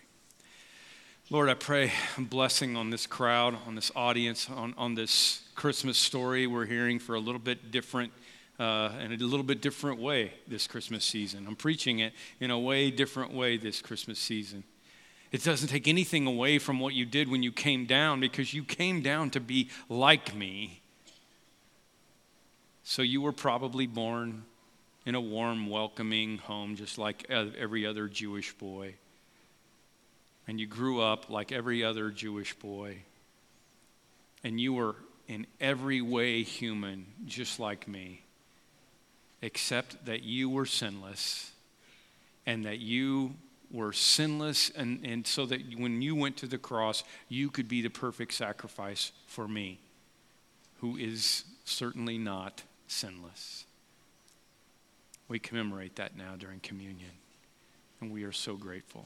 Lord, 1.30 1.50
I 1.50 1.54
pray 1.54 1.92
a 2.18 2.22
blessing 2.22 2.78
on 2.78 2.90
this 2.90 3.06
crowd, 3.06 3.58
on 3.68 3.76
this 3.76 3.92
audience, 3.98 4.50
on, 4.50 4.74
on 4.78 4.96
this 4.96 5.42
Christmas 5.56 5.98
story 5.98 6.48
we're 6.48 6.66
hearing 6.66 7.00
for 7.00 7.16
a 7.16 7.20
little 7.20 7.38
bit 7.38 7.70
different, 7.70 8.14
uh, 8.60 8.92
in 9.04 9.12
a 9.12 9.18
little 9.18 9.44
bit 9.44 9.62
different 9.62 10.00
way 10.00 10.32
this 10.48 10.68
Christmas 10.68 11.04
season. 11.04 11.46
I'm 11.46 11.58
preaching 11.58 12.00
it 12.00 12.14
in 12.40 12.50
a 12.50 12.58
way 12.58 12.90
different 12.92 13.34
way 13.34 13.58
this 13.58 13.82
Christmas 13.82 14.20
season. 14.20 14.64
It 15.34 15.44
doesn't 15.44 15.68
take 15.68 15.90
anything 15.90 16.28
away 16.28 16.60
from 16.60 16.80
what 16.80 16.94
you 16.94 17.06
did 17.06 17.30
when 17.30 17.44
you 17.44 17.52
came 17.52 17.86
down 17.86 18.22
because 18.22 18.54
you 18.54 18.64
came 18.64 19.02
down 19.02 19.32
to 19.32 19.42
be 19.42 19.70
like 19.90 20.34
me. 20.34 20.82
So 22.84 23.02
you 23.02 23.20
were 23.20 23.34
probably 23.34 23.86
born 23.86 24.46
in 25.06 25.14
a 25.14 25.20
warm, 25.20 25.70
welcoming 25.70 26.38
home, 26.38 26.78
just 26.78 26.98
like 26.98 27.30
every 27.30 27.86
other 27.86 28.08
Jewish 28.08 28.54
boy 28.54 28.96
and 30.48 30.60
you 30.60 30.68
grew 30.68 31.02
up 31.02 31.30
like 31.30 31.52
every 31.52 31.84
other 31.84 32.10
Jewish 32.10 32.54
boy, 32.54 32.98
and 34.44 34.60
you 34.60 34.74
were 34.74 34.96
in 35.28 35.46
every 35.60 36.02
way 36.02 36.44
human, 36.44 37.06
just 37.26 37.60
like 37.60 37.88
me, 37.88 38.22
except 39.42 40.06
that 40.06 40.24
you 40.24 40.50
were 40.50 40.66
sinless 40.66 41.52
and 42.46 42.66
that 42.66 42.80
you 42.80 43.36
were 43.70 43.92
sinless, 43.92 44.70
and, 44.70 45.06
and 45.06 45.28
so 45.28 45.46
that 45.46 45.62
when 45.78 46.02
you 46.02 46.16
went 46.16 46.38
to 46.38 46.48
the 46.48 46.58
cross, 46.58 47.04
you 47.28 47.50
could 47.50 47.68
be 47.68 47.82
the 47.82 47.90
perfect 47.90 48.34
sacrifice 48.34 49.12
for 49.26 49.48
me, 49.48 49.80
who 50.80 50.96
is 50.96 51.44
certainly 51.66 52.18
not 52.18 52.64
sinless. 52.88 53.66
We 55.28 55.40
commemorate 55.40 55.98
that 55.98 56.16
now 56.16 56.36
during 56.38 56.62
communion, 56.62 57.12
and 58.00 58.14
we 58.14 58.24
are 58.24 58.32
so 58.32 58.56
grateful. 58.56 59.06